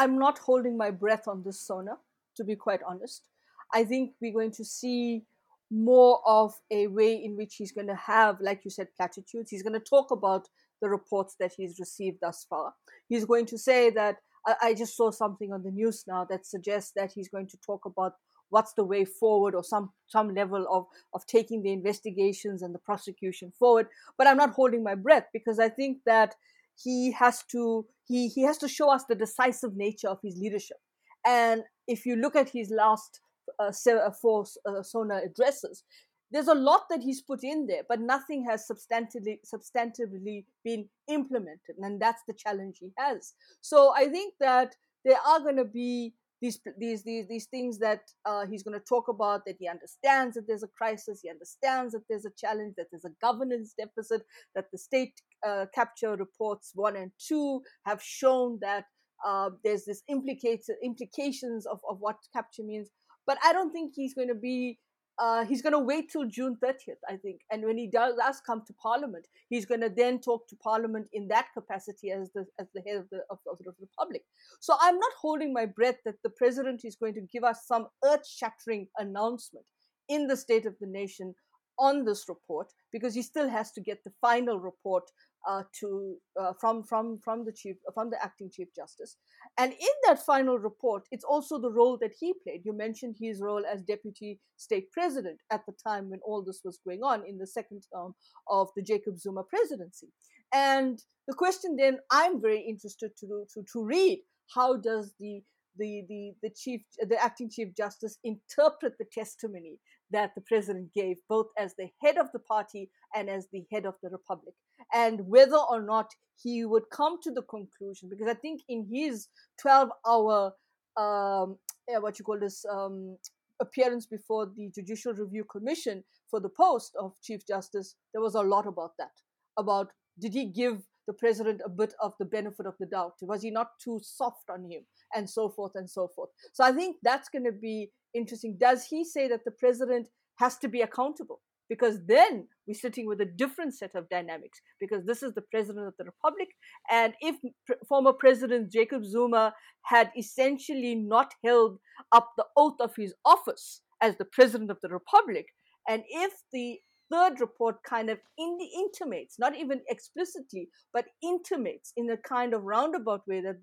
I'm 0.00 0.18
not 0.18 0.38
holding 0.38 0.78
my 0.78 0.90
breath 0.90 1.28
on 1.28 1.42
this 1.44 1.60
SONA, 1.60 1.98
to 2.36 2.42
be 2.42 2.56
quite 2.56 2.80
honest. 2.88 3.28
I 3.74 3.84
think 3.84 4.12
we're 4.20 4.32
going 4.32 4.52
to 4.52 4.64
see 4.64 5.24
more 5.70 6.20
of 6.26 6.54
a 6.70 6.86
way 6.86 7.22
in 7.22 7.36
which 7.36 7.56
he's 7.56 7.70
going 7.70 7.86
to 7.86 7.94
have, 7.94 8.40
like 8.40 8.64
you 8.64 8.70
said, 8.70 8.88
platitudes. 8.96 9.50
He's 9.50 9.62
going 9.62 9.78
to 9.78 9.90
talk 9.94 10.10
about 10.10 10.48
the 10.80 10.88
reports 10.88 11.36
that 11.38 11.52
he's 11.54 11.78
received 11.78 12.16
thus 12.22 12.46
far. 12.48 12.72
He's 13.10 13.26
going 13.26 13.44
to 13.46 13.58
say 13.58 13.90
that 13.90 14.16
I, 14.62 14.72
just 14.72 14.96
saw 14.96 15.10
something 15.10 15.52
on 15.52 15.62
the 15.62 15.70
news 15.70 16.04
now 16.08 16.24
that 16.30 16.46
suggests 16.46 16.92
that 16.96 17.12
he's 17.12 17.28
going 17.28 17.48
to 17.48 17.58
talk 17.58 17.84
about 17.84 18.14
what's 18.48 18.72
the 18.72 18.84
way 18.84 19.04
forward 19.04 19.54
or 19.54 19.62
some 19.62 19.92
some 20.06 20.34
level 20.34 20.66
of 20.70 20.86
of 21.12 21.26
taking 21.26 21.62
the 21.62 21.72
investigations 21.72 22.62
and 22.62 22.74
the 22.74 22.78
prosecution 22.80 23.52
forward 23.56 23.86
but 24.18 24.26
i'm 24.26 24.38
not 24.38 24.50
holding 24.50 24.82
my 24.82 24.94
breath 24.94 25.26
because 25.32 25.60
i 25.60 25.68
think 25.68 25.98
that 26.04 26.34
he 26.82 27.12
has 27.12 27.42
to 27.50 27.86
he 28.06 28.28
he 28.28 28.42
has 28.42 28.58
to 28.58 28.68
show 28.68 28.90
us 28.90 29.04
the 29.08 29.14
decisive 29.14 29.76
nature 29.76 30.08
of 30.08 30.18
his 30.22 30.36
leadership. 30.36 30.78
And 31.26 31.62
if 31.86 32.06
you 32.06 32.16
look 32.16 32.36
at 32.36 32.48
his 32.48 32.70
last 32.70 33.20
uh, 33.58 33.72
uh 33.88 34.10
four 34.10 34.44
uh, 34.66 34.82
SONA 34.82 35.20
addresses, 35.24 35.84
there's 36.30 36.48
a 36.48 36.54
lot 36.54 36.82
that 36.90 37.02
he's 37.02 37.20
put 37.20 37.42
in 37.42 37.66
there, 37.66 37.82
but 37.88 38.00
nothing 38.00 38.46
has 38.48 38.66
substantively 38.70 39.38
substantively 39.44 40.44
been 40.64 40.88
implemented, 41.08 41.76
and 41.78 42.00
that's 42.00 42.22
the 42.26 42.34
challenge 42.34 42.78
he 42.80 42.92
has. 42.96 43.34
So 43.60 43.92
I 43.96 44.08
think 44.08 44.34
that 44.40 44.74
there 45.04 45.18
are 45.26 45.40
going 45.40 45.56
to 45.56 45.64
be 45.64 46.14
these 46.40 46.60
these 46.78 47.02
these 47.02 47.26
these 47.28 47.46
things 47.46 47.78
that 47.78 48.00
uh, 48.24 48.46
he's 48.46 48.62
going 48.62 48.78
to 48.78 48.84
talk 48.84 49.08
about 49.08 49.44
that 49.46 49.56
he 49.58 49.68
understands 49.68 50.34
that 50.34 50.46
there's 50.46 50.62
a 50.62 50.68
crisis, 50.68 51.20
he 51.22 51.30
understands 51.30 51.92
that 51.92 52.02
there's 52.08 52.24
a 52.24 52.32
challenge, 52.36 52.74
that 52.76 52.86
there's 52.90 53.04
a 53.04 53.14
governance 53.20 53.74
deficit, 53.78 54.22
that 54.54 54.66
the 54.72 54.78
state 54.78 55.20
uh, 55.46 55.66
capture 55.74 56.16
reports 56.16 56.72
one 56.74 56.96
and 56.96 57.12
two 57.18 57.62
have 57.84 58.02
shown 58.02 58.58
that 58.60 58.84
uh, 59.26 59.50
there's 59.64 59.84
this 59.84 60.02
implicated 60.08 60.76
implications 60.82 61.66
of, 61.66 61.80
of 61.88 61.98
what 62.00 62.16
capture 62.32 62.62
means. 62.62 62.88
But 63.26 63.38
I 63.44 63.52
don't 63.52 63.72
think 63.72 63.92
he's 63.94 64.14
going 64.14 64.28
to 64.28 64.34
be 64.34 64.78
uh, 65.20 65.44
he's 65.44 65.60
going 65.60 65.74
to 65.74 65.78
wait 65.78 66.10
till 66.10 66.24
June 66.24 66.56
30th, 66.64 67.02
I 67.08 67.16
think. 67.16 67.40
And 67.52 67.62
when 67.64 67.76
he 67.76 67.86
does, 67.86 68.14
does 68.16 68.40
come 68.40 68.62
to 68.66 68.72
Parliament, 68.72 69.26
he's 69.50 69.66
going 69.66 69.82
to 69.82 69.90
then 69.94 70.18
talk 70.18 70.48
to 70.48 70.56
Parliament 70.56 71.08
in 71.12 71.28
that 71.28 71.48
capacity 71.52 72.10
as 72.10 72.30
the 72.34 72.46
as 72.58 72.68
the 72.74 72.80
head 72.80 72.96
of 72.96 73.08
the 73.10 73.18
of, 73.30 73.38
of 73.50 73.58
the 73.58 73.72
Republic. 73.78 74.22
So 74.60 74.74
I'm 74.80 74.98
not 74.98 75.12
holding 75.20 75.52
my 75.52 75.66
breath 75.66 75.98
that 76.06 76.22
the 76.24 76.30
president 76.30 76.80
is 76.84 76.96
going 76.96 77.14
to 77.14 77.26
give 77.32 77.44
us 77.44 77.66
some 77.66 77.88
earth-shattering 78.04 78.88
announcement 78.96 79.66
in 80.08 80.26
the 80.26 80.36
State 80.36 80.64
of 80.64 80.74
the 80.80 80.86
Nation 80.86 81.34
on 81.78 82.04
this 82.04 82.26
report 82.28 82.68
because 82.92 83.14
he 83.14 83.22
still 83.22 83.48
has 83.48 83.72
to 83.72 83.80
get 83.80 84.02
the 84.04 84.12
final 84.20 84.58
report 84.58 85.04
uh, 85.48 85.62
to 85.80 86.16
uh, 86.40 86.52
from 86.60 86.82
from 86.82 87.18
from 87.24 87.44
the 87.44 87.52
chief 87.52 87.76
from 87.94 88.10
the 88.10 88.22
acting 88.22 88.50
chief 88.52 88.68
justice. 88.74 89.16
And 89.58 89.72
in 89.72 89.94
that 90.06 90.24
final 90.24 90.58
report 90.58 91.04
it's 91.10 91.24
also 91.24 91.58
the 91.58 91.70
role 91.70 91.98
that 92.00 92.12
he 92.18 92.34
played. 92.42 92.62
You 92.64 92.72
mentioned 92.72 93.16
his 93.18 93.40
role 93.40 93.64
as 93.70 93.82
deputy 93.82 94.40
state 94.56 94.90
president 94.92 95.40
at 95.50 95.64
the 95.66 95.72
time 95.86 96.10
when 96.10 96.20
all 96.24 96.42
this 96.42 96.60
was 96.64 96.80
going 96.84 97.02
on 97.02 97.24
in 97.26 97.38
the 97.38 97.46
second 97.46 97.82
term 97.94 98.14
of 98.48 98.68
the 98.76 98.82
jacob 98.82 99.18
zuma 99.18 99.42
presidency. 99.44 100.08
And 100.52 101.02
the 101.30 101.34
question 101.34 101.76
then 101.76 101.98
i'm 102.10 102.40
very 102.40 102.60
interested 102.60 103.12
to 103.20 103.44
to, 103.54 103.62
to 103.72 103.84
read 103.84 104.18
how 104.54 104.76
does 104.76 105.14
the 105.20 105.42
the, 105.78 106.02
the, 106.08 106.32
the 106.42 106.50
chief 106.50 106.82
the 106.98 107.22
acting 107.22 107.48
chief 107.48 107.68
justice 107.76 108.18
interpret 108.24 108.94
the 108.98 109.06
testimony 109.12 109.78
that 110.10 110.34
the 110.34 110.40
president 110.42 110.92
gave 110.94 111.16
both 111.28 111.46
as 111.58 111.74
the 111.78 111.88
head 112.02 112.18
of 112.18 112.26
the 112.32 112.38
party 112.38 112.90
and 113.14 113.28
as 113.28 113.48
the 113.52 113.64
head 113.72 113.86
of 113.86 113.94
the 114.02 114.08
republic. 114.10 114.54
And 114.92 115.20
whether 115.26 115.56
or 115.56 115.82
not 115.82 116.10
he 116.42 116.64
would 116.64 116.84
come 116.90 117.18
to 117.22 117.30
the 117.30 117.42
conclusion 117.42 118.08
because 118.08 118.28
i 118.28 118.34
think 118.34 118.62
in 118.68 118.86
his 118.90 119.28
12 119.60 119.90
hour 120.06 120.52
um, 120.96 121.56
what 121.86 122.18
you 122.18 122.24
call 122.24 122.38
this 122.38 122.64
um, 122.70 123.16
appearance 123.60 124.06
before 124.06 124.50
the 124.56 124.70
judicial 124.74 125.12
review 125.12 125.44
commission 125.44 126.02
for 126.30 126.40
the 126.40 126.48
post 126.48 126.96
of 126.98 127.12
chief 127.22 127.46
justice 127.46 127.96
there 128.12 128.22
was 128.22 128.34
a 128.34 128.40
lot 128.40 128.66
about 128.66 128.92
that 128.98 129.12
about 129.58 129.88
did 130.18 130.32
he 130.32 130.46
give 130.46 130.82
the 131.06 131.12
president 131.14 131.60
a 131.64 131.68
bit 131.68 131.94
of 132.00 132.12
the 132.20 132.24
benefit 132.24 132.66
of 132.66 132.74
the 132.78 132.86
doubt? 132.86 133.14
Was 133.22 133.42
he 133.42 133.50
not 133.50 133.70
too 133.82 133.98
soft 134.00 134.48
on 134.48 134.70
him? 134.70 134.82
And 135.14 135.28
so 135.28 135.48
forth 135.48 135.72
and 135.74 135.90
so 135.90 136.08
forth. 136.14 136.30
So 136.52 136.62
i 136.62 136.70
think 136.70 136.98
that's 137.02 137.28
going 137.28 137.44
to 137.44 137.52
be 137.52 137.90
interesting. 138.14 138.56
Does 138.58 138.84
he 138.84 139.04
say 139.04 139.28
that 139.28 139.44
the 139.44 139.50
president 139.50 140.08
has 140.36 140.58
to 140.58 140.68
be 140.68 140.80
accountable? 140.82 141.40
Because 141.68 141.98
then 142.06 142.48
we're 142.70 142.74
sitting 142.74 143.06
with 143.06 143.20
a 143.20 143.24
different 143.24 143.74
set 143.74 143.96
of 143.96 144.08
dynamics 144.08 144.60
because 144.78 145.04
this 145.04 145.24
is 145.24 145.34
the 145.34 145.42
president 145.50 145.88
of 145.88 145.94
the 145.98 146.04
republic 146.04 146.48
and 146.88 147.14
if 147.20 147.34
pr- 147.66 147.82
former 147.88 148.12
president 148.12 148.70
jacob 148.70 149.04
zuma 149.04 149.52
had 149.82 150.10
essentially 150.16 150.94
not 150.94 151.32
held 151.44 151.78
up 152.12 152.30
the 152.36 152.44
oath 152.56 152.78
of 152.80 152.94
his 152.96 153.12
office 153.24 153.80
as 154.00 154.16
the 154.16 154.24
president 154.24 154.70
of 154.70 154.78
the 154.82 154.88
republic 154.88 155.46
and 155.88 156.04
if 156.08 156.32
the 156.52 156.78
third 157.10 157.40
report 157.40 157.76
kind 157.82 158.08
of 158.08 158.18
in- 158.38 158.70
intimates 158.76 159.36
not 159.38 159.56
even 159.56 159.80
explicitly 159.88 160.68
but 160.92 161.06
intimates 161.24 161.92
in 161.96 162.08
a 162.10 162.16
kind 162.16 162.54
of 162.54 162.62
roundabout 162.62 163.26
way 163.26 163.40
that 163.40 163.56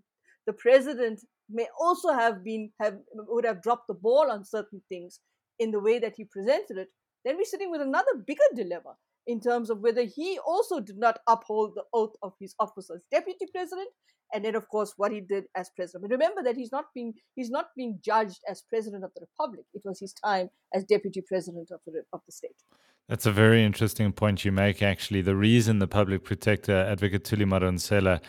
the 0.48 0.54
president 0.54 1.22
may 1.50 1.68
also 1.80 2.14
have 2.14 2.44
been 2.44 2.72
have 2.80 2.98
would 3.14 3.46
have 3.46 3.62
dropped 3.62 3.88
the 3.88 3.94
ball 3.94 4.30
on 4.32 4.44
certain 4.44 4.82
things 4.90 5.20
in 5.60 5.72
the 5.72 5.80
way 5.80 6.00
that 6.00 6.16
he 6.16 6.24
presented 6.26 6.78
it 6.78 6.90
then 7.26 7.36
we're 7.36 7.44
sitting 7.44 7.72
with 7.72 7.82
another 7.82 8.16
bigger 8.26 8.50
dilemma 8.56 8.96
in 9.28 9.42
terms 9.42 9.70
of 9.70 9.80
whether 9.80 10.04
he 10.04 10.40
also 10.46 10.80
did 10.80 10.98
not 10.98 11.20
uphold 11.28 11.74
the 11.76 11.84
oath 11.94 12.16
of 12.24 12.34
his 12.40 12.56
office 12.60 12.90
as 12.90 13.02
deputy 13.12 13.46
president 13.54 13.90
and 14.34 14.44
then 14.44 14.56
of 14.56 14.68
course 14.70 14.94
what 14.98 15.12
he 15.12 15.22
did 15.22 15.46
as 15.56 15.70
president. 15.76 16.04
But 16.04 16.12
remember 16.12 16.42
that 16.44 16.56
he's 16.56 16.72
not 16.72 16.86
being 16.94 17.14
he's 17.36 17.50
not 17.50 17.68
being 17.76 18.00
judged 18.04 18.40
as 18.50 18.64
president 18.70 19.04
of 19.04 19.12
the 19.16 19.22
republic. 19.22 19.66
It 19.74 19.82
was 19.86 20.00
his 20.00 20.14
time 20.14 20.50
as 20.74 20.84
deputy 20.84 21.22
president 21.22 21.70
of 21.72 21.80
the 21.86 22.04
of 22.14 22.22
the 22.26 22.32
state. 22.32 22.56
That's 23.08 23.26
a 23.26 23.32
very 23.32 23.64
interesting 23.64 24.12
point 24.12 24.44
you 24.44 24.52
make 24.52 24.82
actually. 24.82 25.22
The 25.22 25.36
reason 25.36 25.80
the 25.80 25.88
public 25.88 26.24
protector 26.24 26.76
advocate 26.76 27.24
Thuli 27.24 27.46
Madonsela 27.46 28.22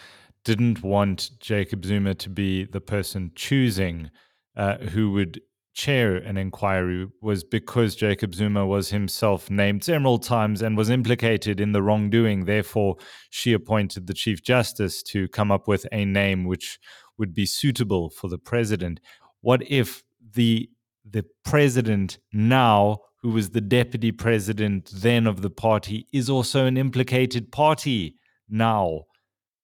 didn't 0.44 0.82
want 0.82 1.30
Jacob 1.40 1.84
Zuma 1.84 2.14
to 2.14 2.30
be 2.30 2.64
the 2.64 2.80
person 2.80 3.32
choosing 3.34 4.10
uh, 4.56 4.78
who 4.78 5.12
would 5.12 5.40
chair 5.78 6.16
an 6.16 6.36
inquiry 6.36 7.06
was 7.22 7.44
because 7.44 7.94
Jacob 7.94 8.34
Zuma 8.34 8.66
was 8.66 8.90
himself 8.90 9.48
named 9.48 9.84
several 9.84 10.18
times 10.18 10.60
and 10.60 10.76
was 10.76 10.90
implicated 10.90 11.60
in 11.60 11.70
the 11.70 11.80
wrongdoing. 11.80 12.44
Therefore, 12.46 12.96
she 13.30 13.52
appointed 13.52 14.08
the 14.08 14.14
Chief 14.14 14.42
Justice 14.42 15.04
to 15.04 15.28
come 15.28 15.52
up 15.52 15.68
with 15.68 15.86
a 15.92 16.04
name 16.04 16.44
which 16.46 16.80
would 17.16 17.32
be 17.32 17.46
suitable 17.46 18.10
for 18.10 18.28
the 18.28 18.38
president. 18.38 18.98
What 19.40 19.62
if 19.70 20.02
the 20.34 20.68
the 21.08 21.24
president 21.44 22.18
now, 22.32 22.98
who 23.22 23.30
was 23.30 23.50
the 23.50 23.60
deputy 23.60 24.10
president 24.10 24.90
then 24.92 25.28
of 25.28 25.42
the 25.42 25.50
party, 25.50 26.08
is 26.12 26.28
also 26.28 26.66
an 26.66 26.76
implicated 26.76 27.52
party 27.52 28.16
now? 28.48 29.04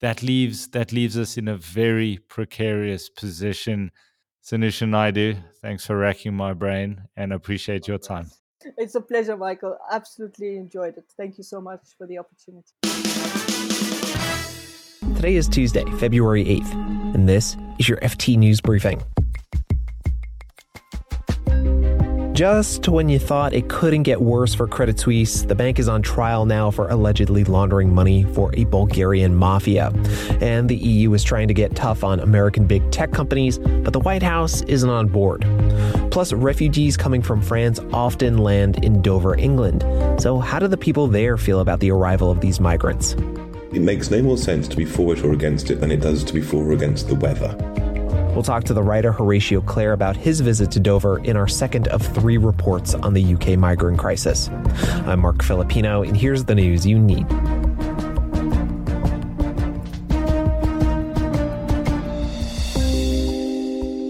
That 0.05 0.23
leaves 0.23 0.69
that 0.69 0.93
leaves 0.93 1.17
us 1.17 1.39
in 1.39 1.49
a 1.49 1.57
very 1.57 2.19
precarious 2.29 3.09
position 3.09 3.91
Sanusha 4.45 4.87
Naidu, 4.87 5.37
thanks 5.63 5.87
for 5.87 5.97
racking 5.97 6.35
my 6.35 6.53
brain 6.53 7.01
and 7.17 7.33
appreciate 7.33 7.89
your 7.89 7.97
time. 7.97 8.31
It's 8.77 8.95
a 8.95 9.01
pleasure, 9.01 9.35
Michael. 9.39 9.79
Absolutely 9.91 10.59
enjoyed 10.59 10.99
it. 10.99 11.05
Thank 11.17 11.39
you 11.39 11.45
so 11.45 11.59
much 11.59 11.81
for 11.97 12.07
the 12.07 12.19
opportunity. 12.19 12.75
Today 15.17 15.37
is 15.37 15.49
Tuesday, 15.49 15.87
February 15.99 16.45
8th, 16.45 17.15
and 17.15 17.27
this 17.27 17.57
is 17.79 17.89
your 17.89 17.97
FT 18.01 18.37
News 18.37 18.61
Briefing. 18.61 19.03
Just 22.35 22.89
when 22.89 23.09
you 23.09 23.21
thought 23.21 23.53
it 23.53 23.69
couldn't 23.69 24.03
get 24.03 24.21
worse 24.21 24.55
for 24.55 24.67
Credit 24.67 24.99
Suisse, 24.99 25.43
the 25.43 25.55
bank 25.55 25.79
is 25.79 25.89
on 25.89 26.03
trial 26.03 26.47
now 26.47 26.69
for 26.69 26.89
allegedly 26.89 27.45
laundering 27.45 27.95
money 27.95 28.25
for 28.25 28.51
a 28.57 28.65
Bulgarian 28.65 29.37
mafia. 29.37 29.93
And 30.41 30.69
the 30.69 30.75
EU 30.75 31.15
is 31.15 31.23
trying 31.23 31.47
to 31.47 31.55
get 31.55 31.77
tough 31.77 32.03
on 32.03 32.19
American 32.19 32.67
big 32.67 32.91
tech 32.91 33.13
companies, 33.13 33.59
but 33.59 33.93
the 33.93 34.01
White 34.01 34.25
House 34.25 34.63
isn't 34.63 34.91
on 34.91 35.07
board. 35.07 35.47
Plus, 36.11 36.33
refugees 36.33 36.97
coming 36.97 37.23
from 37.23 37.41
France 37.41 37.79
often 37.93 38.39
land 38.39 38.83
in 38.85 39.01
Dover, 39.01 39.37
England. 39.37 39.85
So, 40.21 40.41
how 40.41 40.59
do 40.59 40.67
the 40.67 40.77
people 40.77 41.07
there 41.07 41.37
feel 41.37 41.61
about 41.61 41.79
the 41.79 41.93
arrival 41.93 42.33
of 42.33 42.41
these 42.41 42.59
migrants? 42.59 43.13
It 43.73 43.83
makes 43.83 44.11
no 44.11 44.21
more 44.23 44.39
sense 44.39 44.67
to 44.67 44.77
be 44.77 44.85
for 44.85 45.13
it 45.13 45.23
or 45.23 45.35
against 45.35 45.71
it 45.71 45.77
than 45.77 45.93
it 45.93 46.01
does 46.01 46.25
to 46.25 46.35
be 46.35 46.41
for 46.41 46.65
or 46.65 46.73
against 46.73 47.07
the 47.07 47.15
weather. 47.15 47.57
We'll 48.35 48.43
talk 48.43 48.65
to 48.65 48.75
the 48.75 48.83
writer 48.83 49.13
Horatio 49.13 49.61
Clare 49.61 49.93
about 49.93 50.17
his 50.17 50.41
visit 50.41 50.73
to 50.73 50.81
Dover 50.81 51.21
in 51.21 51.37
our 51.37 51.47
second 51.47 51.87
of 51.89 52.03
three 52.03 52.37
reports 52.37 52.93
on 52.93 53.15
the 53.15 53.35
UK 53.35 53.57
migrant 53.57 53.97
crisis. 53.97 54.49
I'm 55.07 55.21
Marc 55.21 55.41
Filippino, 55.41 56.03
and 56.03 56.17
here's 56.17 56.45
the 56.45 56.57
news 56.57 56.85
you 56.85 56.99
need. 56.99 57.29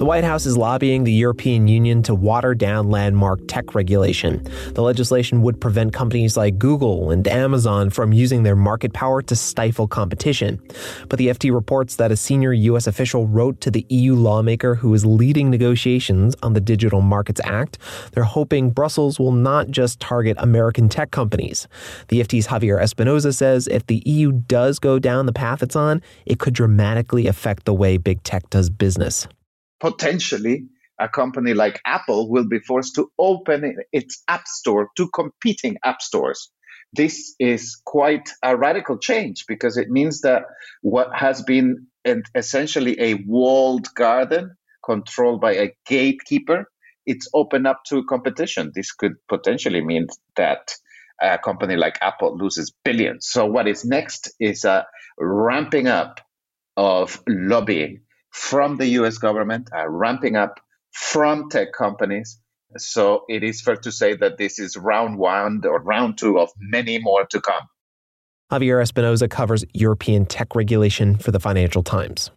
The 0.05 0.09
White 0.09 0.25
House 0.25 0.45
is 0.45 0.59
lobbying 0.59 1.05
the 1.05 1.13
European 1.15 1.67
Union 1.67 2.03
to 2.03 2.15
water 2.15 2.55
down 2.55 2.91
landmark 2.91 3.41
tech 3.49 3.75
regulation. 3.75 4.47
The 4.75 4.83
legislation 4.83 5.41
would 5.41 5.63
prevent 5.63 5.95
companies 5.95 6.37
like 6.37 6.59
Google 6.59 7.11
and 7.11 7.27
Amazon 7.27 7.89
from 7.89 8.13
using 8.13 8.43
their 8.43 8.55
market 8.55 8.93
power 8.93 9.23
to 9.23 9.35
stifle 9.35 9.89
competition. 9.89 10.61
But 11.09 11.19
the 11.19 11.29
FT 11.29 11.55
reports 11.55 11.97
that 11.97 12.13
a 12.13 12.19
senior 12.19 12.53
U.S. 12.53 12.87
official 12.87 13.27
wrote 13.27 13.63
to 13.63 13.71
the 13.71 13.87
EU 13.89 14.15
lawmaker 14.15 14.75
who 14.75 14.93
is 14.93 15.07
leading 15.07 15.49
negotiations 15.49 16.37
on 16.43 16.53
the 16.53 16.61
Digital 16.61 17.01
Markets 17.01 17.41
Act. 17.43 17.79
They're 18.13 18.25
hoping 18.25 18.73
Brussels 18.73 19.19
will 19.19 19.33
not 19.33 19.71
just 19.71 20.01
target 20.01 20.37
American 20.39 20.91
tech 20.91 21.13
companies. 21.13 21.67
The 22.09 22.21
FT's 22.21 22.49
Javier 22.49 22.79
Espinoza 22.79 23.35
says 23.35 23.69
if 23.69 23.87
the 23.87 24.03
EU 24.05 24.33
does 24.33 24.79
go 24.79 24.99
down 24.99 25.25
the 25.25 25.33
path 25.33 25.63
it's 25.63 25.77
on, 25.77 26.03
it 26.27 26.39
could 26.39 26.53
dramatically 26.53 27.27
affect 27.27 27.65
the 27.65 27.73
way 27.73 27.97
big 27.97 28.23
tech 28.23 28.51
does 28.51 28.69
business 28.69 29.27
potentially 29.81 30.67
a 30.99 31.09
company 31.09 31.55
like 31.55 31.81
Apple 31.85 32.31
will 32.31 32.47
be 32.49 32.61
forced 32.61 32.95
to 32.95 33.11
open 33.19 33.77
its 33.93 34.23
app 34.29 34.47
store 34.47 34.91
to 34.97 35.09
competing 35.09 35.77
app 35.85 36.01
stores. 36.01 36.51
This 36.93 37.35
is 37.41 37.81
quite 37.85 38.29
a 38.43 38.57
radical 38.57 38.99
change 38.99 39.47
because 39.49 39.77
it 39.77 39.91
means 39.91 40.21
that 40.21 40.45
what 40.83 41.09
has 41.15 41.43
been 41.43 41.89
essentially 42.35 43.01
a 43.01 43.15
walled 43.27 43.89
garden 43.95 44.57
controlled 44.85 45.41
by 45.41 45.55
a 45.55 45.73
gatekeeper, 45.87 46.71
it's 47.07 47.29
open 47.35 47.67
up 47.67 47.83
to 47.89 48.05
competition. 48.05 48.71
This 48.75 48.93
could 48.93 49.15
potentially 49.29 49.85
mean 49.85 50.07
that 50.37 50.75
a 51.21 51.39
company 51.39 51.77
like 51.77 51.99
Apple 52.01 52.37
loses 52.37 52.73
billions. 52.85 53.27
So 53.29 53.47
what 53.47 53.67
is 53.67 53.85
next 53.85 54.33
is 54.39 54.65
a 54.65 54.87
ramping 55.19 55.89
up 55.89 56.21
of 56.77 57.21
lobbying 57.27 58.03
from 58.35 58.77
the 58.79 58.87
US 59.01 59.19
government, 59.19 59.71
are 59.73 59.89
ramping 59.89 60.35
up 60.35 60.59
from 60.91 61.49
tech 61.49 61.73
companies. 61.73 62.41
So 62.77 63.25
it 63.29 63.45
is 63.45 63.63
fair 63.63 63.77
to 63.77 63.93
say 63.93 64.17
that 64.17 64.39
this 64.39 64.59
is 64.59 64.77
round 64.77 65.19
one 65.19 65.63
or 65.65 65.81
round 65.81 66.19
two 66.19 66.41
of 66.41 66.51
many 66.59 66.99
more 66.99 67.25
to 67.27 67.41
come. 67.41 67.69
Javier 68.51 68.83
Espinoza 68.83 69.31
covers 69.31 69.65
European 69.73 70.27
tech 70.27 70.57
regulation 70.57 71.17
for 71.17 71.31
the 71.31 71.39
Financial 71.39 71.85
Times. 71.85 72.33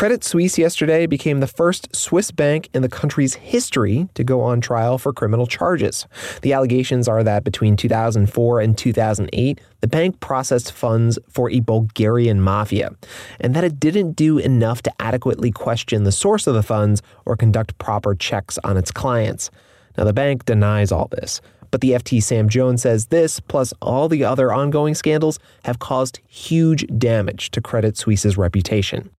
Credit 0.00 0.24
Suisse 0.24 0.56
yesterday 0.56 1.04
became 1.04 1.40
the 1.40 1.46
first 1.46 1.94
Swiss 1.94 2.30
bank 2.30 2.70
in 2.72 2.80
the 2.80 2.88
country's 2.88 3.34
history 3.34 4.08
to 4.14 4.24
go 4.24 4.40
on 4.40 4.62
trial 4.62 4.96
for 4.96 5.12
criminal 5.12 5.46
charges. 5.46 6.06
The 6.40 6.54
allegations 6.54 7.06
are 7.06 7.22
that 7.22 7.44
between 7.44 7.76
2004 7.76 8.60
and 8.60 8.78
2008, 8.78 9.60
the 9.82 9.86
bank 9.86 10.18
processed 10.20 10.72
funds 10.72 11.18
for 11.28 11.50
a 11.50 11.60
Bulgarian 11.60 12.40
mafia, 12.40 12.92
and 13.40 13.54
that 13.54 13.62
it 13.62 13.78
didn't 13.78 14.12
do 14.12 14.38
enough 14.38 14.80
to 14.84 14.92
adequately 14.98 15.50
question 15.50 16.04
the 16.04 16.12
source 16.12 16.46
of 16.46 16.54
the 16.54 16.62
funds 16.62 17.02
or 17.26 17.36
conduct 17.36 17.76
proper 17.76 18.14
checks 18.14 18.58
on 18.64 18.78
its 18.78 18.90
clients. 18.90 19.50
Now, 19.98 20.04
the 20.04 20.14
bank 20.14 20.46
denies 20.46 20.92
all 20.92 21.08
this. 21.08 21.42
But 21.70 21.82
the 21.82 21.90
FT 21.90 22.22
Sam 22.22 22.48
Jones 22.48 22.80
says 22.80 23.08
this, 23.08 23.38
plus 23.38 23.74
all 23.82 24.08
the 24.08 24.24
other 24.24 24.50
ongoing 24.50 24.94
scandals, 24.94 25.38
have 25.64 25.78
caused 25.78 26.20
huge 26.26 26.86
damage 26.96 27.50
to 27.50 27.60
Credit 27.60 27.98
Suisse's 27.98 28.38
reputation 28.38 29.10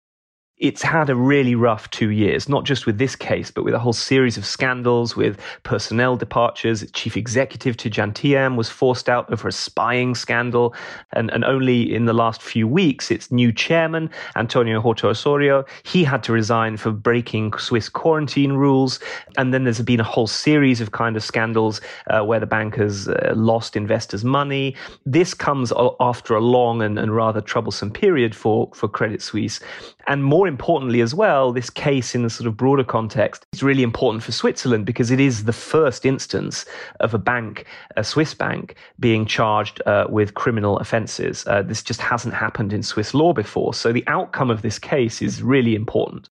it's 0.62 0.84
had 0.84 1.10
a 1.10 1.16
really 1.16 1.56
rough 1.56 1.90
two 1.90 2.12
years, 2.12 2.48
not 2.48 2.66
just 2.66 2.86
with 2.86 3.00
this 3.00 3.16
case, 3.16 3.50
but 3.50 3.64
with 3.64 3.74
a 3.74 3.80
whole 3.80 3.94
series 3.94 4.38
of 4.38 4.46
scandals 4.46 5.16
with 5.16 5.40
personnel 5.64 6.16
departures. 6.16 6.90
Chief 6.92 7.18
executive 7.18 7.76
Tidjane 7.78 8.14
Thiam 8.14 8.56
was 8.56 8.70
forced 8.70 9.10
out 9.10 9.32
over 9.34 9.48
a 9.48 9.52
spying 9.52 10.14
scandal. 10.14 10.76
And, 11.14 11.32
and 11.32 11.44
only 11.44 11.92
in 11.92 12.06
the 12.06 12.14
last 12.14 12.44
few 12.44 12.68
weeks, 12.68 13.10
its 13.10 13.32
new 13.32 13.52
chairman, 13.52 14.12
Antonio 14.36 14.80
Horta 14.80 15.08
Osorio, 15.08 15.66
he 15.82 16.04
had 16.04 16.22
to 16.24 16.32
resign 16.32 16.78
for 16.78 16.92
breaking 16.92 17.54
Swiss 17.54 17.90
quarantine 17.90 18.54
rules. 18.54 19.00
And 19.38 19.52
then 19.56 19.64
there's 19.64 19.82
been 19.82 20.00
a 20.00 20.04
whole 20.04 20.28
series 20.28 20.80
of 20.80 20.92
kind 20.92 21.18
of 21.18 21.24
scandals 21.24 21.82
uh, 22.12 22.24
where 22.24 22.40
the 22.40 22.46
bank 22.46 22.76
has 22.76 23.08
uh, 23.08 23.34
lost 23.36 23.76
investors' 23.76 24.24
money. 24.24 24.76
This 25.08 25.34
comes 25.34 25.74
after 26.00 26.36
a 26.36 26.40
long 26.40 26.84
and, 26.84 27.00
and 27.00 27.16
rather 27.16 27.42
troublesome 27.42 27.90
period 27.90 28.36
for, 28.36 28.70
for 28.76 28.88
Credit 28.88 29.24
Suisse. 29.24 29.60
And 30.08 30.24
more 30.24 30.51
importantly, 30.52 31.02
as 31.02 31.16
well, 31.16 31.52
this 31.52 31.70
case 31.70 32.14
in 32.14 32.24
the 32.24 32.30
sort 32.30 32.48
of 32.48 32.58
broader 32.58 32.84
context 32.84 33.46
is 33.54 33.64
really 33.64 33.84
important 33.84 34.24
for 34.24 34.32
Switzerland 34.32 34.86
because 34.86 35.10
it 35.10 35.20
is 35.20 35.46
the 35.46 35.54
first 35.54 36.06
instance 36.06 36.66
of 37.00 37.14
a 37.14 37.18
bank, 37.18 37.66
a 37.96 38.04
Swiss 38.04 38.34
bank, 38.34 38.76
being 39.00 39.26
charged 39.26 39.82
uh, 39.86 40.06
with 40.10 40.34
criminal 40.34 40.78
offences. 40.78 41.46
Uh, 41.48 41.62
this 41.62 41.82
just 41.82 42.02
hasn't 42.02 42.34
happened 42.34 42.74
in 42.74 42.84
Swiss 42.84 43.14
law 43.14 43.34
before. 43.34 43.74
So 43.74 43.92
the 43.92 44.04
outcome 44.08 44.52
of 44.52 44.62
this 44.62 44.78
case 44.78 45.22
is 45.22 45.42
really 45.42 45.74
important. 45.74 46.30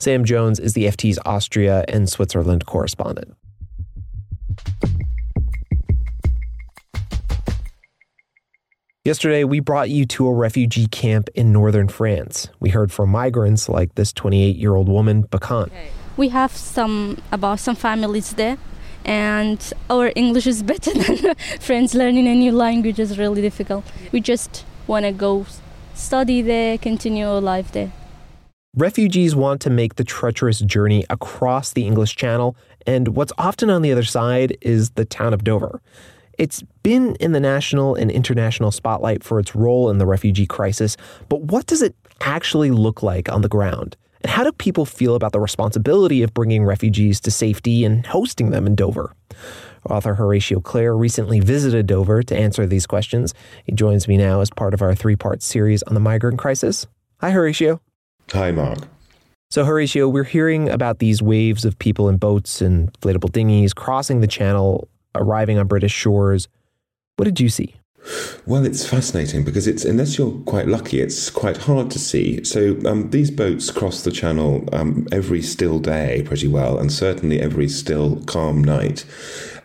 Sam 0.00 0.24
Jones 0.24 0.58
is 0.58 0.72
the 0.74 0.84
FT's 0.84 1.18
Austria 1.24 1.84
and 1.88 2.08
Switzerland 2.08 2.66
correspondent. 2.66 3.34
Yesterday, 9.06 9.44
we 9.44 9.60
brought 9.60 9.88
you 9.88 10.04
to 10.04 10.26
a 10.26 10.34
refugee 10.34 10.88
camp 10.88 11.28
in 11.36 11.52
northern 11.52 11.86
France. 11.86 12.48
We 12.58 12.70
heard 12.70 12.90
from 12.90 13.10
migrants 13.10 13.68
like 13.68 13.94
this 13.94 14.12
28 14.12 14.56
year 14.56 14.74
old 14.74 14.88
woman, 14.88 15.22
Bakan. 15.28 15.70
We 16.16 16.30
have 16.30 16.50
some 16.50 17.18
about 17.30 17.60
some 17.60 17.76
families 17.76 18.32
there, 18.32 18.58
and 19.04 19.60
our 19.88 20.10
English 20.16 20.48
is 20.48 20.60
better 20.72 20.92
than 20.92 21.36
French. 21.60 21.94
Learning 21.94 22.26
a 22.26 22.34
new 22.34 22.50
language 22.50 22.98
is 22.98 23.16
really 23.16 23.40
difficult. 23.40 23.84
We 24.10 24.20
just 24.20 24.64
want 24.88 25.04
to 25.04 25.12
go 25.12 25.46
study 25.94 26.42
there, 26.42 26.76
continue 26.76 27.28
our 27.28 27.40
life 27.40 27.70
there. 27.70 27.92
Refugees 28.74 29.36
want 29.36 29.60
to 29.60 29.70
make 29.70 29.94
the 29.94 30.04
treacherous 30.04 30.58
journey 30.58 31.04
across 31.08 31.72
the 31.72 31.86
English 31.86 32.16
Channel, 32.16 32.56
and 32.88 33.14
what's 33.14 33.32
often 33.38 33.70
on 33.70 33.82
the 33.82 33.92
other 33.92 34.02
side 34.02 34.58
is 34.62 34.90
the 34.90 35.04
town 35.04 35.32
of 35.32 35.44
Dover. 35.44 35.80
It's 36.38 36.62
been 36.82 37.16
in 37.16 37.32
the 37.32 37.40
national 37.40 37.94
and 37.94 38.10
international 38.10 38.70
spotlight 38.70 39.24
for 39.24 39.38
its 39.38 39.54
role 39.54 39.90
in 39.90 39.98
the 39.98 40.06
refugee 40.06 40.46
crisis, 40.46 40.96
but 41.28 41.42
what 41.42 41.66
does 41.66 41.82
it 41.82 41.94
actually 42.20 42.70
look 42.70 43.02
like 43.02 43.30
on 43.30 43.42
the 43.42 43.48
ground? 43.48 43.96
And 44.22 44.30
how 44.30 44.44
do 44.44 44.52
people 44.52 44.84
feel 44.84 45.14
about 45.14 45.32
the 45.32 45.40
responsibility 45.40 46.22
of 46.22 46.34
bringing 46.34 46.64
refugees 46.64 47.20
to 47.20 47.30
safety 47.30 47.84
and 47.84 48.04
hosting 48.04 48.50
them 48.50 48.66
in 48.66 48.74
Dover? 48.74 49.14
Author 49.88 50.14
Horatio 50.14 50.60
Clare 50.60 50.96
recently 50.96 51.40
visited 51.40 51.86
Dover 51.86 52.22
to 52.24 52.36
answer 52.36 52.66
these 52.66 52.86
questions. 52.86 53.34
He 53.64 53.72
joins 53.72 54.08
me 54.08 54.16
now 54.16 54.40
as 54.40 54.50
part 54.50 54.74
of 54.74 54.82
our 54.82 54.94
three 54.94 55.16
part 55.16 55.42
series 55.42 55.82
on 55.84 55.94
the 55.94 56.00
migrant 56.00 56.38
crisis. 56.38 56.86
Hi, 57.20 57.30
Horatio. 57.30 57.80
Hi, 58.32 58.50
Mark. 58.50 58.78
So, 59.50 59.64
Horatio, 59.64 60.08
we're 60.08 60.24
hearing 60.24 60.68
about 60.68 60.98
these 60.98 61.22
waves 61.22 61.64
of 61.64 61.78
people 61.78 62.08
in 62.08 62.16
boats 62.16 62.60
and 62.60 62.92
inflatable 62.94 63.30
dinghies 63.30 63.72
crossing 63.72 64.20
the 64.20 64.26
channel 64.26 64.88
arriving 65.20 65.58
on 65.58 65.66
British 65.66 65.92
shores. 65.92 66.48
What 67.16 67.24
did 67.24 67.40
you 67.40 67.48
see? 67.48 67.76
Well, 68.46 68.64
it's 68.64 68.88
fascinating 68.88 69.42
because 69.42 69.66
it's 69.66 69.84
unless 69.84 70.16
you're 70.16 70.38
quite 70.46 70.68
lucky, 70.68 71.00
it's 71.00 71.28
quite 71.28 71.56
hard 71.56 71.90
to 71.90 71.98
see. 71.98 72.44
So 72.44 72.78
um, 72.86 73.10
these 73.10 73.32
boats 73.32 73.70
cross 73.70 74.02
the 74.02 74.12
channel 74.12 74.68
um, 74.72 75.08
every 75.10 75.42
still 75.42 75.80
day 75.80 76.22
pretty 76.24 76.46
well, 76.46 76.78
and 76.78 76.92
certainly 76.92 77.40
every 77.40 77.68
still 77.68 78.22
calm 78.26 78.62
night. 78.62 79.04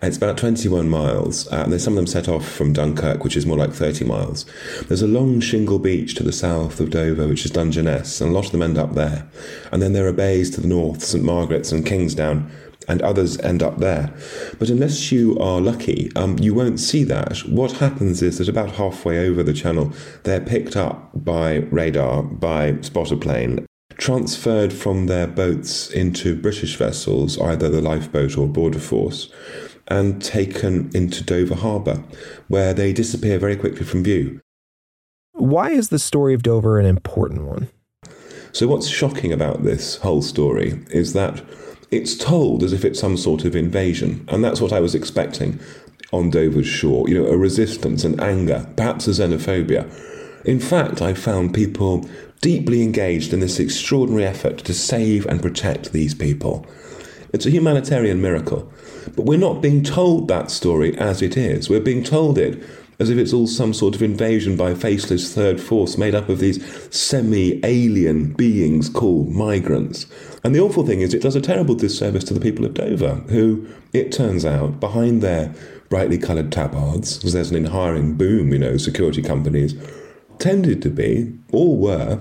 It's 0.02 0.18
about 0.18 0.40
21 0.40 0.90
miles. 0.90 1.48
Uh, 1.50 1.66
and 1.66 1.80
some 1.80 1.94
of 1.94 1.98
them 1.98 2.08
set 2.08 2.28
off 2.28 2.48
from 2.48 2.74
Dunkirk, 2.74 3.24
which 3.24 3.38
is 3.38 3.46
more 3.46 3.58
like 3.58 3.72
30 3.72 4.06
miles. 4.06 4.46
There's 4.88 5.04
a 5.04 5.08
long 5.08 5.40
shingle 5.42 5.78
beach 5.78 6.16
to 6.16 6.24
the 6.24 6.32
south 6.32 6.80
of 6.80 6.90
Dover, 6.90 7.28
which 7.28 7.46
is 7.46 7.52
Dungeness, 7.52 8.20
and 8.20 8.32
a 8.32 8.34
lot 8.34 8.46
of 8.46 8.52
them 8.52 8.64
end 8.64 8.80
up 8.80 8.96
there. 8.96 9.30
And 9.72 9.80
then 9.80 9.94
there 9.94 10.08
are 10.08 10.14
bays 10.14 10.50
to 10.52 10.62
the 10.62 10.68
north, 10.68 11.04
St 11.04 11.24
Margaret's 11.24 11.72
and 11.72 11.86
Kingsdown, 11.86 12.52
and 12.88 13.02
others 13.02 13.40
end 13.40 13.64
up 13.64 13.78
there. 13.78 14.14
But 14.60 14.70
unless 14.70 15.12
you 15.12 15.38
are 15.40 15.62
lucky, 15.62 16.12
um, 16.16 16.38
you 16.40 16.54
won't 16.54 16.80
see 16.80 17.04
that. 17.06 17.40
What 17.40 17.74
happens 17.74 18.22
is 18.22 18.38
that 18.38 18.50
about 18.50 18.72
halfway 18.72 19.28
over 19.28 19.44
the 19.44 19.54
channel, 19.54 19.94
they're 20.24 20.42
picked 20.42 20.76
up 20.76 21.12
by 21.14 21.68
radar, 21.72 22.24
by 22.24 22.80
spotter 22.82 23.16
plane, 23.16 23.66
transferred 23.98 24.74
from 24.74 25.06
their 25.06 25.28
boats 25.28 25.90
into 25.92 26.36
British 26.36 26.76
vessels, 26.76 27.40
either 27.40 27.70
the 27.70 27.82
lifeboat 27.82 28.38
or 28.38 28.48
border 28.48 28.80
force, 28.80 29.32
and 29.88 30.24
taken 30.24 30.90
into 30.94 31.24
Dover 31.24 31.56
Harbour, 31.56 32.04
where 32.48 32.74
they 32.74 32.94
disappear 32.94 33.38
very 33.38 33.56
quickly 33.56 33.86
from 33.86 34.04
view. 34.04 34.40
Why 35.34 35.72
is 35.72 35.90
the 35.90 36.00
story 36.00 36.34
of 36.34 36.44
Dover 36.44 36.80
an 36.80 36.86
important 36.86 37.44
one? 37.46 37.70
So, 38.54 38.68
what's 38.68 38.88
shocking 38.88 39.32
about 39.32 39.64
this 39.64 39.98
whole 39.98 40.22
story 40.22 40.84
is 40.90 41.14
that 41.14 41.42
it's 41.92 42.16
told 42.16 42.64
as 42.64 42.74
if 42.74 42.86
it's 42.86 43.00
some 43.00 43.18
sort 43.18 43.46
of 43.46 43.56
invasion, 43.56 44.26
and 44.30 44.44
that's 44.44 44.62
what 44.62 44.74
I 44.74 44.80
was 44.80 44.96
expecting 44.96 45.60
on 46.12 46.30
Dover's 46.30 46.68
shore. 46.68 47.08
You 47.08 47.22
know, 47.22 47.30
a 47.30 47.38
resistance, 47.38 48.04
an 48.04 48.20
anger, 48.20 48.68
perhaps 48.76 49.08
a 49.08 49.12
xenophobia. 49.12 49.90
In 50.46 50.60
fact, 50.60 51.02
I 51.02 51.14
found 51.14 51.54
people 51.54 52.10
deeply 52.42 52.82
engaged 52.82 53.34
in 53.34 53.40
this 53.40 53.60
extraordinary 53.60 54.26
effort 54.26 54.58
to 54.60 54.74
save 54.74 55.26
and 55.28 55.42
protect 55.42 55.92
these 55.92 56.16
people. 56.16 56.66
It's 57.34 57.46
a 57.46 57.52
humanitarian 57.52 58.22
miracle. 58.22 58.72
But 59.16 59.26
we're 59.26 59.38
not 59.38 59.62
being 59.62 59.84
told 59.84 60.28
that 60.28 60.52
story 60.52 60.98
as 60.98 61.22
it 61.22 61.38
is. 61.38 61.70
We're 61.70 61.80
being 61.80 62.04
told 62.04 62.38
it 62.38 62.64
as 63.00 63.10
if 63.10 63.18
it's 63.18 63.34
all 63.34 63.48
some 63.48 63.74
sort 63.74 63.96
of 63.96 64.04
invasion 64.04 64.56
by 64.56 64.72
a 64.72 64.76
faceless 64.76 65.34
third 65.34 65.60
force 65.60 65.98
made 65.98 66.14
up 66.14 66.30
of 66.30 66.40
these 66.40 66.64
semi 66.96 67.60
alien 67.66 68.34
beings 68.34 68.90
called 68.90 69.30
migrants. 69.30 70.06
And 70.44 70.56
the 70.56 70.60
awful 70.60 70.86
thing 70.86 71.02
is, 71.02 71.14
it 71.14 71.22
does 71.22 71.36
a 71.36 71.42
terrible 71.42 71.76
disservice 71.76 72.24
to 72.26 72.34
the 72.34 72.40
people 72.40 72.66
of 72.66 72.74
Dover, 72.74 73.16
who, 73.30 73.68
it 73.94 74.12
turns 74.12 74.46
out, 74.46 74.80
behind 74.80 75.22
their 75.22 75.54
brightly 75.90 76.18
coloured 76.18 76.52
tabards, 76.52 77.18
because 77.18 77.34
there's 77.34 77.52
an 77.52 77.66
hiring 77.66 78.16
boom, 78.16 78.52
you 78.52 78.58
know, 78.58 78.78
security 78.78 79.22
companies, 79.22 79.76
tended 80.40 80.82
to 80.82 80.90
be, 80.90 81.38
or 81.52 81.78
were, 81.78 82.20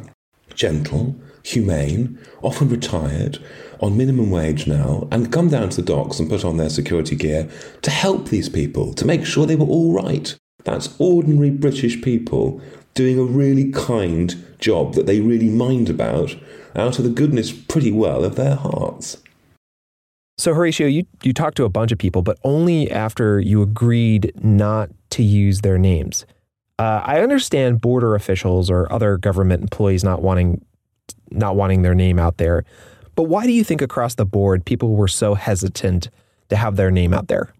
gentle, 0.54 1.16
humane, 1.42 2.18
often 2.42 2.68
retired, 2.68 3.38
on 3.80 3.96
minimum 3.96 4.30
wage 4.30 4.66
now, 4.66 5.08
and 5.10 5.32
come 5.32 5.48
down 5.48 5.70
to 5.70 5.76
the 5.76 5.86
docks 5.86 6.18
and 6.18 6.28
put 6.28 6.44
on 6.44 6.58
their 6.58 6.68
security 6.68 7.16
gear 7.16 7.48
to 7.80 7.90
help 7.90 8.28
these 8.28 8.50
people, 8.50 8.92
to 8.92 9.06
make 9.06 9.24
sure 9.24 9.46
they 9.46 9.56
were 9.56 9.64
all 9.64 9.94
right. 9.94 10.36
That's 10.64 10.94
ordinary 10.98 11.50
British 11.50 12.02
people 12.02 12.60
doing 12.94 13.18
a 13.18 13.24
really 13.24 13.70
kind 13.72 14.44
job 14.58 14.94
that 14.94 15.06
they 15.06 15.20
really 15.20 15.48
mind 15.48 15.88
about 15.88 16.36
out 16.74 16.98
of 16.98 17.04
the 17.04 17.10
goodness 17.10 17.52
pretty 17.52 17.92
well 17.92 18.24
of 18.24 18.36
their 18.36 18.56
hearts. 18.56 19.18
So, 20.38 20.54
Horatio, 20.54 20.86
you, 20.86 21.06
you 21.22 21.34
talked 21.34 21.56
to 21.58 21.64
a 21.64 21.68
bunch 21.68 21.92
of 21.92 21.98
people, 21.98 22.22
but 22.22 22.38
only 22.44 22.90
after 22.90 23.40
you 23.40 23.60
agreed 23.60 24.32
not 24.42 24.90
to 25.10 25.22
use 25.22 25.60
their 25.60 25.76
names. 25.76 26.24
Uh, 26.78 27.02
I 27.04 27.20
understand 27.20 27.82
border 27.82 28.14
officials 28.14 28.70
or 28.70 28.90
other 28.90 29.18
government 29.18 29.62
employees 29.62 30.02
not 30.02 30.22
wanting 30.22 30.64
not 31.30 31.56
wanting 31.56 31.82
their 31.82 31.94
name 31.94 32.18
out 32.18 32.38
there, 32.38 32.64
but 33.14 33.24
why 33.24 33.44
do 33.46 33.52
you 33.52 33.62
think 33.62 33.82
across 33.82 34.14
the 34.14 34.24
board 34.24 34.64
people 34.64 34.96
were 34.96 35.08
so 35.08 35.34
hesitant 35.34 36.08
to 36.48 36.56
have 36.56 36.76
their 36.76 36.90
name 36.90 37.12
out 37.12 37.28
there? 37.28 37.52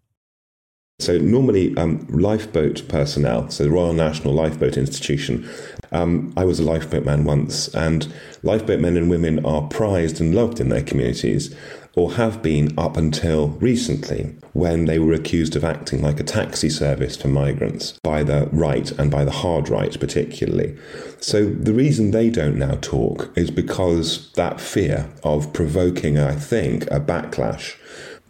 So 1.00 1.16
normally, 1.16 1.74
um, 1.78 2.06
lifeboat 2.10 2.86
personnel, 2.88 3.48
so 3.50 3.64
the 3.64 3.70
Royal 3.70 3.94
National 3.94 4.34
Lifeboat 4.34 4.76
Institution, 4.76 5.48
um, 5.92 6.32
I 6.36 6.44
was 6.44 6.60
a 6.60 6.62
lifeboat 6.62 7.04
man 7.04 7.24
once, 7.24 7.68
and 7.74 8.12
lifeboat 8.42 8.80
men 8.80 8.96
and 8.98 9.08
women 9.08 9.44
are 9.44 9.62
prized 9.62 10.20
and 10.20 10.34
loved 10.34 10.60
in 10.60 10.68
their 10.68 10.82
communities, 10.82 11.54
or 11.96 12.12
have 12.12 12.42
been 12.42 12.78
up 12.78 12.96
until 12.96 13.48
recently, 13.48 14.36
when 14.52 14.84
they 14.84 14.98
were 14.98 15.12
accused 15.12 15.56
of 15.56 15.64
acting 15.64 16.02
like 16.02 16.20
a 16.20 16.24
taxi 16.24 16.68
service 16.68 17.16
for 17.16 17.28
migrants 17.28 17.98
by 18.02 18.22
the 18.22 18.48
right 18.52 18.92
and 18.92 19.10
by 19.10 19.24
the 19.24 19.30
hard 19.30 19.68
right, 19.68 19.98
particularly. 19.98 20.76
So 21.18 21.46
the 21.46 21.72
reason 21.72 22.10
they 22.10 22.30
don't 22.30 22.58
now 22.58 22.76
talk 22.80 23.32
is 23.36 23.50
because 23.50 24.30
that 24.32 24.60
fear 24.60 25.08
of 25.24 25.52
provoking, 25.52 26.18
I 26.18 26.34
think, 26.34 26.84
a 26.84 27.00
backlash 27.00 27.76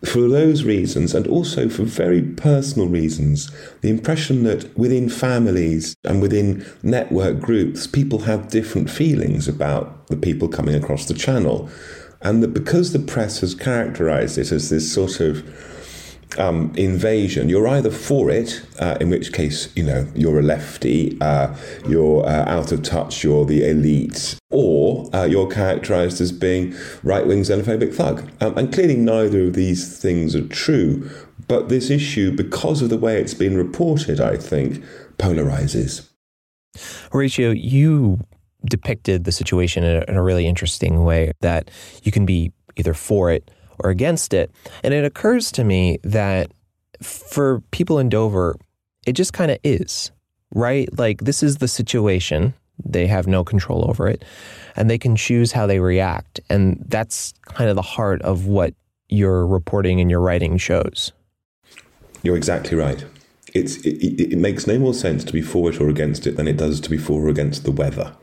for 0.04 0.28
those 0.28 0.64
reasons, 0.64 1.14
and 1.14 1.26
also 1.26 1.68
for 1.68 1.82
very 1.82 2.22
personal 2.22 2.88
reasons, 2.88 3.50
the 3.82 3.90
impression 3.90 4.44
that 4.44 4.76
within 4.76 5.08
families 5.10 5.94
and 6.04 6.22
within 6.22 6.64
network 6.82 7.38
groups, 7.40 7.86
people 7.86 8.20
have 8.20 8.48
different 8.48 8.88
feelings 8.88 9.46
about 9.46 10.06
the 10.06 10.16
people 10.16 10.48
coming 10.48 10.74
across 10.74 11.06
the 11.06 11.14
channel. 11.14 11.68
And 12.22 12.42
that 12.42 12.54
because 12.54 12.92
the 12.92 12.98
press 12.98 13.40
has 13.40 13.54
characterized 13.54 14.38
it 14.38 14.52
as 14.52 14.70
this 14.70 14.92
sort 14.92 15.20
of 15.20 15.44
um, 16.38 16.72
invasion, 16.76 17.48
you're 17.48 17.66
either 17.68 17.90
for 17.90 18.30
it, 18.30 18.62
uh, 18.78 18.96
in 19.00 19.10
which 19.10 19.32
case, 19.32 19.74
you 19.76 19.82
know, 19.82 20.06
you're 20.14 20.38
a 20.38 20.42
lefty, 20.42 21.18
uh, 21.20 21.54
you're 21.88 22.24
uh, 22.24 22.44
out 22.46 22.72
of 22.72 22.82
touch, 22.82 23.24
you're 23.24 23.44
the 23.44 23.68
elite, 23.68 24.36
or 24.50 25.08
uh, 25.14 25.24
you're 25.24 25.48
characterized 25.48 26.20
as 26.20 26.32
being 26.32 26.74
right 27.02 27.26
wing 27.26 27.40
xenophobic 27.40 27.94
thug. 27.94 28.30
Um, 28.40 28.56
and 28.56 28.72
clearly, 28.72 28.96
neither 28.96 29.46
of 29.46 29.54
these 29.54 29.98
things 29.98 30.34
are 30.34 30.46
true. 30.46 31.10
But 31.48 31.68
this 31.68 31.90
issue, 31.90 32.30
because 32.30 32.80
of 32.82 32.90
the 32.90 32.98
way 32.98 33.20
it's 33.20 33.34
been 33.34 33.56
reported, 33.56 34.20
I 34.20 34.36
think, 34.36 34.84
polarizes. 35.18 36.08
Horatio, 37.10 37.50
you 37.50 38.20
depicted 38.64 39.24
the 39.24 39.32
situation 39.32 39.82
in 39.82 39.96
a, 39.96 40.04
in 40.10 40.16
a 40.16 40.22
really 40.22 40.46
interesting 40.46 41.02
way 41.02 41.32
that 41.40 41.70
you 42.02 42.12
can 42.12 42.26
be 42.26 42.52
either 42.76 42.94
for 42.94 43.30
it 43.30 43.50
or 43.82 43.90
against 43.90 44.32
it. 44.34 44.50
And 44.82 44.94
it 44.94 45.04
occurs 45.04 45.50
to 45.52 45.64
me 45.64 45.98
that 46.04 46.50
for 47.02 47.60
people 47.70 47.98
in 47.98 48.08
Dover, 48.08 48.56
it 49.06 49.12
just 49.12 49.32
kind 49.32 49.50
of 49.50 49.58
is, 49.64 50.10
right? 50.54 50.88
Like, 50.98 51.22
this 51.22 51.42
is 51.42 51.56
the 51.56 51.68
situation. 51.68 52.54
They 52.84 53.06
have 53.06 53.26
no 53.26 53.44
control 53.44 53.88
over 53.88 54.08
it, 54.08 54.24
and 54.76 54.88
they 54.88 54.98
can 54.98 55.16
choose 55.16 55.52
how 55.52 55.66
they 55.66 55.80
react. 55.80 56.40
And 56.48 56.82
that's 56.88 57.34
kind 57.44 57.68
of 57.68 57.76
the 57.76 57.82
heart 57.82 58.22
of 58.22 58.46
what 58.46 58.74
your 59.08 59.46
reporting 59.46 60.00
and 60.00 60.10
your 60.10 60.20
writing 60.20 60.56
shows. 60.56 61.12
You're 62.22 62.36
exactly 62.36 62.76
right. 62.76 63.04
It's, 63.54 63.76
it, 63.78 64.32
it 64.32 64.38
makes 64.38 64.66
no 64.66 64.78
more 64.78 64.94
sense 64.94 65.24
to 65.24 65.32
be 65.32 65.42
for 65.42 65.70
it 65.70 65.80
or 65.80 65.88
against 65.88 66.26
it 66.26 66.36
than 66.36 66.48
it 66.48 66.56
does 66.56 66.80
to 66.80 66.90
be 66.90 66.98
for 66.98 67.26
or 67.26 67.28
against 67.28 67.64
the 67.64 67.72
weather. 67.72 68.16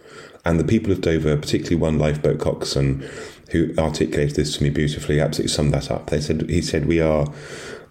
And 0.46 0.60
the 0.60 0.64
people 0.64 0.92
of 0.94 1.02
Dover, 1.02 1.36
particularly 1.36 1.76
one 1.76 2.00
lifeboat 2.00 2.40
coxswain, 2.40 3.08
who 3.52 3.74
articulated 3.78 4.36
this 4.36 4.58
to 4.58 4.64
me 4.64 4.70
beautifully, 4.70 5.20
absolutely 5.20 5.54
summed 5.54 5.74
that 5.74 5.92
up. 5.92 6.10
They 6.10 6.22
said 6.22 6.50
he 6.50 6.62
said 6.62 6.86
we 6.86 7.02
are 7.02 7.28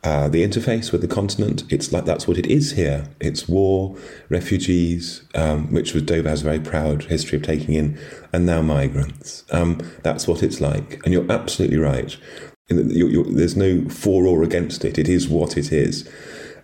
uh, 0.04 0.28
the 0.28 0.42
interface 0.42 0.92
with 0.92 1.00
the 1.00 1.08
continent. 1.08 1.64
It's 1.68 1.92
like 1.92 2.04
that's 2.04 2.28
what 2.28 2.38
it 2.38 2.46
is 2.46 2.72
here. 2.72 3.08
It's 3.20 3.48
war, 3.48 3.96
refugees, 4.28 5.22
um, 5.34 5.72
which 5.72 5.94
was 5.94 6.04
Dover 6.04 6.28
has 6.28 6.42
a 6.42 6.44
very 6.44 6.60
proud 6.60 7.04
history 7.04 7.38
of 7.38 7.44
taking 7.44 7.74
in, 7.74 7.98
and 8.32 8.46
now 8.46 8.62
migrants. 8.62 9.44
Um, 9.50 9.80
that's 10.02 10.28
what 10.28 10.42
it's 10.42 10.60
like. 10.60 11.00
And 11.04 11.12
you're 11.12 11.30
absolutely 11.30 11.78
right. 11.78 12.16
You're, 12.68 13.08
you're, 13.10 13.24
there's 13.24 13.56
no 13.56 13.88
for 13.88 14.26
or 14.26 14.42
against 14.42 14.84
it. 14.84 14.98
It 14.98 15.08
is 15.08 15.28
what 15.28 15.56
it 15.56 15.72
is. 15.72 16.08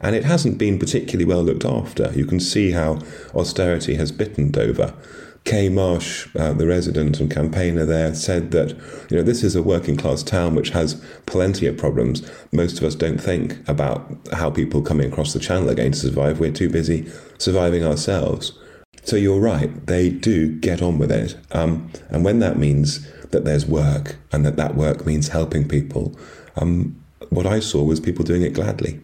And 0.03 0.17
it 0.17 0.25
hasn't 0.25 0.59
been 0.59 0.79
particularly 0.79 1.25
well 1.25 1.43
looked 1.43 1.65
after. 1.65 2.13
You 2.15 2.27
can 2.27 2.41
see 2.41 2.73
how 2.73 2.99
austerity 3.35 3.95
has 3.95 4.13
bitten 4.13 4.51
Dover. 4.51 4.93
Kay 5.45 5.69
Marsh, 5.69 6.29
uh, 6.37 6.53
the 6.53 6.67
resident 6.67 7.19
and 7.19 7.31
campaigner 7.31 7.85
there, 7.85 8.15
said 8.15 8.53
that 8.53 8.71
you 9.11 9.17
know 9.17 9.23
this 9.23 9.43
is 9.43 9.57
a 9.57 9.63
working 9.63 9.97
class 9.97 10.23
town 10.23 10.55
which 10.55 10.71
has 10.71 11.03
plenty 11.27 11.67
of 11.67 11.77
problems. 11.77 12.29
Most 12.53 12.79
of 12.79 12.85
us 12.85 12.95
don't 12.95 13.21
think 13.21 13.59
about 13.69 14.09
how 14.33 14.51
people 14.51 14.83
coming 14.83 15.11
across 15.11 15.33
the 15.33 15.41
channel 15.41 15.69
are 15.69 15.75
going 15.75 15.93
to 15.93 15.99
survive. 15.99 16.39
We're 16.39 16.53
too 16.53 16.71
busy 16.71 17.11
surviving 17.39 17.85
ourselves. 17.85 18.57
So 19.03 19.17
you're 19.17 19.41
right; 19.41 19.87
they 19.87 20.11
do 20.11 20.53
get 20.61 20.81
on 20.81 20.99
with 20.99 21.11
it, 21.11 21.37
um, 21.51 21.91
and 22.09 22.25
when 22.25 22.39
that 22.39 22.57
means 22.57 23.09
that 23.31 23.45
there's 23.45 23.67
work 23.67 24.17
and 24.31 24.47
that 24.47 24.57
that 24.57 24.77
work 24.77 25.05
means 25.05 25.29
helping 25.29 25.67
people, 25.67 26.15
um, 26.55 26.95
what 27.31 27.47
I 27.47 27.59
saw 27.59 27.83
was 27.83 27.99
people 27.99 28.25
doing 28.25 28.43
it 28.43 28.53
gladly. 28.53 29.01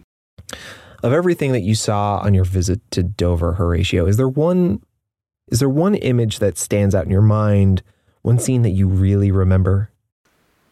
Of 1.01 1.13
everything 1.13 1.53
that 1.53 1.61
you 1.61 1.75
saw 1.75 2.17
on 2.17 2.33
your 2.33 2.43
visit 2.43 2.81
to 2.91 3.03
Dover, 3.03 3.53
Horatio, 3.53 4.05
is 4.05 4.17
there 4.17 4.27
one 4.27 4.81
is 5.49 5.59
there 5.59 5.69
one 5.69 5.95
image 5.95 6.39
that 6.39 6.57
stands 6.57 6.93
out 6.93 7.05
in 7.05 7.11
your 7.11 7.21
mind, 7.21 7.81
one 8.21 8.37
scene 8.37 8.61
that 8.61 8.69
you 8.71 8.87
really 8.87 9.31
remember? 9.31 9.91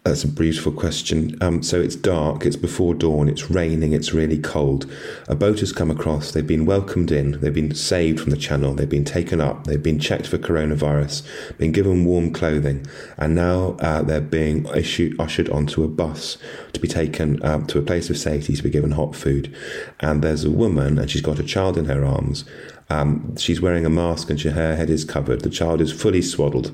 That's 0.08 0.24
a 0.24 0.30
beautiful 0.30 0.72
question. 0.72 1.38
Um, 1.42 1.62
so 1.62 1.82
it's 1.82 1.98
dark, 1.98 2.46
it's 2.46 2.56
before 2.56 2.94
dawn, 2.94 3.28
it's 3.28 3.52
raining, 3.52 3.92
it's 3.92 4.14
really 4.14 4.40
cold. 4.40 4.90
A 5.28 5.36
boat 5.36 5.60
has 5.60 5.74
come 5.74 5.92
across, 5.92 6.32
they've 6.32 6.48
been 6.48 6.66
welcomed 6.66 7.12
in, 7.12 7.42
they've 7.42 7.54
been 7.54 7.76
saved 7.76 8.22
from 8.22 8.30
the 8.30 8.38
channel, 8.38 8.74
they've 8.74 8.88
been 8.88 9.04
taken 9.04 9.42
up, 9.42 9.66
they've 9.66 9.84
been 9.84 10.00
checked 10.00 10.26
for 10.26 10.38
coronavirus, 10.38 11.28
been 11.58 11.74
given 11.74 12.06
warm 12.06 12.32
clothing, 12.32 12.88
and 13.18 13.36
now 13.36 13.76
uh, 13.82 14.02
they're 14.02 14.22
being 14.22 14.66
issued, 14.68 15.20
ushered 15.20 15.50
onto 15.50 15.84
a 15.84 15.90
bus 15.90 16.38
to 16.72 16.80
be 16.80 16.88
taken 16.88 17.44
uh, 17.44 17.60
to 17.66 17.78
a 17.78 17.82
place 17.82 18.10
of 18.10 18.18
safety 18.18 18.56
to 18.56 18.64
be 18.64 18.70
given 18.70 18.92
hot 18.92 19.14
food. 19.14 19.54
And 20.00 20.24
there's 20.24 20.46
a 20.46 20.52
woman, 20.52 20.98
and 20.98 21.12
she's 21.12 21.22
got 21.22 21.38
a 21.38 21.44
child 21.44 21.78
in 21.78 21.84
her 21.86 22.06
arms, 22.06 22.46
um, 22.90 23.36
she's 23.36 23.60
wearing 23.60 23.86
a 23.86 23.90
mask 23.90 24.30
and 24.30 24.40
her 24.40 24.76
head 24.76 24.90
is 24.90 25.04
covered. 25.04 25.42
The 25.42 25.50
child 25.50 25.82
is 25.82 25.92
fully 25.92 26.22
swaddled. 26.22 26.74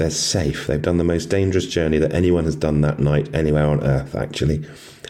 They're 0.00 0.08
safe. 0.08 0.66
They've 0.66 0.80
done 0.80 0.96
the 0.96 1.04
most 1.04 1.26
dangerous 1.26 1.66
journey 1.66 1.98
that 1.98 2.14
anyone 2.14 2.44
has 2.44 2.56
done 2.56 2.80
that 2.80 3.00
night 3.00 3.28
anywhere 3.34 3.66
on 3.66 3.84
earth, 3.84 4.14
actually. 4.14 4.64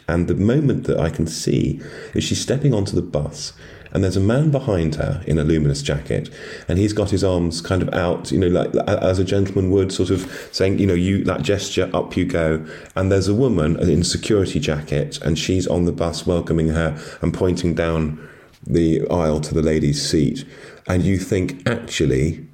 And 0.09 0.27
the 0.27 0.35
moment 0.35 0.89
that 0.89 0.99
I 0.99 1.11
can 1.11 1.29
see 1.29 1.81
is 2.13 2.25
she's 2.25 2.41
stepping 2.41 2.75
onto 2.75 2.97
the 2.97 3.01
bus, 3.01 3.53
and 3.93 4.03
there's 4.03 4.17
a 4.17 4.21
man 4.21 4.51
behind 4.51 4.97
her 4.97 5.23
in 5.29 5.39
a 5.39 5.45
luminous 5.45 5.81
jacket, 5.81 6.29
and 6.67 6.77
he's 6.77 6.93
got 6.93 7.11
his 7.11 7.23
arms 7.23 7.61
kind 7.61 7.83
of 7.83 7.95
out, 7.95 8.33
you 8.33 8.39
know, 8.39 8.49
like 8.49 8.75
as 8.89 9.21
a 9.21 9.25
gentleman 9.25 9.71
would, 9.71 9.93
sort 9.93 10.11
of 10.11 10.49
saying, 10.51 10.81
you 10.81 10.89
know, 10.89 10.95
you 10.95 11.23
that 11.23 11.43
gesture, 11.43 11.89
up 11.95 12.17
you 12.17 12.25
go. 12.25 12.67
And 12.97 13.13
there's 13.13 13.29
a 13.29 13.35
woman 13.35 13.79
in 13.79 14.03
security 14.03 14.59
jacket, 14.59 15.21
and 15.23 15.39
she's 15.39 15.69
on 15.69 15.85
the 15.85 15.93
bus 15.93 16.27
welcoming 16.27 16.71
her 16.71 17.01
and 17.23 17.33
pointing 17.33 17.75
down 17.77 18.29
the 18.67 19.07
aisle 19.09 19.41
to 19.43 19.55
the 19.55 19.63
lady's 19.63 20.05
seat, 20.05 20.45
and 20.89 21.05
you 21.05 21.17
think, 21.17 21.63
actually, 21.69 22.45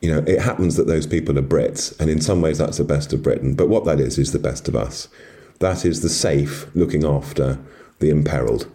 you 0.00 0.12
know, 0.12 0.18
it 0.26 0.40
happens 0.40 0.76
that 0.76 0.86
those 0.86 1.06
people 1.06 1.38
are 1.38 1.42
Brits, 1.42 1.98
and 1.98 2.10
in 2.10 2.20
some 2.20 2.40
ways 2.40 2.58
that's 2.58 2.78
the 2.78 2.84
best 2.84 3.12
of 3.12 3.22
Britain. 3.22 3.54
But 3.54 3.68
what 3.68 3.84
that 3.86 4.00
is, 4.00 4.18
is 4.18 4.32
the 4.32 4.38
best 4.38 4.68
of 4.68 4.76
us. 4.76 5.08
That 5.60 5.84
is 5.84 6.02
the 6.02 6.08
safe 6.08 6.66
looking 6.74 7.04
after 7.04 7.58
the 7.98 8.10
imperiled. 8.10 8.70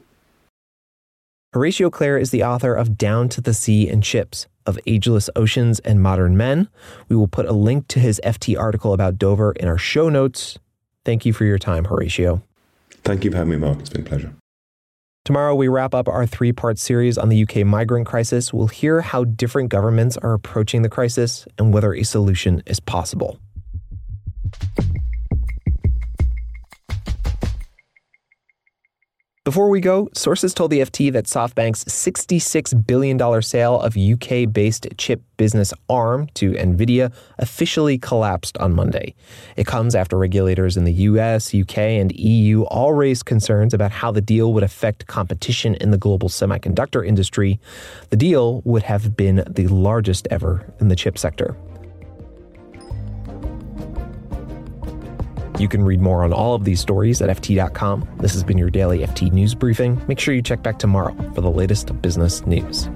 Horatio 1.54 1.90
Clare 1.90 2.18
is 2.18 2.32
the 2.32 2.44
author 2.44 2.74
of 2.74 2.98
Down 2.98 3.30
to 3.30 3.42
the 3.42 3.54
Sea 3.54 3.88
in 3.88 4.02
Ships, 4.02 4.48
of 4.66 4.80
Ageless 4.88 5.30
Oceans 5.36 5.80
and 5.80 6.02
Modern 6.02 6.38
Men. 6.38 6.70
We 7.10 7.16
will 7.16 7.28
put 7.28 7.46
a 7.46 7.52
link 7.52 7.88
to 7.90 8.00
his 8.00 8.22
FT 8.24 8.58
article 8.58 8.94
about 8.94 9.18
Dover 9.18 9.52
in 9.52 9.68
our 9.68 9.78
show 9.78 10.10
notes. 10.10 10.58
Thank 11.04 11.26
you 11.26 11.34
for 11.34 11.46
your 11.46 11.60
time, 11.60 11.86
Horatio. 11.86 12.42
Thank 13.04 13.26
you 13.26 13.32
for 13.32 13.38
having 13.38 13.52
me, 13.52 13.58
Mark. 13.58 13.80
It's 13.80 13.90
been 13.90 14.02
a 14.02 14.06
pleasure. 14.06 14.34
Tomorrow, 15.24 15.54
we 15.54 15.68
wrap 15.68 15.94
up 15.94 16.08
our 16.08 16.26
three 16.26 16.52
part 16.52 16.80
series 16.80 17.16
on 17.16 17.30
the 17.30 17.44
UK 17.44 17.58
migrant 17.58 18.08
crisis. 18.08 18.52
We'll 18.52 18.68
hear 18.68 19.02
how 19.02 19.24
different 19.24 19.70
governments 19.70 20.18
are 20.18 20.34
approaching 20.34 20.82
the 20.82 20.90
crisis 20.90 21.46
and 21.60 21.72
whether 21.72 21.94
a 21.94 22.02
solution 22.02 22.64
is 22.66 22.80
possible. 22.80 23.40
Before 29.52 29.68
we 29.68 29.82
go, 29.82 30.08
sources 30.14 30.54
told 30.54 30.72
the 30.72 30.80
FT 30.80 31.12
that 31.12 31.26
SoftBank's 31.26 31.84
$66 31.84 32.88
billion 32.88 33.42
sale 33.42 33.82
of 33.82 33.98
UK 33.98 34.50
based 34.50 34.88
chip 34.98 35.22
business 35.36 35.74
ARM 35.90 36.28
to 36.36 36.54
NVIDIA 36.54 37.12
officially 37.38 37.98
collapsed 37.98 38.58
on 38.60 38.72
Monday. 38.72 39.14
It 39.58 39.68
comes 39.68 39.94
after 39.94 40.18
regulators 40.18 40.78
in 40.78 40.86
the 40.86 40.94
US, 40.94 41.54
UK, 41.54 41.80
and 41.80 42.18
EU 42.18 42.62
all 42.64 42.94
raised 42.94 43.26
concerns 43.26 43.74
about 43.74 43.92
how 43.92 44.10
the 44.10 44.22
deal 44.22 44.54
would 44.54 44.64
affect 44.64 45.08
competition 45.08 45.76
in 45.76 45.92
the 45.92 45.98
global 45.98 46.30
semiconductor 46.30 47.06
industry. 47.06 47.60
The 48.10 48.16
deal 48.16 48.62
would 48.64 48.84
have 48.84 49.18
been 49.18 49.44
the 49.50 49.68
largest 49.68 50.30
ever 50.32 50.66
in 50.80 50.88
the 50.88 50.96
chip 50.96 51.18
sector. 51.18 51.58
You 55.62 55.68
can 55.68 55.84
read 55.84 56.02
more 56.02 56.24
on 56.24 56.34
all 56.34 56.56
of 56.56 56.64
these 56.64 56.80
stories 56.80 57.22
at 57.22 57.30
FT.com. 57.30 58.08
This 58.18 58.34
has 58.34 58.44
been 58.44 58.58
your 58.58 58.72
daily 58.72 59.02
FT 59.02 59.32
News 59.32 59.54
Briefing. 59.54 60.02
Make 60.08 60.18
sure 60.18 60.34
you 60.34 60.42
check 60.42 60.64
back 60.64 60.80
tomorrow 60.80 61.14
for 61.36 61.42
the 61.42 61.52
latest 61.52 62.02
business 62.02 62.44
news. 62.48 62.90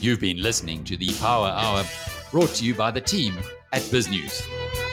You've 0.00 0.20
been 0.20 0.42
listening 0.42 0.84
to 0.84 0.96
the 0.96 1.12
Power 1.20 1.48
Hour 1.48 1.84
Brought 2.30 2.54
to 2.54 2.64
you 2.64 2.74
by 2.74 2.92
the 2.92 3.00
team 3.02 3.34
at 3.74 3.82
BizNews. 3.82 4.85